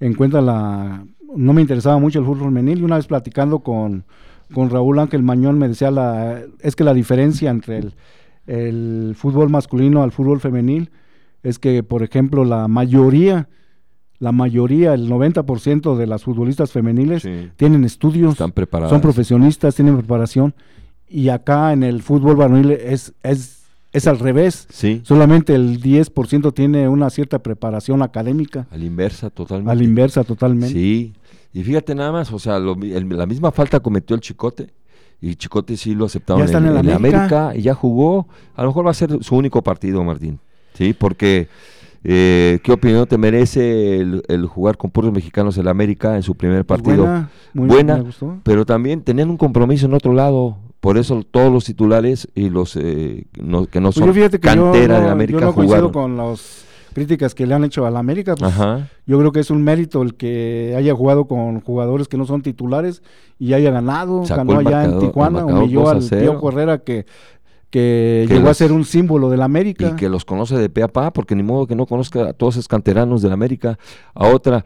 en 0.00 0.14
cuenta 0.14 0.40
la, 0.40 1.04
no 1.34 1.52
me 1.52 1.60
interesaba 1.62 1.98
mucho 1.98 2.18
el 2.18 2.24
fútbol 2.26 2.46
femenil 2.48 2.80
y 2.80 2.82
una 2.82 2.96
vez 2.96 3.06
platicando 3.06 3.60
con, 3.60 4.04
con 4.52 4.68
Raúl 4.70 4.98
Ángel 4.98 5.22
Mañón 5.22 5.58
me 5.58 5.68
decía 5.68 5.90
la, 5.90 6.42
es 6.60 6.76
que 6.76 6.84
la 6.84 6.92
diferencia 6.94 7.50
entre 7.50 7.78
el, 7.78 7.94
el 8.46 9.14
fútbol 9.16 9.48
masculino 9.48 10.02
al 10.02 10.12
fútbol 10.12 10.40
femenil 10.40 10.90
es 11.42 11.58
que, 11.58 11.82
por 11.82 12.02
ejemplo, 12.02 12.44
la 12.44 12.66
mayoría, 12.68 13.48
la 14.18 14.32
mayoría, 14.32 14.94
el 14.94 15.08
90% 15.08 15.96
de 15.96 16.06
las 16.06 16.24
futbolistas 16.24 16.72
femeniles 16.72 17.22
Sí. 17.22 17.50
tienen 17.56 17.84
estudios, 17.84 18.32
Están 18.32 18.52
preparadas. 18.52 18.90
son 18.90 19.00
profesionistas, 19.00 19.74
tienen 19.76 19.96
preparación. 19.96 20.54
Y 21.08 21.28
acá 21.28 21.72
en 21.72 21.84
el 21.84 22.02
fútbol 22.02 22.34
varonil 22.34 22.72
es, 22.72 23.14
es, 23.22 23.55
es 23.96 24.06
al 24.06 24.18
revés. 24.18 24.66
Sí, 24.70 25.00
Solamente 25.04 25.54
el 25.54 25.80
10% 25.80 26.52
tiene 26.54 26.88
una 26.88 27.10
cierta 27.10 27.38
preparación 27.40 28.02
académica, 28.02 28.66
a 28.70 28.76
la 28.76 28.84
inversa 28.84 29.30
totalmente. 29.30 29.70
a 29.72 29.74
la 29.74 29.84
inversa 29.84 30.24
totalmente. 30.24 30.72
Sí, 30.74 31.12
y 31.52 31.62
fíjate 31.62 31.94
nada 31.94 32.12
más, 32.12 32.32
o 32.32 32.38
sea, 32.38 32.58
lo 32.58 32.74
el- 32.74 33.08
la 33.08 33.26
misma 33.26 33.50
falta 33.52 33.80
cometió 33.80 34.14
el 34.14 34.20
Chicote. 34.22 34.68
Y 35.20 35.34
Chicote 35.36 35.76
sí 35.78 35.94
lo 35.94 36.04
aceptaron 36.04 36.40
Ya 36.40 36.44
está 36.44 36.58
en 36.58 36.74
la 36.74 36.80
América. 36.80 36.96
América 37.24 37.52
y 37.56 37.62
ya 37.62 37.74
jugó. 37.74 38.28
A 38.54 38.62
lo 38.62 38.68
mejor 38.68 38.86
va 38.86 38.90
a 38.90 38.94
ser 38.94 39.16
su 39.24 39.34
único 39.34 39.62
partido, 39.62 40.04
Martín. 40.04 40.38
Sí, 40.74 40.92
porque 40.92 41.48
eh, 42.04 42.60
¿qué 42.62 42.72
opinión 42.72 43.06
te 43.06 43.16
merece 43.16 43.96
el, 43.98 44.22
el 44.28 44.46
jugar 44.46 44.76
con 44.76 44.90
puros 44.90 45.10
mexicanos 45.12 45.56
en 45.56 45.64
la 45.64 45.70
América 45.70 46.16
en 46.16 46.22
su 46.22 46.34
primer 46.34 46.64
Pues 46.66 46.80
partido? 46.82 47.04
buena, 47.04 47.30
muy 47.54 47.66
buena, 47.68 47.96
me 47.96 48.02
gustó. 48.02 48.36
pero 48.42 48.66
también 48.66 49.00
tenían 49.00 49.30
un 49.30 49.38
compromiso 49.38 49.86
en 49.86 49.94
otro 49.94 50.12
lado. 50.12 50.58
Por 50.80 50.98
eso 50.98 51.22
todos 51.28 51.52
los 51.52 51.64
titulares 51.64 52.28
y 52.34 52.48
los 52.50 52.76
eh, 52.76 53.26
no- 53.40 53.66
que 53.66 53.80
no 53.80 53.88
Pues 53.88 53.96
son 53.96 54.06
yo 54.06 54.12
fíjate 54.14 54.38
que 54.38 54.48
yo 54.48 54.54
cantera 54.72 54.98
no, 55.00 55.04
de 55.06 55.10
América 55.10 55.40
yo 55.40 55.46
no 55.46 55.54
coincido 55.54 55.90
con 55.92 56.16
las 56.16 56.64
críticas 56.92 57.34
que 57.34 57.46
le 57.46 57.54
han 57.54 57.64
hecho 57.64 57.84
a 57.86 57.90
la 57.90 57.98
América. 57.98 58.36
pues, 58.36 58.50
Ajá. 58.52 58.88
yo 59.06 59.18
creo 59.18 59.32
que 59.32 59.40
es 59.40 59.50
un 59.50 59.62
mérito 59.62 60.02
el 60.02 60.14
que 60.14 60.74
haya 60.78 60.94
jugado 60.94 61.26
con 61.26 61.60
jugadores 61.60 62.08
que 62.08 62.16
no 62.16 62.24
son 62.24 62.40
titulares 62.42 63.02
y 63.38 63.52
haya 63.52 63.70
ganado. 63.70 64.24
Sacó 64.24 64.44
ganó 64.44 64.58
allá 64.60 64.82
marcador- 64.84 64.92
en 64.94 64.98
Tijuana, 65.08 65.44
humilló 65.44 65.80
2 65.80 65.88
a 65.88 65.92
al 65.92 66.02
0. 66.02 66.38
Pío 66.40 66.48
Herrera 66.48 66.78
que, 66.78 67.04
que, 67.70 68.26
Que 68.28 68.34
llegó 68.34 68.48
a 68.48 68.54
ser 68.54 68.72
un 68.72 68.84
símbolo 68.84 69.28
de 69.28 69.36
la 69.36 69.44
América. 69.44 69.88
y 69.88 69.96
que 69.96 70.08
los 70.08 70.24
conoce 70.24 70.56
de 70.56 70.68
pe 70.70 70.82
a 70.82 70.88
pa, 70.88 71.12
porque 71.12 71.34
ni 71.34 71.42
modo 71.42 71.66
que 71.66 71.74
no 71.74 71.84
conozca 71.86 72.28
a 72.28 72.32
todos 72.32 72.54
esos 72.54 72.68
canteranos 72.68 73.20
de 73.22 73.28
la 73.28 73.34
América. 73.34 73.78
A 74.14 74.28
otra, 74.28 74.64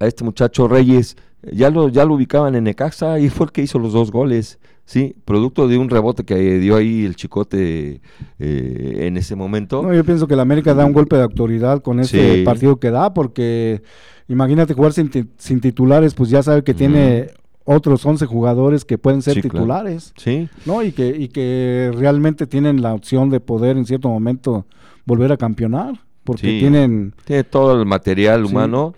a 0.00 0.06
este 0.06 0.24
muchacho 0.24 0.66
Reyes, 0.66 1.16
ya 1.52 1.70
lo, 1.70 1.88
ya 1.88 2.04
lo 2.04 2.14
ubicaban 2.14 2.54
en 2.56 2.64
Necaxa 2.64 3.18
y 3.20 3.28
fue 3.28 3.46
el 3.46 3.52
que 3.52 3.62
hizo 3.62 3.78
los 3.78 3.92
dos 3.92 4.10
goles, 4.10 4.58
¿sí? 4.90 5.14
Producto 5.24 5.68
de 5.68 5.78
un 5.78 5.88
rebote 5.88 6.24
que 6.24 6.58
dio 6.58 6.74
ahí 6.74 7.04
el 7.04 7.14
chicote 7.14 8.00
eh, 8.40 8.96
en 9.06 9.16
ese 9.16 9.36
momento. 9.36 9.82
No, 9.84 9.94
yo 9.94 10.02
pienso 10.04 10.26
que 10.26 10.34
la 10.34 10.42
América 10.42 10.74
da 10.74 10.84
un 10.84 10.92
golpe 10.92 11.14
de 11.14 11.22
autoridad 11.22 11.80
con 11.80 12.00
este 12.00 12.38
Sí. 12.38 12.44
partido 12.44 12.80
que 12.80 12.90
da, 12.90 13.14
porque 13.14 13.82
imagínate 14.26 14.74
jugar 14.74 14.92
sin, 14.92 15.08
sin 15.36 15.60
titulares, 15.60 16.14
pues 16.14 16.28
ya 16.28 16.42
sabe 16.42 16.64
que 16.64 16.74
tiene 16.74 17.28
otros 17.64 18.04
11 18.04 18.26
jugadores 18.26 18.84
que 18.84 18.98
pueden 18.98 19.22
ser 19.22 19.34
Sí, 19.34 19.42
claro. 19.42 19.58
titulares, 19.60 20.12
Sí, 20.16 20.48
¿no? 20.66 20.82
Y 20.82 20.90
que, 20.90 21.06
y 21.16 21.28
que 21.28 21.92
realmente 21.96 22.48
tienen 22.48 22.82
la 22.82 22.92
opción 22.92 23.30
de 23.30 23.38
poder 23.38 23.76
en 23.76 23.84
cierto 23.86 24.08
momento 24.08 24.66
volver 25.06 25.30
a 25.30 25.36
campeonar. 25.36 26.00
Porque 26.24 26.42
Sí. 26.48 26.58
tienen 26.60 27.14
Tiene 27.24 27.44
todo 27.44 27.80
el 27.80 27.86
material 27.86 28.46
Sí. 28.46 28.52
humano 28.52 28.94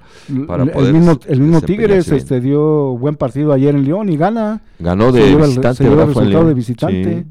para 0.46 0.64
el 0.64 0.70
poder 0.70 0.92
mismo, 0.92 1.18
el 1.28 1.40
mismo 1.40 1.60
Tigres 1.62 2.06
bien. 2.06 2.16
este 2.18 2.40
dio 2.40 2.96
buen 2.98 3.16
partido 3.16 3.52
ayer 3.52 3.74
en 3.74 3.84
León 3.84 4.08
y 4.08 4.16
gana 4.16 4.60
Ganó 4.78 5.12
se 5.12 5.18
de 5.18 5.26
lleva 5.28 5.42
el- 5.44 5.48
visitante, 5.50 5.84
se 5.84 5.90
lleva 5.90 6.04
el 6.04 6.46
de 6.48 6.54
visitante. 6.54 7.24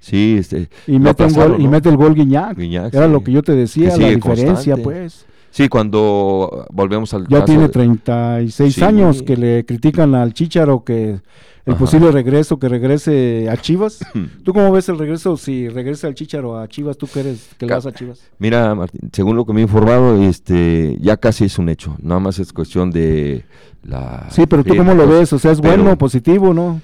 sí, 0.00 0.36
este, 0.38 0.68
y 0.86 0.98
mete 0.98 0.98
un 0.98 1.02
gol 1.02 1.08
aplazaron, 1.08 1.60
y 1.60 1.64
¿no? 1.64 1.70
mete 1.70 1.88
el 1.88 1.96
gol 1.96 2.14
Guiñac. 2.14 2.56
Guiñac, 2.56 2.94
Era 2.94 3.08
lo 3.08 3.22
que 3.24 3.32
yo 3.32 3.42
te 3.42 3.52
decía, 3.52 3.88
la 3.96 4.08
diferencia 4.10 4.74
constante. 4.76 4.82
pues. 4.82 5.26
Sí, 5.50 5.68
cuando 5.68 6.66
volvemos 6.72 7.14
al 7.14 7.22
Ya 7.28 7.40
caso 7.40 7.44
tiene 7.46 7.62
de- 7.62 7.68
36 7.70 8.74
Sí. 8.74 8.82
años 8.84 9.22
que 9.22 9.36
le 9.36 9.64
critican 9.64 10.14
al 10.14 10.32
Chicharo 10.34 10.84
que 10.84 11.20
el 11.66 11.74
Ajá. 11.74 11.78
posible 11.78 12.10
regreso, 12.12 12.58
que 12.58 12.68
regrese 12.68 13.48
a 13.50 13.56
Chivas. 13.56 13.98
¿Tú 14.44 14.52
cómo 14.52 14.70
ves 14.72 14.88
el 14.88 14.98
regreso? 14.98 15.36
Si 15.36 15.68
regresa 15.68 16.08
el 16.08 16.14
Chicharo 16.14 16.58
a 16.58 16.68
Chivas, 16.68 16.96
¿tú 16.96 17.06
que 17.06 17.20
eres 17.20 17.48
que 17.58 17.66
le 17.66 17.74
vas 17.74 17.86
a 17.86 17.92
Chivas? 17.92 18.20
Mira, 18.38 18.74
Martín, 18.74 19.10
según 19.12 19.36
lo 19.36 19.44
que 19.44 19.52
me 19.52 19.60
he 19.60 19.64
informado, 19.64 20.22
este, 20.22 20.96
ya 21.00 21.16
casi 21.16 21.44
es 21.44 21.58
un 21.58 21.68
hecho. 21.68 21.96
Nada 22.00 22.20
más 22.20 22.38
es 22.38 22.52
cuestión 22.52 22.90
de 22.90 23.44
la. 23.82 24.26
Sí, 24.30 24.46
pero 24.46 24.64
tú 24.64 24.76
cómo 24.76 24.94
lo 24.94 25.06
ves? 25.08 25.32
O 25.32 25.38
sea, 25.38 25.52
¿es 25.52 25.60
Pero- 25.60 25.82
bueno, 25.82 25.98
positivo, 25.98 26.54
no? 26.54 26.80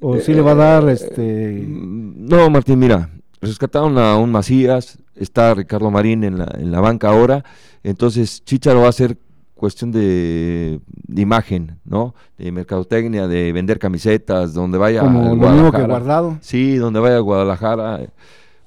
¿O 0.00 0.18
sí 0.18 0.34
le 0.34 0.42
va 0.42 0.52
a 0.52 0.54
dar 0.56 0.88
este 0.90 1.64
Mm, 1.66 2.26
No, 2.28 2.50
Martín, 2.50 2.78
mira, 2.78 3.08
rescataron 3.40 3.98
a 3.98 4.16
un 4.16 4.30
Macías, 4.32 4.98
está 5.14 5.54
Ricardo 5.54 5.90
Marín 5.90 6.24
en 6.24 6.38
la, 6.38 6.48
en 6.58 6.70
la 6.70 6.80
banca 6.80 7.08
ahora, 7.10 7.44
entonces 7.82 8.42
Chicharo 8.44 8.82
va 8.82 8.88
a 8.88 8.92
ser 8.92 9.18
cuestión 9.54 9.90
de, 9.90 10.80
de 11.06 11.22
imagen, 11.22 11.78
¿no? 11.84 12.14
De 12.36 12.52
mercadotecnia, 12.52 13.26
de 13.26 13.52
vender 13.52 13.78
camisetas, 13.78 14.52
donde 14.52 14.76
vaya 14.78 15.00
como 15.00 15.34
lo 15.34 15.36
mismo 15.52 15.72
que 15.72 15.82
guardado? 15.82 16.38
Sí, 16.42 16.76
donde 16.76 17.00
vaya 17.00 17.16
a 17.16 17.20
Guadalajara. 17.20 18.00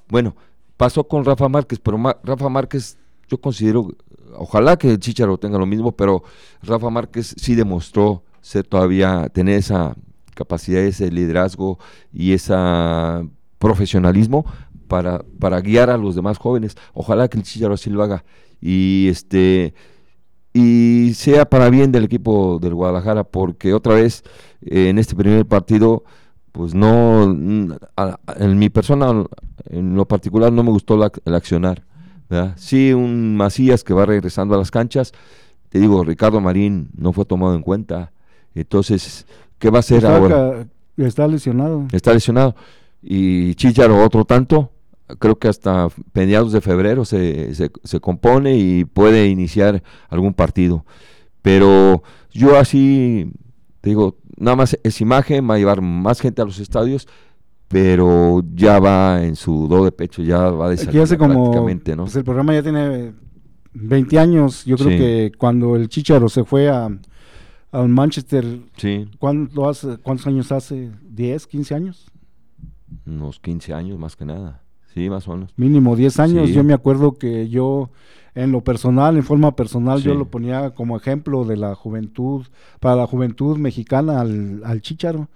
Bueno, 0.08 0.36
pasó 0.78 1.04
con 1.04 1.24
Rafa 1.26 1.48
Márquez, 1.48 1.78
pero 1.80 1.98
Ma- 2.00 2.18
Rafa 2.24 2.50
Márquez, 2.50 2.98
yo 3.28 3.40
considero, 3.40 3.90
ojalá 4.36 4.78
que 4.78 4.90
el 4.90 5.00
Chicharo 5.00 5.38
tenga 5.38 5.60
lo 5.60 5.68
mismo, 5.68 5.92
pero 5.92 6.24
Rafa 6.64 6.90
Márquez 6.90 7.36
sí 7.38 7.54
demostró 7.54 8.24
ser 8.42 8.66
todavía, 8.66 9.30
tener 9.32 9.60
esa 9.60 9.96
capacidad, 10.34 10.82
ese 10.82 11.12
liderazgo 11.12 11.78
y 12.12 12.34
ese 12.34 12.56
profesionalismo 13.60 14.46
para, 14.88 15.24
para 15.40 15.62
guiar 15.62 15.90
a 15.92 15.98
los 15.98 16.16
demás 16.16 16.38
jóvenes. 16.40 16.76
Ojalá 16.94 17.28
que 17.28 17.38
el 17.38 17.44
Chicharo 17.44 17.76
así 17.76 17.90
lo 17.92 18.02
haga. 18.02 18.24
Y 18.60 19.08
este 19.10 19.74
y 20.54 21.14
sea 21.14 21.48
para 21.48 21.70
bien 21.70 21.92
del 21.92 22.06
equipo 22.06 22.58
del 22.60 22.74
Guadalajara, 22.74 23.24
porque 23.24 23.74
otra 23.74 23.94
vez 23.94 24.24
eh, 24.62 24.90
en 24.90 24.98
este 24.98 25.16
primer 25.16 25.46
partido, 25.46 26.04
pues 26.52 26.74
no, 26.74 27.78
a- 27.96 28.18
a- 28.26 28.34
en 28.44 28.58
mi 28.58 28.70
persona, 28.70 29.26
en 29.70 29.96
lo 29.96 30.08
particular, 30.08 30.52
no 30.52 30.64
me 30.64 30.72
gustó 30.72 30.98
la- 30.98 31.12
el 31.24 31.36
accionar. 31.36 31.84
¿verdad? 32.30 32.54
Sí, 32.58 32.94
un 32.94 33.36
Macías 33.38 33.84
que 33.84 33.94
va 33.94 34.06
regresando 34.06 34.54
a 34.56 34.58
las 34.58 34.70
canchas, 34.72 35.14
te 35.70 35.80
digo, 35.80 36.04
Ricardo 36.04 36.40
Marín 36.42 36.90
no 36.96 37.12
fue 37.14 37.26
tomado 37.26 37.56
en 37.56 37.62
cuenta, 37.64 38.12
entonces, 38.56 39.26
¿qué 39.60 39.70
va 39.70 39.78
a 39.78 39.80
hacer 39.80 39.98
Está, 39.98 40.16
ahora? 40.18 40.68
está 40.98 41.28
lesionado. 41.28 41.88
Está 41.92 42.14
lesionado. 42.14 42.56
Y 43.02 43.56
Chicharo 43.56 44.04
otro 44.04 44.26
tanto, 44.26 44.72
creo 45.20 45.38
que 45.40 45.48
hasta 45.48 45.88
mediados 46.14 46.52
de 46.52 46.62
febrero 46.62 47.06
se, 47.06 47.54
se, 47.56 47.72
se 47.84 48.00
compone 48.00 48.58
y 48.58 48.86
puede 48.86 49.28
iniciar 49.28 49.82
algún 50.10 50.34
partido. 50.34 50.86
Pero 51.42 52.04
yo 52.32 52.58
así, 52.58 53.32
te 53.82 53.90
digo, 53.92 54.18
nada 54.38 54.58
más 54.58 54.78
es 54.84 55.02
imagen, 55.02 55.50
va 55.50 55.56
a 55.56 55.58
llevar 55.58 55.82
más 55.82 56.20
gente 56.20 56.42
a 56.42 56.46
los 56.46 56.60
estadios, 56.60 57.08
pero 57.68 58.44
ya 58.54 58.80
va 58.80 59.24
en 59.24 59.36
su 59.36 59.68
do 59.68 59.86
de 59.86 59.92
pecho, 59.92 60.22
ya 60.24 60.50
va 60.50 60.70
de 60.70 60.78
salida 60.78 61.04
hace 61.04 61.18
como 61.18 61.46
prácticamente, 61.46 61.96
¿no? 61.96 62.04
pues 62.04 62.16
el 62.16 62.24
programa 62.24 62.54
ya 62.54 62.64
tiene 62.64 63.14
20 63.74 64.20
años. 64.20 64.66
Yo 64.66 64.76
creo 64.76 64.90
Sí. 64.90 64.98
que 64.98 65.32
cuando 65.38 65.76
el 65.76 65.88
Chicharo 65.88 66.28
se 66.30 66.44
fue 66.44 66.70
a 66.70 66.90
al 67.72 67.88
Manchester, 67.88 68.62
Sí, 68.78 69.08
¿cuánto 69.20 69.70
hace, 69.70 69.98
¿cuántos 70.00 70.26
años 70.26 70.52
hace? 70.52 70.90
¿10, 71.16 71.46
15 71.46 71.76
años? 71.76 72.08
Unos 73.06 73.40
15 73.40 73.74
años 73.74 73.98
más 74.00 74.16
que 74.16 74.26
nada. 74.26 74.62
Sí, 74.94 75.10
más 75.10 75.28
o 75.28 75.34
menos. 75.36 75.52
Mínimo 75.56 75.96
10 75.96 76.20
años. 76.20 76.48
Sí. 76.50 76.54
Yo 76.56 76.64
me 76.64 76.74
acuerdo 76.74 77.14
que 77.14 77.48
yo, 77.50 77.92
en 78.34 78.52
lo 78.52 78.62
personal, 78.64 79.18
en 79.18 79.24
forma 79.24 79.56
personal, 79.56 80.02
yo 80.02 80.16
lo 80.16 80.26
ponía 80.26 80.72
como 80.72 80.98
ejemplo 80.98 81.46
de 81.46 81.58
la 81.58 81.76
juventud, 81.76 82.46
para 82.80 82.96
la 82.96 83.06
juventud 83.08 83.58
mexicana 83.58 84.20
al, 84.22 84.62
al 84.66 84.82
Chicharo. 84.82 85.30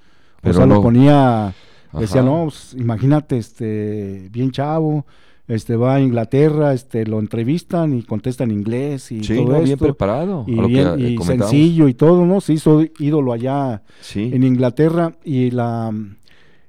O 0.43 0.51
sea, 0.53 0.65
no- 0.65 0.75
lo 0.75 0.81
ponía, 0.81 1.53
decía, 1.93 2.21
Ajá. 2.21 2.29
no, 2.29 2.43
pues, 2.45 2.75
imagínate, 2.77 3.37
este, 3.37 4.27
bien 4.31 4.51
chavo, 4.51 5.05
este, 5.47 5.75
va 5.75 5.95
a 5.95 6.01
Inglaterra, 6.01 6.73
este, 6.73 7.05
lo 7.05 7.19
entrevistan 7.19 7.93
y 7.95 8.01
contesta 8.03 8.43
en 8.43 8.51
inglés 8.51 9.11
y 9.11 9.23
Sí, 9.23 9.35
todo 9.35 9.53
no, 9.53 9.61
bien 9.61 9.77
preparado. 9.77 10.45
Y, 10.47 10.55
que, 10.55 10.65
bien- 10.67 10.99
y 10.99 11.17
sencillo 11.23 11.87
y 11.87 11.93
todo, 11.93 12.25
¿no? 12.25 12.41
Se 12.41 12.53
hizo 12.53 12.81
ídolo 12.99 13.33
allá 13.33 13.83
Sí. 14.01 14.31
en 14.33 14.43
Inglaterra 14.43 15.13
y 15.23 15.51
la 15.51 15.91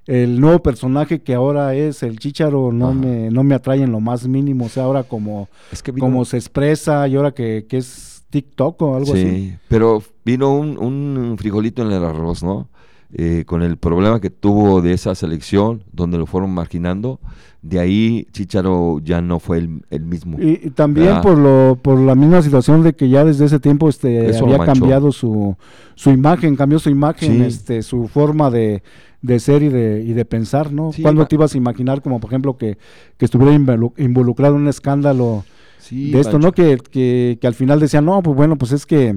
el 0.07 0.41
nuevo 0.41 0.63
personaje 0.63 1.23
que 1.23 1.35
ahora 1.35 1.75
es 1.75 2.03
el 2.03 2.19
Chicharo 2.19 2.73
no 2.73 2.89
Ajá. 2.91 2.95
me 2.95 3.31
no 3.31 3.43
me 3.43 3.55
atrae 3.55 3.83
en 3.83 3.93
lo 3.93 4.01
más 4.01 4.27
mínimo, 4.29 4.67
o 4.67 4.69
sea, 4.69 4.85
ahora 4.85 5.03
como 5.05 5.49
Es 5.73 5.83
que 5.83 5.93
vino- 5.93 6.05
como 6.07 6.25
se 6.25 6.37
expresa 6.37 7.07
y 7.09 7.17
ahora 7.17 7.33
que, 7.33 7.67
que 7.69 7.79
es 7.79 8.25
TikTok 8.31 8.83
o 8.83 8.97
algo 8.97 9.15
sí, 9.15 9.23
así. 9.23 9.55
pero 9.69 10.03
vino 10.25 10.55
un, 10.55 10.77
un 10.79 11.37
frijolito 11.39 11.83
en 11.83 11.93
el 11.93 12.05
arroz, 12.05 12.43
¿no? 12.43 12.69
Eh, 13.17 13.45
con 13.47 13.63
el 13.63 13.77
problema 13.77 14.21
que 14.21 14.29
tuvo 14.29 14.83
de 14.83 14.93
esa 14.93 15.15
selección, 15.15 15.85
donde 15.93 16.19
lo 16.19 16.27
fueron 16.27 16.51
marginando, 16.51 17.21
de 17.63 17.79
ahí 17.79 18.27
Chicharo 18.33 18.99
ya 19.05 19.21
no 19.23 19.39
fue 19.39 19.59
el, 19.59 19.83
el 19.91 20.05
mismo. 20.05 20.37
Y, 20.41 20.59
y 20.65 20.71
también 20.71 21.07
¿verdad? 21.07 21.23
por 21.23 21.39
lo 21.39 21.79
por 21.81 21.99
la 22.01 22.17
misma 22.17 22.43
situación 22.43 22.83
de 22.83 22.95
que 22.95 23.09
ya 23.09 23.25
desde 23.25 23.45
ese 23.45 23.61
tiempo 23.61 23.89
este 23.89 24.29
Eso 24.31 24.47
había 24.47 24.59
cambiado 24.67 25.13
su 25.13 25.55
su 25.95 26.11
imagen, 26.11 26.57
cambió 26.57 26.81
su 26.81 26.91
imagen, 26.91 27.37
Sí. 27.39 27.43
este 27.43 27.83
su 27.83 28.09
forma 28.09 28.51
de 28.51 28.83
de 29.25 29.41
ser 29.41 29.63
y 29.63 29.69
de, 29.71 30.03
y 30.07 30.13
de 30.13 30.25
pensar, 30.27 30.71
¿no? 30.71 30.93
Sí, 30.93 31.01
¿Cuándo 31.01 31.25
te 31.27 31.35
ibas 31.37 31.55
a 31.55 31.57
imaginar, 31.57 32.03
como 32.03 32.21
por 32.21 32.29
ejemplo, 32.31 32.59
que, 32.59 32.77
que 33.17 33.25
estuviera 33.25 33.55
involu- 33.57 33.95
involucrado 33.97 34.57
en 34.57 34.63
un 34.63 34.69
escándalo 34.69 35.45
Sí, 35.79 36.11
de 36.11 36.21
esto, 36.21 36.33
Pancho. 36.33 36.47
¿no? 36.49 36.53
Que, 36.53 36.77
que, 36.91 37.39
que 37.41 37.47
al 37.47 37.55
final 37.55 37.81
decían, 37.81 38.05
no, 38.05 38.23
pues 38.23 38.37
bueno, 38.37 38.57
pues 38.57 38.73
es 38.73 38.85
que 38.85 39.17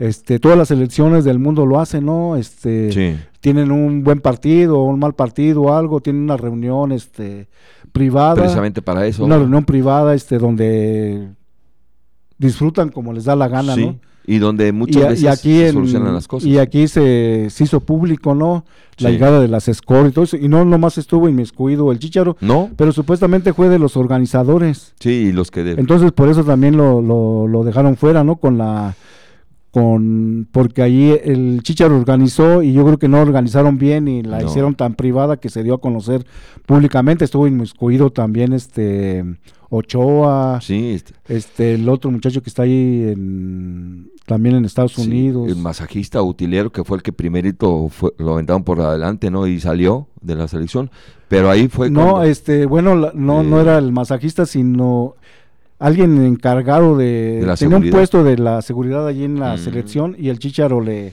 este, 0.00 0.38
todas 0.40 0.58
las 0.58 0.70
elecciones 0.72 1.24
del 1.24 1.38
mundo 1.38 1.64
lo 1.64 1.78
hacen, 1.78 2.04
¿no? 2.06 2.36
Este, 2.36 2.90
Sí, 2.92 3.16
Tienen 3.40 3.70
un 3.70 4.02
buen 4.02 4.20
partido, 4.20 4.82
un 4.82 4.98
mal 4.98 5.14
partido 5.14 5.62
o 5.62 5.72
algo, 5.74 6.00
tienen 6.00 6.22
una 6.22 6.36
reunión 6.36 6.90
este, 6.92 7.46
privada. 7.92 8.34
precisamente 8.34 8.82
para 8.82 9.06
eso. 9.06 9.24
Una 9.24 9.38
reunión 9.38 9.64
privada 9.64 10.12
este, 10.14 10.38
donde 10.38 11.28
disfrutan 12.38 12.88
como 12.90 13.12
les 13.12 13.24
da 13.24 13.36
la 13.36 13.48
gana, 13.48 13.74
Sí, 13.74 13.86
¿no? 13.86 13.96
Y 14.28 14.38
donde 14.38 14.72
muchas 14.72 14.96
y, 14.96 15.06
veces 15.06 15.22
y 15.22 15.26
aquí 15.28 15.56
se 15.58 15.68
en- 15.68 15.74
solucionan 15.74 16.12
las 16.14 16.26
cosas. 16.26 16.48
y 16.48 16.58
aquí 16.58 16.88
se, 16.88 17.48
se 17.48 17.62
hizo 17.64 17.78
público, 17.80 18.34
¿no? 18.34 18.64
La 18.98 19.08
Sí. 19.10 19.14
llegada 19.14 19.38
de 19.40 19.46
las 19.46 19.68
escort 19.68 20.08
y 20.08 20.12
todo 20.12 20.24
eso. 20.24 20.36
Y 20.36 20.48
no 20.48 20.64
nomás 20.64 20.98
estuvo 20.98 21.28
inmiscuido 21.28 21.92
el 21.92 22.00
Chicharo, 22.00 22.36
¿No? 22.40 22.70
pero 22.76 22.90
supuestamente 22.92 23.52
fue 23.52 23.68
de 23.68 23.78
los 23.78 23.96
organizadores. 23.96 24.94
Sí, 24.98 25.10
y 25.28 25.32
los 25.32 25.50
que... 25.52 25.62
de- 25.62 25.72
Entonces 25.80 26.10
por 26.10 26.28
eso 26.28 26.42
también 26.42 26.76
lo, 26.76 27.00
lo, 27.00 27.46
lo 27.46 27.62
dejaron 27.62 27.96
fuera, 27.96 28.24
¿no? 28.24 28.36
Con 28.36 28.58
la 28.58 28.96
con 29.80 30.48
porque 30.52 30.80
ahí 30.80 31.14
el 31.22 31.60
Chicharo 31.62 31.98
organizó 31.98 32.62
y 32.62 32.72
yo 32.72 32.82
creo 32.86 32.98
que 32.98 33.08
no 33.08 33.20
organizaron 33.20 33.76
bien 33.76 34.08
y 34.08 34.22
la 34.22 34.40
No. 34.40 34.46
hicieron 34.46 34.74
tan 34.74 34.94
privada 34.94 35.36
que 35.36 35.50
se 35.50 35.62
dio 35.62 35.74
a 35.74 35.80
conocer 35.82 36.24
públicamente. 36.64 37.26
Estuvo 37.26 37.46
inmiscuido 37.46 38.08
también 38.10 38.54
este 38.54 39.22
Ochoa, 39.68 40.60
sí, 40.62 40.92
este, 40.92 41.12
este 41.28 41.74
el 41.74 41.88
otro 41.90 42.10
muchacho 42.10 42.42
que 42.42 42.48
está 42.48 42.62
ahí 42.62 43.02
en, 43.12 44.10
también 44.24 44.56
en 44.56 44.64
Estados 44.64 44.92
sí, 44.94 45.02
Unidos. 45.02 45.48
el 45.48 45.56
masajista 45.56 46.22
utilero 46.22 46.72
que 46.72 46.82
fue 46.82 46.96
el 46.96 47.02
que 47.02 47.12
primerito 47.12 47.88
fue- 47.90 48.12
lo 48.16 48.32
aventaron 48.32 48.64
por 48.64 48.80
adelante, 48.80 49.30
¿no? 49.30 49.46
Y 49.46 49.60
salió 49.60 50.08
de 50.22 50.36
la 50.36 50.48
selección. 50.48 50.90
Pero 51.28 51.50
ahí 51.50 51.68
fue 51.68 51.90
no, 51.90 52.00
cuando- 52.12 52.22
este, 52.22 52.64
bueno, 52.64 52.94
la- 52.94 53.12
no, 53.14 53.42
no 53.42 53.58
Eh, 53.58 53.62
era 53.62 53.76
el 53.78 53.92
masajista, 53.92 54.46
sino 54.46 55.16
alguien 55.78 56.24
encargado 56.24 56.96
de, 56.96 57.44
De 57.44 57.54
tenía 57.56 57.76
un 57.78 57.90
puesto 57.90 58.24
de 58.24 58.38
la 58.38 58.62
seguridad 58.62 59.06
allí 59.06 59.24
en 59.24 59.38
la 59.40 59.54
Mm. 59.54 59.58
selección 59.58 60.16
y 60.18 60.28
el 60.28 60.38
Chicharo 60.38 60.80
le 60.80 61.12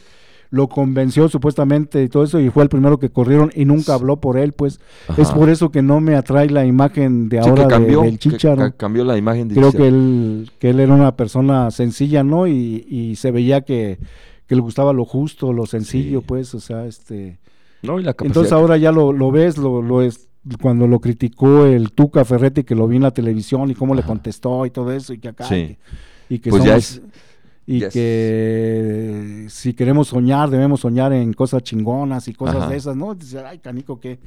lo 0.51 0.67
convenció 0.69 1.27
supuestamente 1.29 2.03
y 2.03 2.09
todo 2.09 2.23
eso 2.25 2.39
y 2.39 2.51
fue 2.51 2.61
el 2.61 2.69
primero 2.69 2.99
que 2.99 3.09
corrieron 3.09 3.49
y 3.55 3.65
nunca 3.65 3.95
habló 3.95 4.17
por 4.17 4.37
él, 4.37 4.53
pues 4.53 4.79
es 5.17 5.31
por 5.31 5.49
eso 5.49 5.71
que 5.71 5.81
no 5.81 5.99
me 5.99 6.13
atrae 6.15 6.47
la 6.51 6.63
imagen 6.63 7.27
de 7.27 7.41
Sí, 7.41 7.49
ahora 7.49 7.67
que 7.67 7.79
de- 7.79 7.95
del 7.97 8.11
que 8.11 8.17
Chicharo. 8.19 8.57
ca- 8.57 8.71
cambió 8.71 9.03
la 9.03 9.17
imagen 9.17 9.47
de 9.47 9.55
Creo 9.55 9.71
Chicharo. 9.71 9.83
que 9.83 9.87
él 9.89 10.51
que 10.59 10.69
él 10.69 10.79
era 10.79 10.93
una 10.93 11.15
persona 11.15 11.71
sencilla, 11.71 12.23
¿no? 12.23 12.45
Y, 12.45 12.85
y 12.87 13.15
se 13.15 13.31
veía 13.31 13.61
que, 13.61 13.97
que 14.45 14.53
le 14.55 14.61
gustaba 14.61 14.93
lo 14.93 15.05
justo, 15.05 15.53
lo 15.53 15.65
sencillo, 15.65 16.19
Sí. 16.19 16.25
pues, 16.27 16.53
o 16.53 16.59
sea, 16.59 16.85
este 16.85 17.39
No, 17.81 17.99
y 17.99 18.03
la 18.03 18.13
capacidad 18.13 18.27
entonces 18.27 18.49
que- 18.53 18.55
ahora 18.55 18.77
ya 18.77 18.91
lo, 18.91 19.11
lo 19.11 19.31
ves, 19.31 19.57
lo, 19.57 19.81
lo 19.81 20.03
es 20.03 20.27
cuando 20.61 20.87
lo 20.87 20.99
criticó 20.99 21.65
el 21.65 21.91
Tuca 21.93 22.25
Ferretti 22.25 22.63
que 22.63 22.75
lo 22.75 22.87
vi 22.87 22.97
en 22.97 23.03
la 23.03 23.11
televisión 23.11 23.69
y 23.71 23.75
cómo 23.75 23.95
le 23.95 24.03
contestó 24.03 24.65
y 24.65 24.71
todo 24.71 24.91
eso 24.91 25.13
y 25.13 25.19
que 25.19 25.29
acá 25.29 25.45
Sí. 25.45 25.55
y 25.55 25.69
que, 25.69 25.79
y 26.35 26.39
que 26.39 26.49
Pues 26.49 26.63
ya 26.63 26.79
somos- 26.81 26.83
es- 26.89 27.01
y 27.65 27.83
es- 27.83 27.93
que 27.93 29.45
si 29.49 29.73
queremos 29.73 30.09
soñar 30.09 30.49
debemos 30.49 30.81
soñar 30.81 31.13
en 31.13 31.33
cosas 31.33 31.63
chingonas 31.63 32.27
y 32.27 32.33
cosas 32.33 32.57
Ajá. 32.57 32.67
de 32.69 32.75
esas, 32.77 32.95
¿no? 32.95 33.15
Dice, 33.15 33.39
ay, 33.39 33.59
canico, 33.59 33.99
qué, 33.99 34.19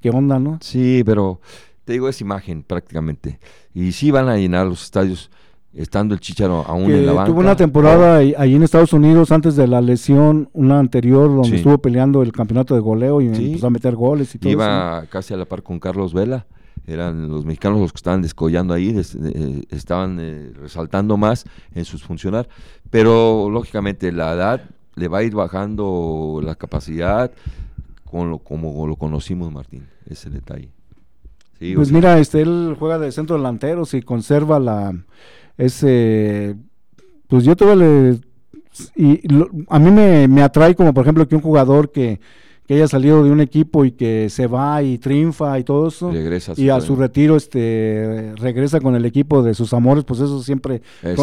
qué 0.00 0.10
onda, 0.10 0.38
¿no? 0.38 0.58
Sí, 0.60 1.02
pero 1.04 1.40
te 1.84 1.94
digo, 1.94 2.08
es 2.08 2.20
imagen 2.20 2.62
prácticamente. 2.62 3.38
Y 3.72 3.92
sí 3.92 4.10
van 4.10 4.28
a 4.28 4.36
llenar 4.36 4.66
los 4.66 4.82
estadios. 4.84 5.30
Estando 5.74 6.14
el 6.14 6.20
Chicharo 6.20 6.64
aún 6.66 6.90
en 6.90 7.06
la 7.06 7.12
banca. 7.12 7.30
Tuvo 7.30 7.40
una 7.40 7.56
temporada 7.56 8.16
ahí 8.16 8.54
en 8.54 8.62
Estados 8.62 8.92
Unidos 8.92 9.32
antes 9.32 9.56
de 9.56 9.66
la 9.66 9.80
lesión, 9.80 10.48
una 10.52 10.78
anterior 10.78 11.28
donde 11.28 11.56
estuvo 11.56 11.78
peleando 11.78 12.22
el 12.22 12.32
campeonato 12.32 12.74
de 12.74 12.80
goleo 12.80 13.20
y 13.20 13.26
empezó 13.26 13.66
a 13.66 13.70
meter 13.70 13.94
goles 13.94 14.34
y 14.34 14.38
todo 14.38 14.50
Iba 14.50 15.04
casi 15.10 15.34
a 15.34 15.36
la 15.36 15.44
par 15.44 15.62
con 15.62 15.80
Carlos 15.80 16.14
Vela. 16.14 16.46
Eran 16.86 17.30
los 17.30 17.46
mexicanos 17.46 17.80
los 17.80 17.92
que 17.92 17.96
estaban 17.96 18.20
descollando 18.20 18.74
ahí, 18.74 18.94
eh, 18.94 19.62
estaban 19.70 20.18
eh, 20.20 20.52
resaltando 20.54 21.16
más 21.16 21.46
en 21.74 21.84
sus 21.86 22.02
funcionar. 22.02 22.46
Pero 22.90 23.48
lógicamente 23.50 24.12
la 24.12 24.34
edad 24.34 24.60
le 24.94 25.08
va 25.08 25.18
a 25.18 25.22
ir 25.22 25.34
bajando 25.34 26.40
la 26.42 26.54
capacidad 26.54 27.32
con 28.04 28.30
lo, 28.30 28.38
como 28.38 28.86
lo 28.86 28.96
conocimos, 28.96 29.50
Martín. 29.50 29.86
Ese 30.06 30.28
detalle. 30.28 30.68
pues 31.74 31.90
mira, 31.90 32.18
este, 32.18 32.42
él 32.42 32.76
juega 32.78 32.98
de 32.98 33.10
centro 33.10 33.36
delantero, 33.36 33.86
si 33.86 34.02
conserva 34.02 34.60
la 34.60 34.94
ese, 35.56 36.56
pues 37.28 37.44
yo 37.44 37.56
tuve, 37.56 38.18
y 38.96 39.20
a 39.68 39.78
mí 39.78 39.90
me, 39.90 40.26
me, 40.28 40.42
atrae 40.42 40.74
como 40.74 40.92
por 40.92 41.04
ejemplo 41.04 41.28
que 41.28 41.36
un 41.36 41.42
jugador 41.42 41.92
que, 41.92 42.20
que, 42.66 42.74
haya 42.74 42.88
salido 42.88 43.22
de 43.22 43.30
un 43.30 43.40
equipo 43.40 43.84
y 43.84 43.92
que 43.92 44.28
se 44.30 44.48
va 44.48 44.82
y 44.82 44.98
triunfa 44.98 45.56
y 45.60 45.64
todo 45.64 45.88
eso, 45.88 46.12
y 46.56 46.70
a 46.70 46.80
su 46.80 46.96
retiro 46.96 47.36
este 47.36 48.32
regresa 48.36 48.80
con 48.80 48.96
el 48.96 49.04
equipo 49.04 49.44
de 49.44 49.54
sus 49.54 49.72
amores, 49.72 50.02
pues 50.02 50.20
eso 50.20 50.42
siempre 50.42 50.82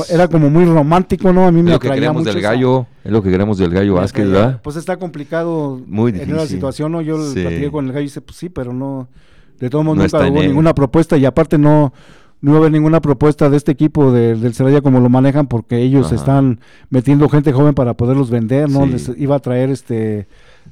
era 0.10 0.30
como 0.30 0.50
muy 0.50 0.64
romántico, 0.64 1.34
¿no? 1.34 1.46
A 1.46 1.52
mí 1.52 1.62
me 1.62 1.72
lo 1.72 1.80
que 1.80 1.90
queremos 1.90 2.24
del 2.24 2.42
gallo, 2.42 2.88
es 3.04 3.12
lo 3.12 3.22
que 3.22 3.32
queremos 3.32 3.58
del 3.58 3.72
gallo 3.72 3.96
Vázquez, 3.96 4.30
¿verdad? 4.30 4.62
Pues 4.64 4.78
está 4.78 4.98
complicado 4.98 5.82
muy 5.88 6.12
en 6.12 6.36
la 6.36 6.48
situación, 6.48 6.94
¿no? 6.94 7.02
Yo 7.02 7.22
sí. 7.22 7.42
platicé 7.42 7.70
con 7.70 7.88
el 7.88 7.92
gallo 7.92 8.04
y 8.04 8.06
dice, 8.06 8.22
pues 8.22 8.38
sí, 8.38 8.48
pero 8.48 8.72
no, 8.72 9.10
de 9.60 9.70
todo 9.70 9.84
modo 9.84 9.96
nunca 9.96 10.20
hubo 10.28 10.42
ninguna 10.42 10.74
propuesta 10.74 11.18
y 11.18 11.26
aparte 11.26 11.58
no 11.58 11.92
no 12.42 12.52
va 12.52 12.58
a 12.58 12.60
haber 12.62 12.72
ninguna 12.72 13.02
propuesta 13.02 13.50
de 13.50 13.58
este 13.58 13.72
equipo 13.72 14.12
del 14.12 14.54
Celaya 14.54 14.82
como 14.82 15.00
lo 15.00 15.10
manejan 15.10 15.48
porque 15.48 15.78
ellos 15.78 16.12
están 16.12 16.60
metiendo 16.90 17.30
gente 17.30 17.54
joven 17.54 17.76
para 17.76 17.94
poderlos 17.94 18.30
vender, 18.30 18.70
¿no? 18.70 18.86
Les 18.86 19.12
iba 19.18 19.36
a 19.36 19.40
traer 19.40 19.70
este 19.70 20.28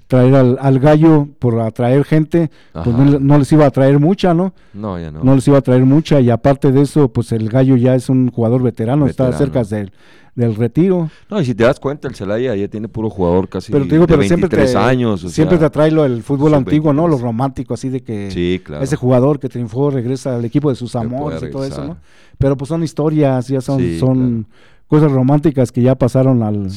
traer 0.08 0.36
al, 0.36 0.80
gallo 0.80 1.28
por 1.38 1.60
atraer 1.60 2.04
gente, 2.04 2.50
pues 2.74 2.88
no, 2.88 3.38
les 3.38 3.52
iba 3.52 3.66
a 3.66 3.72
traer 3.72 4.00
mucha, 4.00 4.34
¿no? 4.34 4.54
No, 4.74 5.00
ya 5.00 5.12
no. 5.12 5.24
No 5.24 5.36
les 5.36 5.48
iba 5.48 5.60
a 5.60 5.62
traer 5.62 5.86
mucha 5.86 6.20
y 6.20 6.30
aparte 6.30 6.72
de 6.72 6.82
eso, 6.82 7.10
pues 7.10 7.32
el 7.32 7.48
gallo 7.50 7.76
ya 7.76 7.96
es 7.96 8.10
un 8.10 8.32
jugador 8.32 8.64
veterano, 8.64 9.06
está 9.06 9.32
cerca 9.34 9.64
del, 9.64 9.92
del 10.40 10.56
retiro. 10.56 11.12
No, 11.30 11.42
y 11.42 11.46
si 11.46 11.54
te 11.54 11.64
das 11.64 11.80
cuenta, 11.80 12.08
el 12.08 12.16
Celaya 12.16 12.56
ya 12.56 12.68
tiene 12.68 12.88
puro 12.88 13.10
jugador 13.10 13.50
casi 13.50 13.72
pero 13.72 13.84
digo, 13.84 14.02
de 14.02 14.08
pero 14.08 14.20
23 14.20 14.70
siempre 14.70 14.90
años. 14.90 15.22
siempre 15.32 15.58
te 15.58 15.66
atrae 15.66 15.92
lo, 15.92 16.06
el 16.06 16.24
fútbol 16.24 16.54
antiguo, 16.54 16.94
¿no? 16.94 17.08
Lo 17.08 17.18
romántico, 17.18 17.74
así 17.74 17.90
de 17.90 18.02
que 18.02 18.32
sí, 18.32 18.62
claro. 18.64 18.84
ese 18.84 18.96
jugador 18.96 19.40
que 19.40 19.50
triunfó 19.50 19.92
regresa 19.92 20.36
al 20.36 20.46
equipo 20.46 20.70
de 20.70 20.76
sus 20.76 20.96
amores 20.96 21.44
y 21.44 21.52
todo 21.52 21.66
eso, 21.66 21.84
¿no? 21.84 21.98
Pero 22.38 22.56
pues 22.56 22.70
son 22.70 22.84
historias, 22.84 23.50
ya 23.50 23.60
son, 23.60 24.00
son 24.00 24.48
cosas 24.88 25.12
románticas 25.12 25.72
que 25.72 25.82
ya 25.82 25.96
pasaron 25.96 26.42
al, 26.42 26.70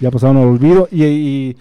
ya 0.00 0.10
pasaron 0.10 0.38
al 0.38 0.48
olvido 0.48 0.88
y, 0.90 1.54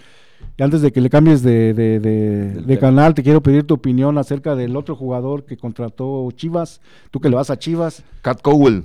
antes 0.59 0.81
de 0.81 0.91
que 0.91 1.01
le 1.01 1.09
cambies 1.09 1.41
de, 1.41 1.73
de, 1.73 1.99
de, 1.99 2.79
canal, 2.79 3.13
te 3.13 3.23
quiero 3.23 3.41
pedir 3.41 3.63
tu 3.63 3.73
opinión 3.73 4.17
acerca 4.17 4.55
del 4.55 4.75
otro 4.75 4.95
jugador 4.95 5.45
que 5.45 5.57
contrató 5.57 6.29
Chivas, 6.35 6.81
tú 7.09 7.19
que 7.19 7.29
le 7.29 7.35
vas 7.35 7.49
a 7.49 7.57
Chivas. 7.57 8.03
Cat 8.21 8.41
Cowell. 8.41 8.83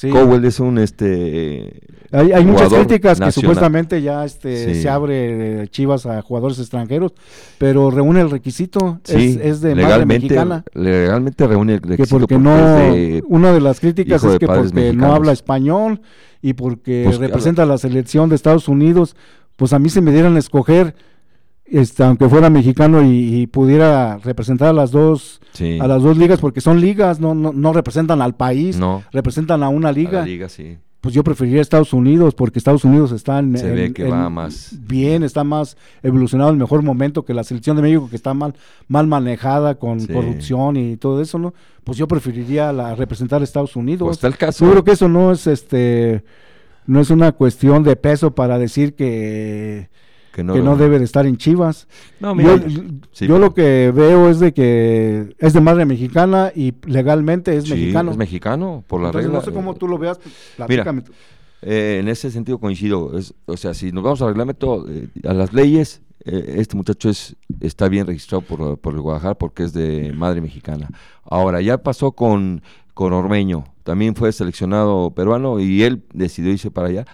Cowell 0.00 0.44
es 0.44 0.60
un 0.60 0.78
este 0.78 1.82
hay, 2.12 2.44
muchas 2.44 2.72
críticas 2.72 3.20
que 3.20 3.32
supuestamente 3.32 4.00
ya 4.00 4.24
este 4.24 4.74
se 4.80 4.88
abre 4.88 5.68
Chivas 5.68 6.06
a 6.06 6.22
jugadores 6.22 6.58
extranjeros, 6.58 7.12
pero 7.58 7.90
reúne 7.90 8.20
el 8.20 8.30
requisito, 8.30 9.00
es, 9.06 9.60
de 9.60 9.74
madre 9.74 10.06
mexicana. 10.06 10.64
Legalmente 10.72 11.46
reúne 11.46 11.74
el 11.74 11.82
requisito. 11.82 12.26
Que 12.26 12.38
porque, 12.38 12.38
no, 12.38 13.26
una 13.28 13.52
de 13.52 13.60
las 13.60 13.80
críticas 13.80 14.24
es 14.24 14.38
que 14.38 14.46
porque 14.46 14.92
no 14.94 15.12
habla 15.12 15.32
español 15.32 16.00
y 16.40 16.52
porque 16.54 17.02
pues, 17.04 17.18
representa 17.18 17.64
a 17.64 17.66
la 17.66 17.78
selección 17.78 18.28
de 18.28 18.36
Estados 18.36 18.68
Unidos, 18.68 19.16
pues 19.58 19.72
a 19.72 19.78
mí 19.80 19.90
se 19.90 20.00
me 20.00 20.12
dieran 20.12 20.36
a 20.36 20.38
escoger 20.38 20.94
este, 21.66 22.02
aunque 22.02 22.28
fuera 22.30 22.48
mexicano 22.48 23.02
y, 23.04 23.46
pudiera 23.48 24.16
representar 24.18 24.68
a 24.68 24.72
las 24.72 24.90
dos 24.90 25.40
a 25.80 25.86
las 25.86 26.02
dos 26.02 26.16
ligas 26.16 26.40
porque 26.40 26.60
son 26.60 26.80
ligas 26.80 27.18
no 27.20 27.34
no, 27.34 27.52
no 27.52 27.72
representan 27.72 28.22
al 28.22 28.36
país 28.36 28.78
no. 28.78 29.02
representan 29.12 29.62
a 29.62 29.68
una 29.68 29.90
liga, 29.90 30.24
liga 30.24 30.48
sí. 30.48 30.78
pues 31.00 31.14
yo 31.14 31.24
preferiría 31.24 31.60
Estados 31.60 31.92
Unidos 31.92 32.34
porque 32.34 32.60
Estados 32.60 32.84
Unidos 32.84 33.10
está 33.10 33.40
en, 33.40 33.58
Se 33.58 33.70
ve 33.70 33.92
que 33.92 34.04
va 34.04 34.30
más. 34.30 34.78
bien 34.80 35.24
está 35.24 35.42
más 35.42 35.76
evolucionado 36.02 36.50
en 36.50 36.58
mejor 36.58 36.82
momento 36.82 37.24
que 37.24 37.34
la 37.34 37.42
selección 37.42 37.76
de 37.76 37.82
México 37.82 38.08
que 38.08 38.16
está 38.16 38.32
mal 38.32 38.54
mal 38.86 39.08
manejada 39.08 39.74
con 39.74 40.06
corrupción 40.06 40.76
y 40.76 40.96
todo 40.96 41.20
eso 41.20 41.38
no 41.38 41.52
pues 41.82 41.98
yo 41.98 42.06
preferiría 42.06 42.70
la, 42.70 42.94
representar 42.94 43.40
a 43.40 43.44
Estados 43.44 43.74
Unidos. 43.74 44.06
Pues 44.06 44.18
está 44.18 44.26
el 44.26 44.36
caso. 44.36 44.62
Yo 44.66 44.72
creo 44.72 44.84
que 44.84 44.90
eso 44.90 45.08
no 45.08 45.32
es 45.32 45.46
este 45.46 46.22
no 46.88 47.00
es 47.00 47.10
una 47.10 47.32
cuestión 47.32 47.84
de 47.84 47.96
peso 47.96 48.34
para 48.34 48.58
decir 48.58 48.94
que 48.94 49.90
que 50.32 50.44
no, 50.44 50.76
debe 50.76 50.98
de 50.98 51.04
estar 51.04 51.26
en 51.26 51.36
Chivas. 51.36 51.88
yo, 52.20 53.38
lo 53.38 53.54
que 53.54 53.92
veo 53.94 54.30
es 54.30 54.38
de 54.38 54.52
que 54.54 55.34
es 55.38 55.52
de 55.52 55.60
madre 55.60 55.84
mexicana 55.84 56.52
y 56.54 56.74
legalmente 56.86 57.56
es 57.56 57.68
mexicano. 57.68 58.12
Es 58.12 58.16
mexicano, 58.16 58.84
por 58.86 59.02
la 59.02 59.12
regla. 59.12 59.32
No 59.32 59.40
sé 59.42 59.52
cómo 59.52 59.74
tú 59.74 59.88
lo 59.88 59.98
veas, 59.98 60.20
platícame. 60.56 61.02
Eh, 61.60 61.98
en 62.00 62.08
ese 62.08 62.30
sentido 62.30 62.58
coincido. 62.58 63.10
o 63.46 63.56
sea, 63.56 63.74
si 63.74 63.90
nos 63.90 64.04
vamos 64.04 64.22
al 64.22 64.28
reglamento, 64.28 64.86
eh, 64.88 65.08
a 65.24 65.34
las 65.34 65.52
leyes, 65.52 66.02
eh, 66.24 66.54
este 66.58 66.76
muchacho 66.76 67.10
es 67.10 67.36
está 67.60 67.88
bien 67.88 68.06
registrado 68.06 68.42
por, 68.42 68.78
por 68.78 68.94
el 68.94 69.00
Guadalajara 69.00 69.34
porque 69.34 69.64
es 69.64 69.72
de 69.72 70.12
madre 70.14 70.40
mexicana. 70.40 70.88
Ahora, 71.24 71.60
ya 71.60 71.78
pasó 71.78 72.12
con, 72.12 72.62
con 72.94 73.12
Ormeño, 73.12 73.64
también 73.88 74.14
fue 74.14 74.30
seleccionado 74.32 75.10
peruano 75.10 75.60
y 75.60 75.82
él 75.82 76.04
decidió 76.12 76.52
irse 76.52 76.70
para 76.70 76.88
allá 76.88 77.06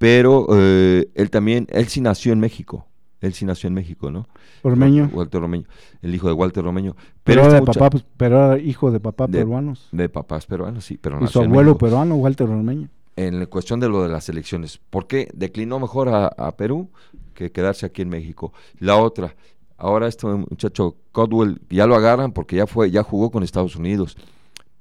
pero 0.00 0.46
eh, 0.54 1.10
él 1.14 1.28
también, 1.28 1.66
él 1.68 1.88
sí 1.88 2.00
nació 2.00 2.32
en 2.32 2.40
México. 2.40 2.86
Él 3.20 3.34
sí 3.34 3.44
nació 3.44 3.68
en 3.68 3.74
México, 3.74 4.10
¿no? 4.10 4.26
Ormeño. 4.62 5.10
Walter 5.12 5.42
Romeño, 5.42 5.66
el 6.00 6.14
hijo 6.14 6.26
de 6.28 6.32
Walter 6.32 6.64
Romeño. 6.64 6.96
Pero, 7.22 7.42
era, 7.42 7.58
este 7.58 7.60
de 7.60 7.66
papá, 7.66 7.90
pues, 7.90 8.06
pero 8.16 8.46
era 8.46 8.58
hijo 8.58 8.90
de 8.90 8.98
papá 8.98 9.28
peruanos. 9.28 9.88
De 9.92 10.08
papás 10.08 10.46
peruanos, 10.46 10.86
sí, 10.86 10.96
pero 10.96 11.22
Y 11.22 11.26
su 11.26 11.42
abuelo 11.42 11.76
peruano, 11.76 12.14
Walter 12.14 12.48
Romeño. 12.48 12.88
En 13.14 13.40
la 13.40 13.44
cuestión 13.44 13.78
de 13.78 13.90
lo 13.90 14.02
de 14.02 14.08
las 14.08 14.30
elecciones, 14.30 14.80
¿por 14.88 15.06
qué 15.06 15.28
declinó 15.34 15.78
mejor 15.78 16.08
a, 16.08 16.56
Perú 16.56 16.88
que 17.34 17.52
quedarse 17.52 17.84
aquí 17.84 18.00
en 18.00 18.08
México? 18.08 18.54
La 18.78 18.96
otra, 18.96 19.34
ahora 19.76 20.08
este 20.08 20.26
muchacho 20.26 20.96
Codwell 21.12 21.60
ya 21.68 21.86
lo 21.86 21.94
agarran 21.94 22.32
porque 22.32 22.56
ya 22.56 22.66
fue, 22.66 22.90
ya 22.90 23.02
jugó 23.02 23.30
con 23.30 23.42
Estados 23.42 23.76
Unidos, 23.76 24.16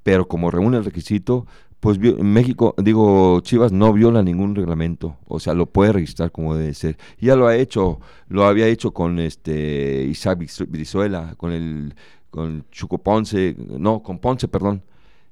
pero 0.03 0.27
como 0.27 0.51
reúne 0.51 0.77
el 0.77 0.85
requisito, 0.85 1.45
pues 1.79 1.97
México, 1.99 2.75
digo, 2.77 3.39
Chivas 3.41 3.71
no 3.71 3.93
viola 3.93 4.21
ningún 4.21 4.53
reglamento, 4.53 5.17
o 5.27 5.39
sea, 5.39 5.53
lo 5.53 5.65
puede 5.65 5.93
registrar 5.93 6.31
como 6.31 6.55
debe 6.55 6.73
ser. 6.73 6.97
Ya 7.19 7.35
lo 7.35 7.47
ha 7.47 7.55
hecho, 7.55 7.99
lo 8.27 8.45
había 8.45 8.67
hecho 8.67 8.91
con 8.91 9.19
este 9.19 10.05
Isaac 10.09 10.39
Brizuela, 10.67 11.35
con 11.37 11.51
el 11.53 11.93
con 12.29 12.65
Chuco 12.69 12.97
Ponce, 12.99 13.55
no, 13.57 14.03
con 14.03 14.19
Ponce, 14.19 14.47
perdón. 14.47 14.83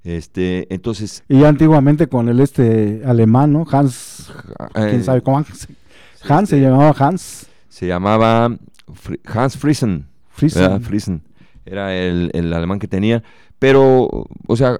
Este, 0.03 0.73
entonces 0.73 1.23
y 1.27 1.43
antiguamente 1.43 2.07
con 2.07 2.29
el 2.29 2.39
este 2.39 3.01
alemán, 3.05 3.51
¿no? 3.51 3.65
Hans, 3.69 4.31
quién 4.73 5.01
eh, 5.01 5.03
sabe 5.03 5.21
cómo 5.21 5.37
Hans, 5.37 6.49
se 6.49 6.61
llamaba 6.61 6.95
Hans. 6.97 7.47
Se 7.67 7.87
llamaba 7.87 8.57
Hans 9.25 9.57
Friesen. 9.57 10.07
Friesen. 10.29 11.26
Era 11.69 11.95
el, 11.95 12.31
el 12.33 12.53
alemán 12.53 12.79
que 12.79 12.87
tenía, 12.87 13.23
pero 13.59 14.07
o 14.47 14.55
sea, 14.55 14.79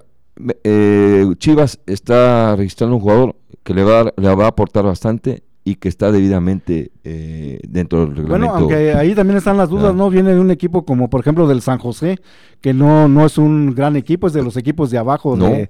eh, 0.64 1.26
Chivas 1.38 1.80
está 1.86 2.56
registrando 2.56 2.96
un 2.96 3.02
jugador 3.02 3.36
que 3.64 3.74
le 3.74 3.84
va, 3.84 4.14
le 4.16 4.36
va 4.36 4.46
a 4.46 4.50
aportar 4.50 4.86
bastante 4.86 5.44
y 5.68 5.76
que 5.76 5.90
está 5.90 6.14
debidamente 6.14 6.92
eh, 7.04 7.60
dentro 7.68 8.00
del 8.00 8.16
reglamento. 8.16 8.30
Bueno, 8.30 8.56
aunque 8.56 8.94
ahí 8.94 9.14
también 9.14 9.36
están 9.38 9.58
las 9.58 9.68
dudas, 9.68 9.94
¿no? 9.94 10.10
Viene 10.10 10.34
de 10.34 10.40
un 10.40 10.50
equipo 10.50 10.86
como, 10.86 11.10
por 11.10 11.20
ejemplo, 11.20 11.46
del 11.46 11.62
San 11.62 11.78
José, 11.78 12.20
que 12.62 12.74
no, 12.74 13.10
no 13.10 13.26
es 13.26 13.38
un 13.38 13.76
gran 13.76 13.98
equipo, 13.98 14.28
es 14.28 14.34
de 14.34 14.44
los 14.44 14.56
equipos 14.56 14.92
de 14.92 14.98
abajo, 14.98 15.36
de, 15.36 15.70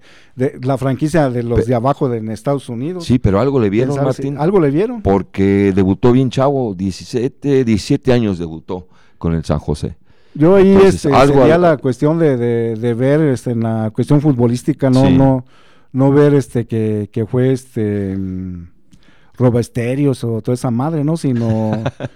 la 0.62 0.78
franquicia 0.78 1.32
de 1.32 1.42
los 1.42 1.66
de 1.66 1.74
abajo 1.74 2.10
de, 2.10 2.20
en 2.20 2.30
Estados 2.30 2.70
Unidos. 2.70 3.06
Sí, 3.06 3.18
pero 3.18 3.40
algo 3.40 3.60
le 3.60 3.72
vieron, 3.72 3.96
Martín. 3.96 4.38
algo 4.38 4.60
le 4.60 4.70
vieron. 4.70 5.02
Porque 5.02 5.74
debutó 5.74 6.12
bien 6.12 6.30
chavo, 6.30 6.76
17, 6.76 7.66
17 7.66 8.14
años 8.14 8.38
debutó 8.38 8.90
con 9.18 9.34
el 9.34 9.44
San 9.46 9.58
José. 9.58 9.98
Yo 10.34 10.56
ahí 10.56 10.72
este, 10.84 11.10
sería 11.10 11.58
la 11.58 11.78
cuestión 11.78 12.20
de, 12.20 12.38
de, 12.76 12.94
ver 12.94 13.22
este, 13.22 13.52
en 13.52 13.62
la 13.62 13.92
cuestión 13.92 14.22
futbolística, 14.22 14.90
no, 14.90 15.10
no, 15.10 15.46
no 15.92 16.12
ver 16.12 16.34
este 16.34 16.68
que, 16.68 17.10
que 17.12 17.26
fue 17.26 17.52
este 17.52 18.16
mm, 18.16 18.70
Robesterios 19.38 20.24
o 20.24 20.42
toda 20.42 20.54
esa 20.54 20.72
madre, 20.72 21.04
¿no? 21.04 21.18
Sino, 21.18 21.72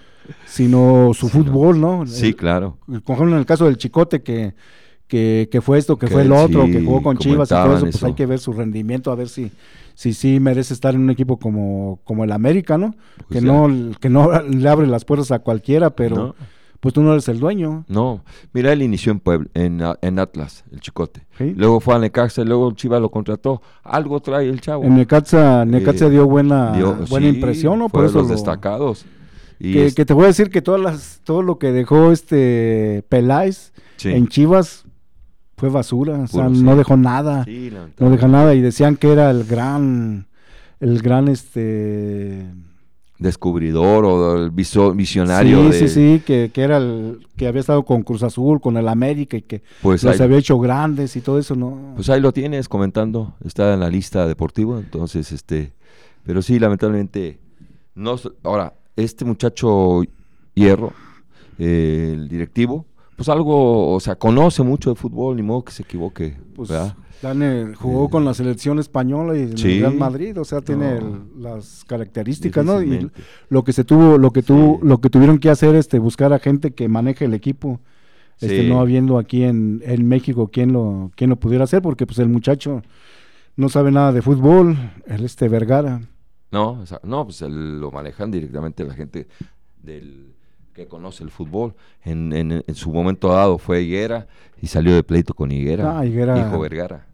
sino 0.45 1.11
su 1.13 1.29
fútbol, 1.29 1.79
¿no? 1.79 2.05
Sí, 2.05 2.33
claro. 2.33 2.77
Por 2.85 3.15
ejemplo, 3.15 3.35
en 3.35 3.39
el 3.39 3.45
caso 3.45 3.65
del 3.65 3.77
Chicote 3.77 4.21
que, 4.21 4.53
que, 5.07 5.49
que 5.51 5.61
fue 5.61 5.77
esto, 5.77 5.97
que, 5.97 6.07
fue 6.07 6.21
el 6.21 6.31
otro, 6.31 6.65
que 6.65 6.83
jugó 6.83 7.01
con 7.01 7.17
Chivas 7.17 7.49
y 7.49 7.55
todo 7.55 7.77
eso, 7.77 7.85
pues 7.85 8.03
hay 8.03 8.13
que 8.13 8.25
ver 8.25 8.39
su 8.39 8.53
rendimiento, 8.53 9.11
a 9.11 9.15
ver 9.15 9.29
si 9.29 9.51
si 10.01 10.13
sí 10.13 10.39
merece 10.39 10.73
estar 10.73 10.95
en 10.95 11.01
un 11.01 11.09
equipo 11.11 11.37
como, 11.37 11.99
como 12.03 12.23
el 12.23 12.31
América, 12.31 12.77
¿no? 12.77 12.95
Pues 13.27 13.39
que 13.39 13.45
no 13.45 13.69
que 13.99 14.09
no 14.09 14.41
le 14.49 14.67
abre 14.67 14.87
las 14.87 15.05
puertas 15.05 15.31
a 15.31 15.39
cualquiera, 15.39 15.91
pero 15.91 16.35
pues 16.81 16.93
tú 16.93 17.01
no 17.01 17.13
eres 17.13 17.29
el 17.29 17.39
dueño. 17.39 17.85
No, 17.87 18.21
mira, 18.51 18.73
él 18.73 18.81
inició 18.81 19.13
en 19.13 19.19
Puebla, 19.21 19.47
en, 19.53 20.19
Atlas, 20.19 20.65
el 20.71 20.81
chicote. 20.81 21.25
¿sí? 21.37 21.53
Luego 21.55 21.79
fue 21.79 21.95
a 21.95 21.99
Necaxa, 21.99 22.43
luego 22.43 22.71
Chivas 22.73 22.99
lo 22.99 23.09
contrató. 23.09 23.61
Algo 23.83 24.19
trae 24.19 24.49
el 24.49 24.59
chavo. 24.59 24.83
En 24.83 24.95
Necaxa, 24.97 25.63
Necaxa 25.63 26.07
Eh, 26.07 26.09
dio 26.09 26.25
buena, 26.25 26.75
Dio- 26.75 26.95
buena 27.09 27.29
sí, 27.29 27.35
impresión, 27.35 27.79
¿no? 27.79 27.87
Por 27.87 28.03
eso 28.05 28.17
los 28.19 28.27
lo- 28.27 28.33
destacados. 28.33 29.05
Y 29.59 29.73
que, 29.73 29.85
es- 29.85 29.95
que 29.95 30.05
te 30.05 30.13
voy 30.13 30.23
a 30.25 30.27
decir 30.27 30.49
que 30.49 30.61
todas 30.61 30.81
las, 30.81 31.21
todo 31.23 31.43
lo 31.43 31.57
que 31.59 31.71
dejó 31.71 32.11
este 32.11 33.05
Peláez 33.09 33.71
sí, 33.97 34.09
en 34.09 34.27
Chivas 34.27 34.85
fue 35.57 35.69
basura, 35.69 36.17
o 36.21 36.27
sea, 36.27 36.49
no 36.49 36.75
dejó 36.75 36.97
nada, 36.97 37.45
no 37.99 38.09
deja 38.09 38.27
nada 38.27 38.55
y 38.55 38.61
decían 38.61 38.95
que 38.95 39.11
era 39.11 39.29
el 39.29 39.43
gran, 39.43 40.25
el 40.79 40.99
gran 41.03 41.27
este, 41.27 42.47
descubridor 43.21 44.03
o 44.03 44.35
el 44.35 44.49
viso- 44.51 44.93
visionario 44.93 45.59
sí, 45.59 45.69
de, 45.69 45.73
sí, 45.73 45.87
sí, 45.87 46.23
que, 46.25 46.49
que 46.51 46.61
era 46.63 46.77
el 46.77 47.27
que 47.37 47.47
había 47.47 47.61
estado 47.61 47.83
con 47.83 48.01
Cruz 48.01 48.23
Azul, 48.23 48.59
con 48.59 48.77
el 48.77 48.87
América 48.87 49.37
y 49.37 49.43
que 49.43 49.61
pues 49.81 50.03
los 50.03 50.19
ahí, 50.19 50.25
había 50.25 50.39
hecho 50.39 50.57
grandes 50.57 51.15
y 51.15 51.21
todo 51.21 51.37
eso, 51.37 51.55
no. 51.55 51.93
pues 51.95 52.09
ahí 52.09 52.19
lo 52.19 52.33
tienes 52.33 52.67
comentando, 52.67 53.35
está 53.45 53.75
en 53.75 53.79
la 53.79 53.89
lista 53.89 54.25
deportiva, 54.25 54.79
entonces 54.79 55.31
este, 55.31 55.71
pero 56.25 56.41
sí, 56.41 56.57
lamentablemente, 56.57 57.39
no, 57.93 58.15
ahora, 58.41 58.73
este 58.95 59.23
muchacho 59.23 60.01
Hierro, 60.55 60.91
eh, 61.59 62.13
el 62.15 62.27
directivo, 62.27 62.85
pues 63.21 63.29
algo, 63.29 63.93
o 63.93 63.99
sea, 63.99 64.15
conoce 64.15 64.63
mucho 64.63 64.89
de 64.89 64.95
fútbol, 64.95 65.35
ni 65.35 65.43
modo 65.43 65.63
que 65.63 65.71
se 65.71 65.83
equivoque, 65.83 66.35
Pues 66.55 66.69
¿verdad? 66.69 66.95
Dane 67.21 67.75
jugó 67.75 68.07
Eh, 68.07 68.09
con 68.09 68.25
la 68.25 68.33
selección 68.33 68.79
española 68.79 69.37
y 69.37 69.55
sí. 69.55 69.73
el 69.73 69.79
Real 69.81 69.93
Madrid, 69.95 70.39
o 70.39 70.43
sea, 70.43 70.61
tiene 70.61 70.99
No. 70.99 71.07
el- 71.37 71.43
las 71.43 71.85
características, 71.85 72.65
¿no? 72.65 72.81
Y 72.81 73.11
lo 73.49 73.63
que 73.63 73.73
se 73.73 73.83
tuvo, 73.83 74.17
lo 74.17 74.31
que 74.31 74.41
tuvo, 74.41 74.79
Sí. 74.81 74.87
lo 74.87 74.99
que 75.01 75.11
tuvieron 75.11 75.37
que 75.37 75.51
hacer, 75.51 75.75
este, 75.75 75.99
buscar 75.99 76.33
a 76.33 76.39
gente 76.39 76.71
que 76.71 76.87
maneje 76.89 77.25
el 77.25 77.35
equipo, 77.35 77.79
este, 78.39 78.63
Sí. 78.63 78.67
no 78.69 78.79
habiendo 78.81 79.19
aquí 79.19 79.43
en, 79.43 79.83
en 79.85 80.07
México 80.07 80.47
quien 80.47 80.73
lo, 80.73 81.11
quien 81.15 81.29
lo 81.29 81.35
pudiera 81.35 81.65
hacer, 81.65 81.83
porque 81.83 82.07
pues 82.07 82.17
el 82.17 82.27
muchacho 82.29 82.81
no 83.55 83.69
sabe 83.69 83.91
nada 83.91 84.11
de 84.11 84.23
fútbol, 84.23 84.75
el 85.05 85.23
este 85.23 85.47
Vergara. 85.47 86.01
No, 86.51 86.71
o 86.71 86.85
sea, 86.87 86.99
no, 87.03 87.23
pues 87.25 87.43
el- 87.43 87.79
lo 87.79 87.91
manejan 87.91 88.31
directamente 88.31 88.83
la 88.83 88.95
gente 88.95 89.27
del 89.83 90.33
que 90.73 90.87
conoce 90.87 91.23
el 91.23 91.29
fútbol. 91.31 91.73
En, 92.03 92.33
en- 92.33 92.63
en 92.65 92.75
su 92.75 92.91
momento 92.91 93.29
dado 93.29 93.57
fue 93.57 93.81
Higuera 93.83 94.27
y 94.61 94.67
salió 94.67 94.93
de 94.95 95.03
pleito 95.03 95.33
con 95.33 95.51
Higuera. 95.51 95.99
Ah, 95.99 96.05
Higuera. 96.05 96.37
Hijo 96.39 96.59
Vergara. 96.59 97.05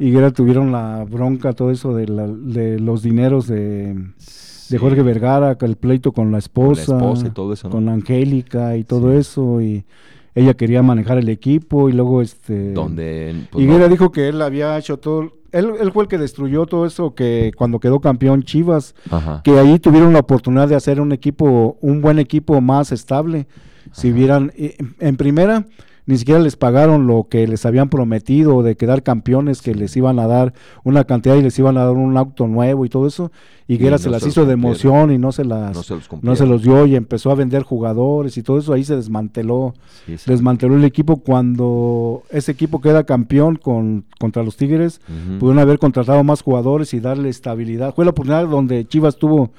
Higuera 0.00 0.30
tuvieron 0.30 0.70
la 0.70 1.04
bronca, 1.08 1.52
todo 1.52 1.70
eso 1.70 1.94
de, 1.94 2.06
la- 2.06 2.26
de 2.28 2.78
los 2.78 3.02
dineros 3.02 3.48
de, 3.48 3.94
de 4.70 4.78
Jorge 4.78 5.02
Vergara, 5.02 5.56
el 5.60 5.76
pleito 5.76 6.12
con 6.12 6.26
la 6.26 6.28
con 6.28 6.32
la 6.32 6.38
esposa, 6.38 6.82
esposa 6.96 7.26
y 7.26 7.30
todo 7.30 7.52
eso, 7.52 7.68
¿no? 7.68 7.72
con 7.72 7.88
Angélica 7.88 8.76
y 8.76 8.84
todo 8.84 9.12
Sí. 9.12 9.18
eso, 9.18 9.60
y 9.60 9.84
ella 10.36 10.54
quería 10.54 10.82
manejar 10.82 11.18
el 11.18 11.28
equipo 11.28 11.88
y 11.88 11.92
luego 11.92 12.22
este... 12.22 12.72
Donde 12.74 13.34
pues, 13.50 13.64
Higuera 13.64 13.80
no, 13.86 13.88
dijo 13.88 14.12
que 14.12 14.28
él 14.28 14.40
había 14.40 14.78
hecho 14.78 14.98
todo, 14.98 15.32
él, 15.52 15.72
él 15.80 15.92
fue 15.92 16.04
el 16.04 16.08
que 16.08 16.18
destruyó 16.18 16.66
todo 16.66 16.86
eso 16.86 17.14
que 17.14 17.52
cuando 17.56 17.80
quedó 17.80 18.00
campeón 18.00 18.42
Chivas, 18.42 18.94
ajá, 19.10 19.42
que 19.42 19.58
ahí 19.58 19.78
tuvieron 19.78 20.12
la 20.12 20.20
oportunidad 20.20 20.68
de 20.68 20.76
hacer 20.76 21.00
un 21.00 21.12
equipo, 21.12 21.78
un 21.80 22.00
buen 22.00 22.18
equipo 22.18 22.60
más 22.60 22.92
estable. 22.92 23.46
Si 23.92 24.12
hubieran, 24.12 24.52
eh, 24.56 24.76
en 24.98 25.16
primera, 25.16 25.64
ni 26.08 26.16
siquiera 26.18 26.40
les 26.40 26.56
pagaron 26.56 27.06
lo 27.06 27.28
que 27.30 27.46
les 27.46 27.64
habían 27.66 27.90
prometido 27.90 28.62
de 28.62 28.76
quedar 28.76 29.02
campeones, 29.02 29.62
que 29.62 29.74
les 29.74 29.94
iban 29.96 30.18
a 30.18 30.26
dar 30.26 30.54
una 30.82 31.04
cantidad 31.04 31.36
y 31.36 31.42
les 31.42 31.56
iban 31.58 31.76
a 31.76 31.84
dar 31.84 31.92
un 31.94 32.16
auto 32.16 32.46
nuevo 32.48 32.84
y 32.84 32.88
todo 32.88 33.06
eso. 33.06 33.30
Y 33.66 33.74
Higuera 33.74 33.96
Y 33.96 33.98
se 33.98 34.06
no 34.06 34.12
las 34.12 34.22
se 34.22 34.26
los 34.28 34.32
hizo 34.34 34.46
de 34.46 34.54
emoción 34.54 35.12
y 35.12 35.18
no 35.18 35.30
se 35.32 35.44
las, 35.44 35.76
no 35.76 35.82
se 35.82 35.94
los 35.96 36.08
no 36.22 36.34
se 36.34 36.46
los 36.46 36.62
dio 36.62 36.86
y 36.86 36.96
empezó 36.96 37.30
a 37.30 37.34
vender 37.34 37.62
jugadores 37.62 38.38
y 38.38 38.42
todo 38.42 38.58
eso. 38.58 38.72
Ahí 38.72 38.82
se 38.84 38.96
desmanteló, 38.96 39.74
Sí, 40.06 40.16
desmanteló 40.26 40.76
el 40.76 40.84
equipo 40.84 41.18
cuando 41.18 42.22
ese 42.30 42.52
equipo 42.52 42.80
queda 42.80 43.04
campeón 43.04 43.56
con, 43.56 44.04
contra 44.18 44.42
los 44.42 44.56
Tigres 44.56 45.00
pudieron 45.38 45.58
haber 45.58 45.78
contratado 45.78 46.24
más 46.24 46.40
jugadores 46.42 46.94
y 46.94 47.00
darle 47.00 47.28
estabilidad. 47.28 47.94
Fue 47.94 48.04
la 48.06 48.12
oportunidad 48.12 48.48
donde 48.48 48.86
Chivas 48.86 49.16
tuvo 49.18 49.50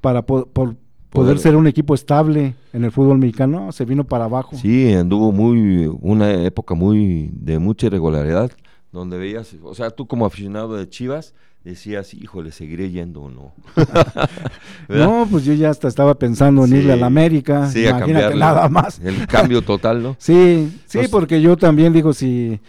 para 0.00 0.22
po- 0.22 0.46
por 0.52 0.74
poder 1.10 1.34
Poder- 1.34 1.38
ser 1.38 1.56
un 1.56 1.66
equipo 1.66 1.94
estable 1.94 2.54
en 2.72 2.84
el 2.84 2.90
fútbol 2.92 3.18
mexicano, 3.18 3.72
se 3.72 3.84
vino 3.84 4.04
para 4.04 4.24
abajo. 4.24 4.56
Sí, 4.56 4.92
anduvo 4.92 5.32
muy, 5.32 5.86
una 6.00 6.32
época 6.44 6.74
muy, 6.74 7.30
de 7.32 7.58
mucha 7.58 7.86
irregularidad, 7.86 8.50
donde 8.92 9.18
veías, 9.18 9.54
o 9.62 9.74
sea, 9.74 9.90
tú 9.90 10.06
como 10.06 10.26
aficionado 10.26 10.76
de 10.76 10.88
Chivas, 10.88 11.34
decías, 11.64 12.14
híjole, 12.14 12.52
seguiré 12.52 12.90
yendo 12.90 13.22
o 13.22 13.30
no. 13.30 13.52
No, 14.88 15.26
pues 15.30 15.44
yo 15.44 15.52
ya 15.52 15.70
hasta 15.70 15.88
estaba 15.88 16.14
pensando 16.16 16.64
en 16.64 16.76
irle 16.76 16.92
a 16.92 16.94
Sí, 16.94 17.00
la 17.00 17.06
América, 17.06 17.66
sí, 17.70 17.78
a 17.86 17.90
imagínate 17.90 18.12
cambiarle 18.12 18.38
nada 18.40 18.68
más. 18.68 19.00
El 19.00 19.26
cambio 19.26 19.62
total, 19.62 20.02
¿no? 20.02 20.16
Sí, 20.18 20.32
sí, 20.32 20.80
Entonces- 20.98 21.08
porque 21.10 21.40
yo 21.40 21.56
también 21.56 21.92
digo, 21.92 22.12
si, 22.12 22.60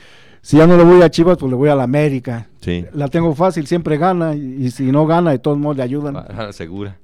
si 0.47 0.55
ya 0.55 0.65
no 0.65 0.77
le 0.77 0.85
voy 0.85 1.01
a 1.01 1.11
Chivas, 1.11 1.37
pues 1.37 1.49
le 1.49 1.57
voy 1.57 1.67
a 1.67 1.75
la 1.75 1.83
América. 1.83 2.47
Sí. 2.61 2.85
La 2.93 3.09
tengo 3.09 3.35
fácil, 3.35 3.67
siempre 3.67 3.97
gana, 3.97 4.33
y, 4.33 4.67
y 4.67 4.71
si 4.71 4.93
no 4.93 5.05
gana, 5.05 5.31
de 5.31 5.39
todos 5.39 5.57
modos 5.57 5.75
le 5.75 5.83
ayudan. 5.83 6.13
Para 6.13 6.53
segura. 6.53 6.97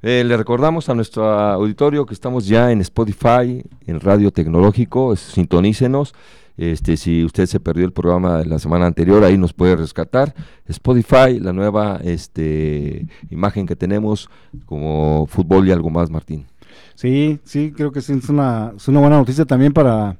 Eh, 0.00 0.22
le 0.24 0.36
recordamos 0.36 0.88
a 0.88 0.94
nuestro 0.94 1.28
auditorio 1.28 2.06
que 2.06 2.14
estamos 2.14 2.46
ya 2.46 2.70
en 2.70 2.80
Spotify, 2.82 3.64
en 3.88 3.98
Radio 3.98 4.30
Tecnológico, 4.30 5.16
sintonícenos. 5.16 6.14
Este, 6.56 6.96
si 6.96 7.24
usted 7.24 7.46
se 7.46 7.58
perdió 7.58 7.84
el 7.84 7.92
programa 7.92 8.38
de 8.38 8.46
la 8.46 8.60
semana 8.60 8.86
anterior, 8.86 9.24
ahí 9.24 9.36
nos 9.36 9.52
puede 9.52 9.74
rescatar. 9.74 10.32
Spotify, 10.68 11.40
la 11.40 11.52
nueva 11.52 11.98
este, 12.04 13.08
imagen 13.28 13.66
que 13.66 13.74
tenemos 13.74 14.30
como 14.66 15.26
fútbol 15.26 15.66
y 15.66 15.72
algo 15.72 15.90
más, 15.90 16.10
Martín. 16.10 16.46
Sí, 16.94 17.40
sí, 17.42 17.72
creo 17.72 17.90
que 17.90 18.00
sí, 18.00 18.12
es 18.12 18.28
una, 18.28 18.72
es 18.76 18.86
una 18.86 19.00
buena 19.00 19.16
noticia 19.16 19.44
también 19.44 19.72
para 19.72 20.16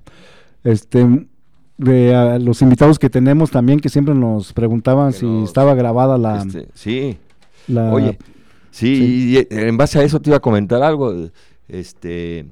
este 0.65 1.29
de 1.77 2.15
a 2.15 2.39
los 2.39 2.63
invitados 2.63 2.99
que 2.99 3.11
tenemos 3.11 3.51
también 3.51 3.81
que 3.81 3.89
siempre 3.89 4.15
nos 4.15 4.53
preguntaban 4.53 5.13
Que 5.13 5.19
si 5.19 5.27
nos- 5.27 5.49
estaba 5.49 5.75
grabada 5.75 6.17
la, 6.19 6.43
Este, 6.43 6.69
sí, 6.75 7.19
la- 7.67 7.93
oye, 7.93 8.19
sí, 8.71 8.97
sí. 8.97 9.05
y, 9.33 9.37
eh, 9.39 9.47
en 9.51 9.77
base 9.77 9.99
a 9.99 10.03
eso 10.03 10.21
te 10.21 10.31
iba 10.31 10.37
a 10.37 10.41
comentar 10.41 10.83
algo. 10.83 11.13
Este, 11.69 12.47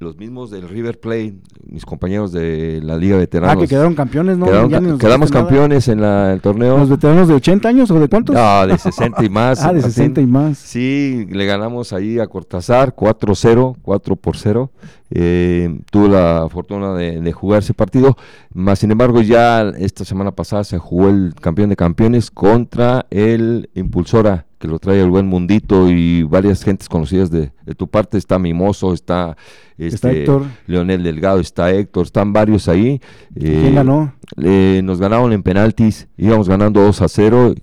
los 0.00 0.16
mismos 0.16 0.50
del 0.52 0.68
River 0.68 1.00
Plate, 1.00 1.34
mis 1.66 1.84
compañeros 1.84 2.30
de 2.32 2.80
la 2.84 2.96
Liga 2.96 3.16
ah, 3.16 3.18
Veteranos. 3.18 3.60
que 3.62 3.68
quedaron 3.68 3.94
campeones, 3.96 4.38
¿no? 4.38 4.46
Quedaron 4.46 4.70
Ya 4.70 4.80
ni 4.80 4.86
nos 4.86 4.98
quedamos 5.00 5.28
dijiste 5.28 5.38
nada. 5.38 5.48
campeones 5.48 5.88
en 5.88 6.00
la- 6.00 6.32
el 6.32 6.40
torneo. 6.40 6.78
¿Los 6.78 6.88
veteranos 6.88 7.26
de 7.26 7.34
80 7.34 7.68
años 7.68 7.90
o 7.90 7.98
de 7.98 8.08
cuántos? 8.08 8.36
No, 8.36 8.66
de 8.68 8.78
60 8.78 9.24
y 9.24 9.28
más. 9.28 9.58
ah, 9.64 9.68
de 9.72 9.80
Martín. 9.80 9.90
60 9.92 10.20
y 10.20 10.26
más. 10.26 10.56
Sí, 10.58 11.26
le 11.30 11.44
ganamos 11.46 11.92
ahí 11.92 12.20
a 12.20 12.28
Cortázar 12.28 12.94
4-0, 12.94 13.76
4 13.82 14.14
por 14.14 14.36
0. 14.36 14.70
Eh, 15.10 15.80
tuve 15.90 16.08
la 16.10 16.46
fortuna 16.50 16.94
de, 16.94 17.20
de 17.20 17.32
jugar 17.32 17.60
ese 17.60 17.74
partido. 17.74 18.16
Más 18.52 18.78
sin 18.78 18.90
embargo, 18.90 19.20
ya 19.22 19.62
esta 19.78 20.04
semana 20.04 20.32
pasada 20.32 20.64
se 20.64 20.78
jugó 20.78 21.08
el 21.08 21.34
campeón 21.40 21.70
de 21.70 21.76
campeones 21.76 22.30
contra 22.30 23.06
el 23.10 23.70
Impulsora, 23.74 24.46
que 24.58 24.68
lo 24.68 24.78
trae 24.78 25.00
el 25.00 25.08
buen 25.10 25.26
Mundito 25.26 25.88
y 25.88 26.24
varias 26.24 26.62
gentes 26.64 26.88
conocidas 26.88 27.30
de, 27.30 27.52
de 27.64 27.74
tu 27.74 27.88
parte. 27.88 28.18
Está 28.18 28.38
Mimoso, 28.38 28.92
está, 28.92 29.36
Está 29.78 30.10
este, 30.10 30.20
Héctor. 30.22 30.42
Leonel 30.66 31.02
Delgado, 31.04 31.38
está 31.40 31.70
Héctor, 31.70 32.06
están 32.06 32.32
varios 32.32 32.68
ahí. 32.68 33.00
Eh, 33.36 33.58
¿Quién 33.62 33.74
ganó? 33.76 34.12
le- 34.36 34.82
nos 34.82 34.98
ganaron 35.00 35.32
en 35.32 35.42
penaltis, 35.42 36.08
íbamos 36.18 36.48
ganando 36.48 36.82
2 36.82 37.00
a 37.02 37.08
0, 37.08 37.54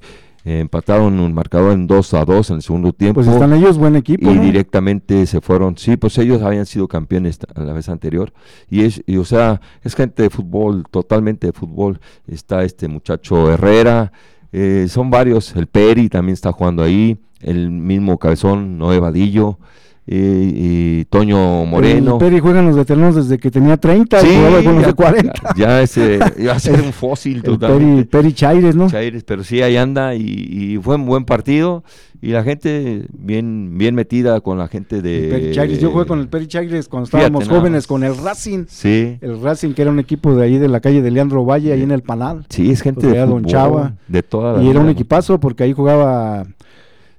eh, 0.46 0.60
empataron 0.60 1.20
un 1.20 1.34
marcador 1.34 1.74
en 1.74 1.88
2 1.88 2.14
a 2.14 2.24
2 2.24 2.52
en 2.52 2.56
el 2.58 2.62
segundo 2.62 2.94
tiempo. 2.94 3.16
Pues 3.16 3.28
están 3.28 3.52
ellos 3.54 3.80
buen 3.80 3.96
equipo, 3.96 4.30
y 4.30 4.36
¿no? 4.36 4.44
directamente 4.44 5.26
se 5.26 5.42
fueron, 5.42 5.76
sí, 5.76 5.98
pues 5.98 6.18
ellos 6.20 6.44
habían 6.44 6.68
sido 6.68 6.88
campeones 6.88 7.40
la 7.56 7.74
vez 7.74 7.90
anterior. 7.90 8.32
Y 8.70 8.84
es, 8.84 9.02
y, 9.08 9.18
o 9.18 9.26
sea, 9.26 9.60
es 9.84 9.96
gente 9.96 10.22
de 10.22 10.30
fútbol, 10.30 10.86
totalmente 10.90 11.48
de 11.48 11.54
fútbol. 11.54 12.00
Está 12.28 12.64
este 12.64 12.88
muchacho 12.88 13.52
Herrera, 13.52 14.12
eh, 14.52 14.86
son 14.88 15.10
varios, 15.10 15.56
el 15.56 15.68
Peri 15.68 16.10
también 16.10 16.34
está 16.34 16.52
jugando 16.52 16.84
ahí, 16.84 17.20
el 17.42 17.72
mismo 17.72 18.20
cabezón 18.20 18.78
Noé 18.78 19.00
Vadillo, 19.00 19.60
eh, 20.08 20.52
y 20.54 21.06
Toño 21.06 21.66
Moreno. 21.66 22.14
El 22.14 22.18
Peri 22.20 22.40
juegan 22.40 22.66
los 22.68 22.76
veteranos 22.76 23.16
desde 23.16 23.40
que 23.40 23.50
tenía 23.50 23.78
30 23.78 24.20
Sí, 24.22 24.28
y 24.28 24.64
ya- 24.64 24.88
de 24.88 24.94
40. 24.94 25.34
Ya, 25.56 25.68
ya 25.68 25.82
ese, 25.82 26.20
iba 26.38 26.54
a 26.54 26.60
ser 26.60 26.80
un 26.86 26.94
fósil 26.94 27.42
totalmente. 27.42 28.06
Peri, 28.06 28.24
Peri 28.30 28.34
Chaires, 28.34 28.76
¿no? 28.76 28.90
Chaires, 28.90 29.24
pero 29.24 29.44
sí, 29.44 29.62
ahí 29.62 29.78
anda 29.78 30.14
y, 30.16 30.22
y 30.22 30.78
fue 30.82 30.96
un 30.96 31.06
buen 31.06 31.26
partido 31.26 31.84
y 32.22 32.30
la 32.30 32.44
gente 32.44 33.06
bien 33.14 33.78
bien 33.78 33.94
metida 33.96 34.42
con 34.42 34.58
la 34.58 34.68
gente 34.68 35.02
de... 35.02 35.28
Peri 35.32 35.52
Chaires. 35.54 35.80
Yo 35.80 35.92
jugué 35.92 36.06
con 36.06 36.20
el 36.20 36.28
Peri 36.28 36.48
Chaires 36.48 36.88
cuando 36.88 37.06
estábamos 37.06 37.48
jóvenes 37.50 37.88
con 37.88 38.04
el 38.04 38.16
Racing. 38.18 38.66
Sí, 38.68 39.18
El 39.22 39.42
Racing, 39.42 39.74
que 39.74 39.82
era 39.82 39.92
un 39.92 40.00
equipo 40.00 40.36
de 40.36 40.44
ahí 40.46 40.58
de 40.60 40.68
la 40.68 40.80
calle 40.82 41.02
de 41.02 41.10
Leandro 41.12 41.46
Valle, 41.46 41.74
ahí 41.74 41.82
en 41.82 41.92
el 41.92 42.04
Panal. 42.04 42.46
sí, 42.50 42.70
es 42.72 42.82
gente 42.82 43.08
de 43.08 43.18
Don 43.26 43.44
Chava. 43.46 43.96
de 44.08 44.22
toda 44.24 44.54
la 44.54 44.64
Y 44.64 44.70
era 44.70 44.80
un 44.82 44.90
equipazo 44.90 45.40
porque 45.40 45.64
ahí 45.64 45.74
jugaba 45.74 46.46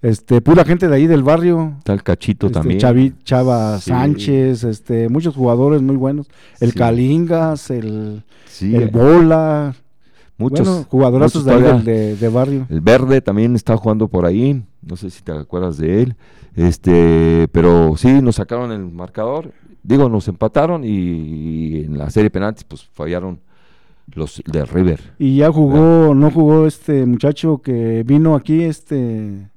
este 0.09 0.41
pura 0.41 0.65
gente 0.65 0.89
de 0.89 0.95
ahí 0.97 1.07
del 1.07 1.23
barrio. 1.23 1.77
El 1.85 2.03
Cachito 2.03 2.47
Este, 2.47 2.59
también. 2.59 2.81
Chavi- 2.81 3.15
Chava 3.25 3.79
Sí. 3.79 3.91
Sánchez, 3.91 4.65
este, 4.65 5.09
muchos 5.09 5.35
jugadores 5.35 5.83
muy 5.83 5.97
buenos. 5.97 6.29
El 6.61 6.73
Sí. 6.73 6.79
Calingas, 6.79 7.71
el, 7.71 8.23
Sí, 8.47 8.75
el 8.75 8.89
Bola, 8.89 9.75
muchos. 10.39 10.67
bueno, 10.67 10.87
jugadorazos 10.89 11.45
de, 11.45 11.53
ahí 11.55 11.83
de, 11.83 12.17
de 12.17 12.29
barrio. 12.29 12.67
El 12.71 12.81
Verde 12.81 13.21
también 13.21 13.55
está 13.55 13.77
jugando 13.77 14.09
por 14.09 14.25
ahí, 14.27 14.63
no 14.83 14.97
sé 14.97 15.11
si 15.11 15.23
te 15.23 15.33
acuerdas 15.33 15.77
de 15.79 16.03
él, 16.03 16.17
este, 16.55 17.49
pero 17.53 17.95
sí, 17.97 18.21
nos 18.23 18.37
sacaron 18.37 18.73
el 18.73 18.91
marcador 18.91 19.53
digo, 19.83 20.09
nos 20.09 20.27
empataron 20.27 20.83
y, 20.85 21.85
en 21.85 21.97
la 21.97 22.11
serie 22.11 22.25
de 22.25 22.31
penaltis 22.31 22.65
pues 22.65 22.85
fallaron 22.93 23.39
los 24.15 24.43
del 24.45 24.67
River. 24.67 25.01
Y 25.19 25.37
ya 25.37 25.53
jugó, 25.53 26.13
no 26.15 26.31
jugó 26.31 26.67
este 26.67 27.07
muchacho 27.07 27.59
que 27.63 28.03
vino 28.05 28.35
aquí, 28.35 28.63
este... 28.63 29.49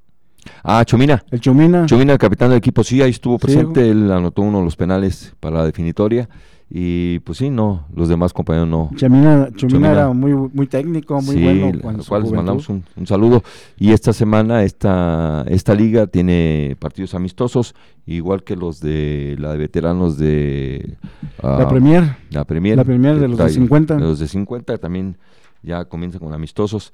Ah, 0.63 0.83
Chomina. 0.85 1.23
El 1.31 1.39
Chomina. 1.39 1.85
Chomina, 1.85 2.13
el 2.13 2.19
capitán 2.19 2.49
del 2.49 2.57
equipo, 2.57 2.83
sí, 2.83 3.01
ahí 3.01 3.11
estuvo 3.11 3.37
presente, 3.37 3.89
él 3.89 4.11
anotó 4.11 4.41
uno 4.41 4.59
de 4.59 4.65
los 4.65 4.75
penales 4.75 5.33
para 5.39 5.57
la 5.57 5.65
definitoria. 5.65 6.29
Y 6.71 7.17
pues 7.19 7.39
sí, 7.39 7.49
no, 7.49 7.87
los 7.95 8.09
demás 8.09 8.31
compañeros 8.31 8.67
no. 8.67 8.91
Chomina, 8.95 9.49
era 9.91 10.09
muy, 10.09 10.33
muy 10.33 10.67
técnico, 10.67 11.19
muy 11.19 11.41
bueno. 11.41 11.81
Con 11.81 11.97
cual 12.03 12.23
les 12.23 12.31
mandamos 12.31 12.69
un, 12.69 12.83
saludo. 13.05 13.43
Y 13.79 13.91
esta 13.91 14.13
semana 14.13 14.63
esta, 14.63 15.43
esta 15.47 15.73
liga 15.73 16.05
tiene 16.05 16.75
partidos 16.77 17.15
amistosos, 17.15 17.73
igual 18.05 18.43
que 18.43 18.55
los 18.55 18.81
de 18.81 19.35
la 19.39 19.53
de 19.53 19.57
veteranos 19.57 20.19
de... 20.19 20.97
la 21.41 21.67
Premier. 21.67 22.17
La 22.29 22.45
Premier. 22.45 22.77
La 22.77 22.83
Premier 22.83 23.19
de 23.19 23.27
los 23.27 23.39
de 23.39 23.49
50. 23.49 23.95
De 23.95 24.01
los 24.01 24.19
de 24.19 24.27
50 24.27 24.77
también 24.77 25.17
ya 25.63 25.85
comienza 25.85 26.19
con 26.19 26.33
amistosos. 26.33 26.93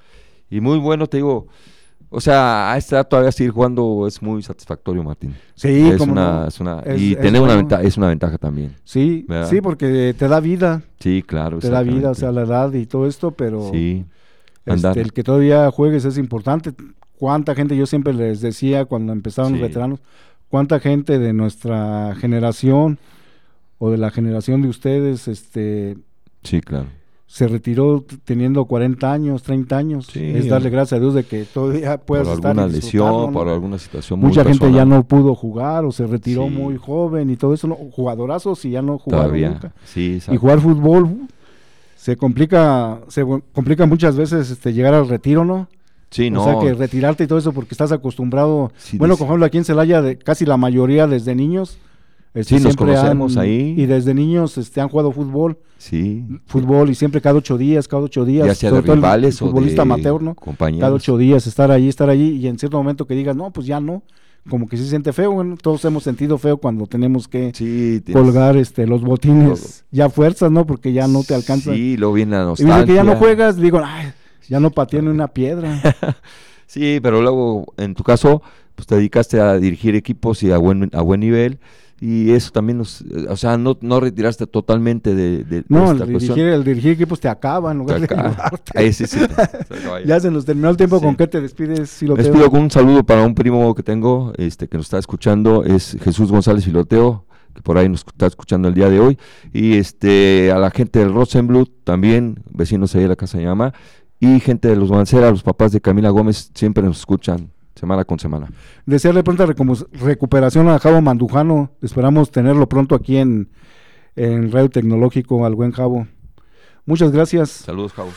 Y 0.50 0.62
muy 0.62 0.78
bueno, 0.78 1.08
te 1.08 1.18
digo, 1.18 1.48
o 2.16 2.22
sea, 2.22 2.72
a 2.72 2.78
esta 2.78 2.95
edad 2.95 3.07
todavía 3.07 3.32
seguir 3.32 3.51
jugando 3.51 4.07
es 4.07 4.22
muy 4.22 4.41
satisfactorio, 4.41 5.03
Martín. 5.03 5.36
Sí, 5.53 5.89
es 5.89 5.99
una, 5.99 6.47
es 6.47 6.59
una 6.61 6.82
y 6.95 7.13
tener 7.16 7.41
una 7.41 7.57
ventaja 7.57 7.84
es 7.84 7.97
una 7.97 8.07
ventaja 8.07 8.38
también. 8.38 8.74
Sí, 8.86 9.28
sí, 9.49 9.59
porque 9.59 10.16
te 10.18 10.28
da 10.30 10.39
vida. 10.39 10.82
Sí, 10.99 11.24
claro. 11.28 11.59
Te 11.59 11.70
da 11.70 11.82
vida, 11.82 12.11
o 12.11 12.16
sea, 12.16 12.32
la 12.32 12.43
edad 12.43 12.72
y 12.74 12.86
todo 12.86 13.05
esto, 13.05 13.32
pero 13.32 13.70
sí, 13.70 14.05
este, 14.66 15.01
el 15.01 15.11
que 15.11 15.24
todavía 15.24 15.70
juegues 15.72 16.05
es 16.05 16.18
importante. 16.18 16.74
¿Cuánta 17.20 17.53
gente, 17.53 17.76
yo 17.76 17.86
siempre 17.86 18.13
les 18.13 18.39
decía 18.39 18.86
cuando 18.86 19.11
empezaron 19.11 19.51
los 19.51 19.61
veteranos, 19.61 19.99
cuánta 20.47 20.80
gente 20.80 21.20
de 21.20 21.34
nuestra 21.34 22.16
generación 22.16 22.97
o 23.78 23.91
de 23.91 23.97
la 23.97 24.09
generación 24.09 24.61
de 24.61 24.70
ustedes, 24.70 25.28
este... 25.28 25.97
Sí, 26.43 26.61
claro 26.61 26.88
se 27.28 27.47
retiró 27.47 28.05
teniendo 28.23 28.65
40 28.65 29.11
años, 29.11 29.43
30 29.43 29.78
años. 29.78 30.15
es 30.15 30.47
darle 30.47 30.69
gracias 30.69 30.97
a 30.97 31.01
Dios 31.01 31.13
de 31.15 31.23
que 31.23 31.43
todavía 31.43 31.97
puedas 31.97 32.28
por 32.28 32.36
estar 32.36 32.51
alguna 32.51 32.67
lesión, 32.67 33.34
por 33.34 33.47
alguna 33.47 33.78
situación 33.80 34.19
Mucha 34.19 34.43
gente 34.43 34.71
ya 34.71 34.86
no 34.86 35.03
pudo 35.03 35.36
jugar 35.36 35.86
o 35.86 35.91
se 35.91 36.05
retiró 36.05 36.47
muy 36.49 36.78
joven 36.78 37.30
y 37.30 37.36
todo 37.36 37.53
eso, 37.53 37.67
no, 37.67 37.76
jugadorazos 37.76 38.63
y 38.65 38.71
ya 38.71 38.82
no 38.82 38.99
jugaron 38.99 39.26
todavía. 39.26 39.49
nunca. 39.49 39.73
Sí, 39.86 40.19
y 40.32 40.38
jugar 40.38 40.59
fútbol 40.59 41.28
se 41.95 42.15
complica 42.15 42.99
se 43.07 43.26
complica 43.51 43.86
muchas 43.88 44.15
veces 44.15 44.51
este 44.51 44.73
llegar 44.73 44.93
al 44.93 45.09
retiro, 45.09 45.43
¿no? 45.43 45.67
Sí, 46.11 46.30
no. 46.30 46.41
O 46.41 46.45
sea, 46.45 46.59
que 46.59 46.73
retirarte 46.76 47.23
y 47.23 47.28
todo 47.28 47.39
eso 47.39 47.51
porque 47.51 47.73
estás 47.73 47.91
acostumbrado. 47.91 48.71
bueno, 48.93 49.17
por 49.17 49.26
ejemplo, 49.26 49.45
aquí 49.45 49.57
en 49.57 49.65
Celaya, 49.65 50.01
de, 50.01 50.17
casi 50.17 50.45
la 50.45 50.55
mayoría 50.55 51.07
desde 51.07 51.36
niños 51.36 51.80
sí, 52.44 52.60
nos 52.60 52.76
conocemos 52.76 53.38
ahí. 53.38 53.76
Y 53.78 53.86
desde 53.86 54.14
niños 54.14 54.58
este, 54.58 54.82
han 54.82 54.90
jugado 54.90 55.12
fútbol. 55.12 55.58
Sí. 55.78 56.26
Fútbol 56.46 56.90
y 56.90 56.96
siempre 56.96 57.22
cada 57.22 57.36
ocho 57.36 57.58
días, 57.58 57.88
cada 57.88 58.04
ocho 58.04 58.26
días. 58.26 58.48
Ya 58.48 58.56
sea 58.56 58.72
de 58.72 58.82
rivales 58.82 59.42
o 59.42 59.48
futbolista 59.48 59.84
amateur, 59.84 60.22
¿no? 60.22 60.36
Compañeros. 60.36 60.82
Cada 60.82 60.94
ocho 60.94 61.18
días 61.18 61.48
estar 61.48 61.72
allí, 61.72 61.88
estar 61.88 62.10
allí 62.10 62.38
y 62.38 62.48
en 62.48 62.58
cierto 62.60 62.78
momento 62.78 63.06
que 63.06 63.16
digas, 63.16 63.36
no, 63.36 63.52
pues 63.52 63.68
ya 63.68 63.80
no. 63.80 64.04
Como 64.48 64.68
que 64.68 64.78
se 64.78 64.88
siente 64.88 65.12
feo, 65.12 65.32
bueno, 65.32 65.58
todos 65.60 65.84
hemos 65.86 66.04
sentido 66.04 66.38
feo 66.38 66.58
cuando 66.58 66.86
tenemos 66.86 67.28
que 67.28 67.52
colgar 68.14 68.58
este 68.58 68.86
los 68.86 69.02
botines 69.02 69.86
ya 69.90 70.08
fuerzas, 70.08 70.52
¿no? 70.52 70.68
Porque 70.68 70.94
ya 70.94 71.08
no 71.08 71.24
te 71.24 71.34
alcanza. 71.34 71.74
Sí, 71.74 71.98
lo 71.98 72.14
viene 72.14 72.36
a 72.36 72.54
Y 72.56 72.86
que 72.86 72.94
ya 72.94 73.04
no 73.04 73.16
juegas, 73.16 73.58
digo, 73.58 73.82
ay, 73.84 74.14
ya 74.48 74.60
no 74.60 74.70
pateé 74.70 75.00
en 75.00 75.08
una 75.08 75.30
piedra. 75.30 75.82
sí, 76.68 77.00
pero 77.02 77.24
luego, 77.24 77.74
en 77.78 77.96
tu 77.96 78.04
caso, 78.04 78.44
pues 78.76 78.86
te 78.86 78.94
dedicaste 78.94 79.40
a 79.40 79.58
dirigir 79.58 79.96
equipos 79.96 80.44
y 80.44 80.52
a 80.52 80.60
buen, 80.60 80.92
a 80.94 81.02
buen 81.02 81.22
nivel 81.22 81.60
y 82.02 82.32
eso 82.32 82.52
también 82.52 82.78
nos, 82.78 83.02
eh, 83.02 83.28
o 83.30 83.38
sea, 83.38 83.58
no, 83.58 83.78
no 83.82 84.00
retiraste 84.00 84.48
totalmente 84.48 85.16
de, 85.16 85.43
de 85.46 85.64
no, 85.70 85.91
el 85.91 86.06
dirigir, 86.06 86.39
el 86.39 86.64
dirigir 86.64 86.91
equipos 86.91 87.20
te 87.20 87.30
acaba 87.30 87.72
en 87.72 87.78
lugar 87.78 88.02
de 88.02 88.08
sí, 88.93 89.08
sí, 89.08 89.20
ya 90.06 90.20
se 90.20 90.30
nos 90.30 90.46
terminó 90.46 90.70
el 90.70 90.78
tiempo, 90.78 91.00
¿con 91.00 91.16
qué 91.16 91.28
te 91.28 91.39
despides? 91.39 92.04
Me 92.04 92.16
despido 92.16 92.52
con 92.52 92.62
un 92.62 92.72
saludo 92.72 93.04
para 93.04 93.26
un 93.26 93.34
primo 93.34 93.74
que 93.74 93.84
tengo, 93.84 94.34
este 94.38 94.68
que 94.68 94.78
nos 94.78 94.88
está 94.88 94.98
escuchando, 94.98 95.64
es 95.64 95.98
Jesús 96.02 96.32
González 96.32 96.66
Filoteo, 96.66 97.26
que 97.54 97.62
por 97.62 97.78
ahí 97.78 97.88
nos 97.88 98.02
está 98.06 98.28
escuchando 98.28 98.68
el 98.68 98.74
día 98.74 98.89
de 98.89 99.00
hoy, 99.00 99.18
y 99.54 99.78
este 99.78 100.52
a 100.52 100.58
la 100.58 100.72
gente 100.72 101.00
del 101.00 101.14
Rosenblut, 101.14 101.72
también, 101.86 102.43
vecinos 102.50 102.93
ahí 102.96 103.04
de 103.04 103.08
la 103.08 103.16
Casa 103.16 103.38
de 103.38 103.46
Llama, 103.46 103.74
y 104.20 104.41
gente 104.41 104.68
de 104.68 104.76
los 104.76 104.91
Mancera, 104.91 105.32
los 105.32 105.43
papás 105.43 105.72
de 105.72 105.80
Camila 105.80 106.10
Gómez, 106.10 106.52
siempre 106.54 106.84
nos 106.84 107.00
escuchan 107.00 107.55
semana 107.76 108.05
con 108.05 108.19
semana. 108.19 108.47
Desearle 108.86 109.23
pronta 109.23 109.45
recuperación 109.45 110.69
a 110.69 110.80
Javo 110.80 111.01
Mandujano. 111.01 111.71
Esperamos 111.82 112.32
tenerlo 112.32 112.67
pronto 112.67 112.95
aquí 112.95 113.17
en, 113.17 113.49
en 114.15 114.51
Radio 114.51 114.69
Tecnológico 114.69 115.45
al 115.45 115.55
buen 115.55 115.71
Javo. 115.71 116.07
Muchas 116.86 117.11
gracias. 117.11 117.49
Saludos, 117.49 117.93
Javo. 117.93 118.11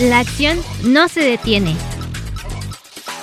La 0.00 0.20
acción 0.20 0.58
no 0.84 1.08
se 1.08 1.20
detiene. 1.20 1.74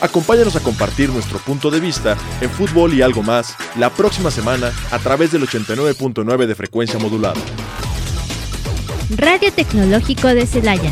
Acompáñanos 0.02 0.56
a 0.58 0.60
compartir 0.60 1.10
nuestro 1.10 1.40
punto 1.40 1.72
de 1.72 1.80
vista 1.80 2.18
en 2.42 2.50
fútbol 2.50 2.94
y 2.94 3.02
algo 3.02 3.24
más 3.24 3.56
la 3.78 3.90
próxima 3.90 4.32
semana 4.32 4.72
a 4.92 5.00
través 5.00 5.32
del 5.32 5.44
89.9 5.44 6.46
de 6.46 6.56
frecuencia 6.56 7.00
modulada. 7.00 7.40
Radio 9.16 9.52
Tecnológico 9.54 10.28
de 10.28 10.46
Celaya. 10.46 10.92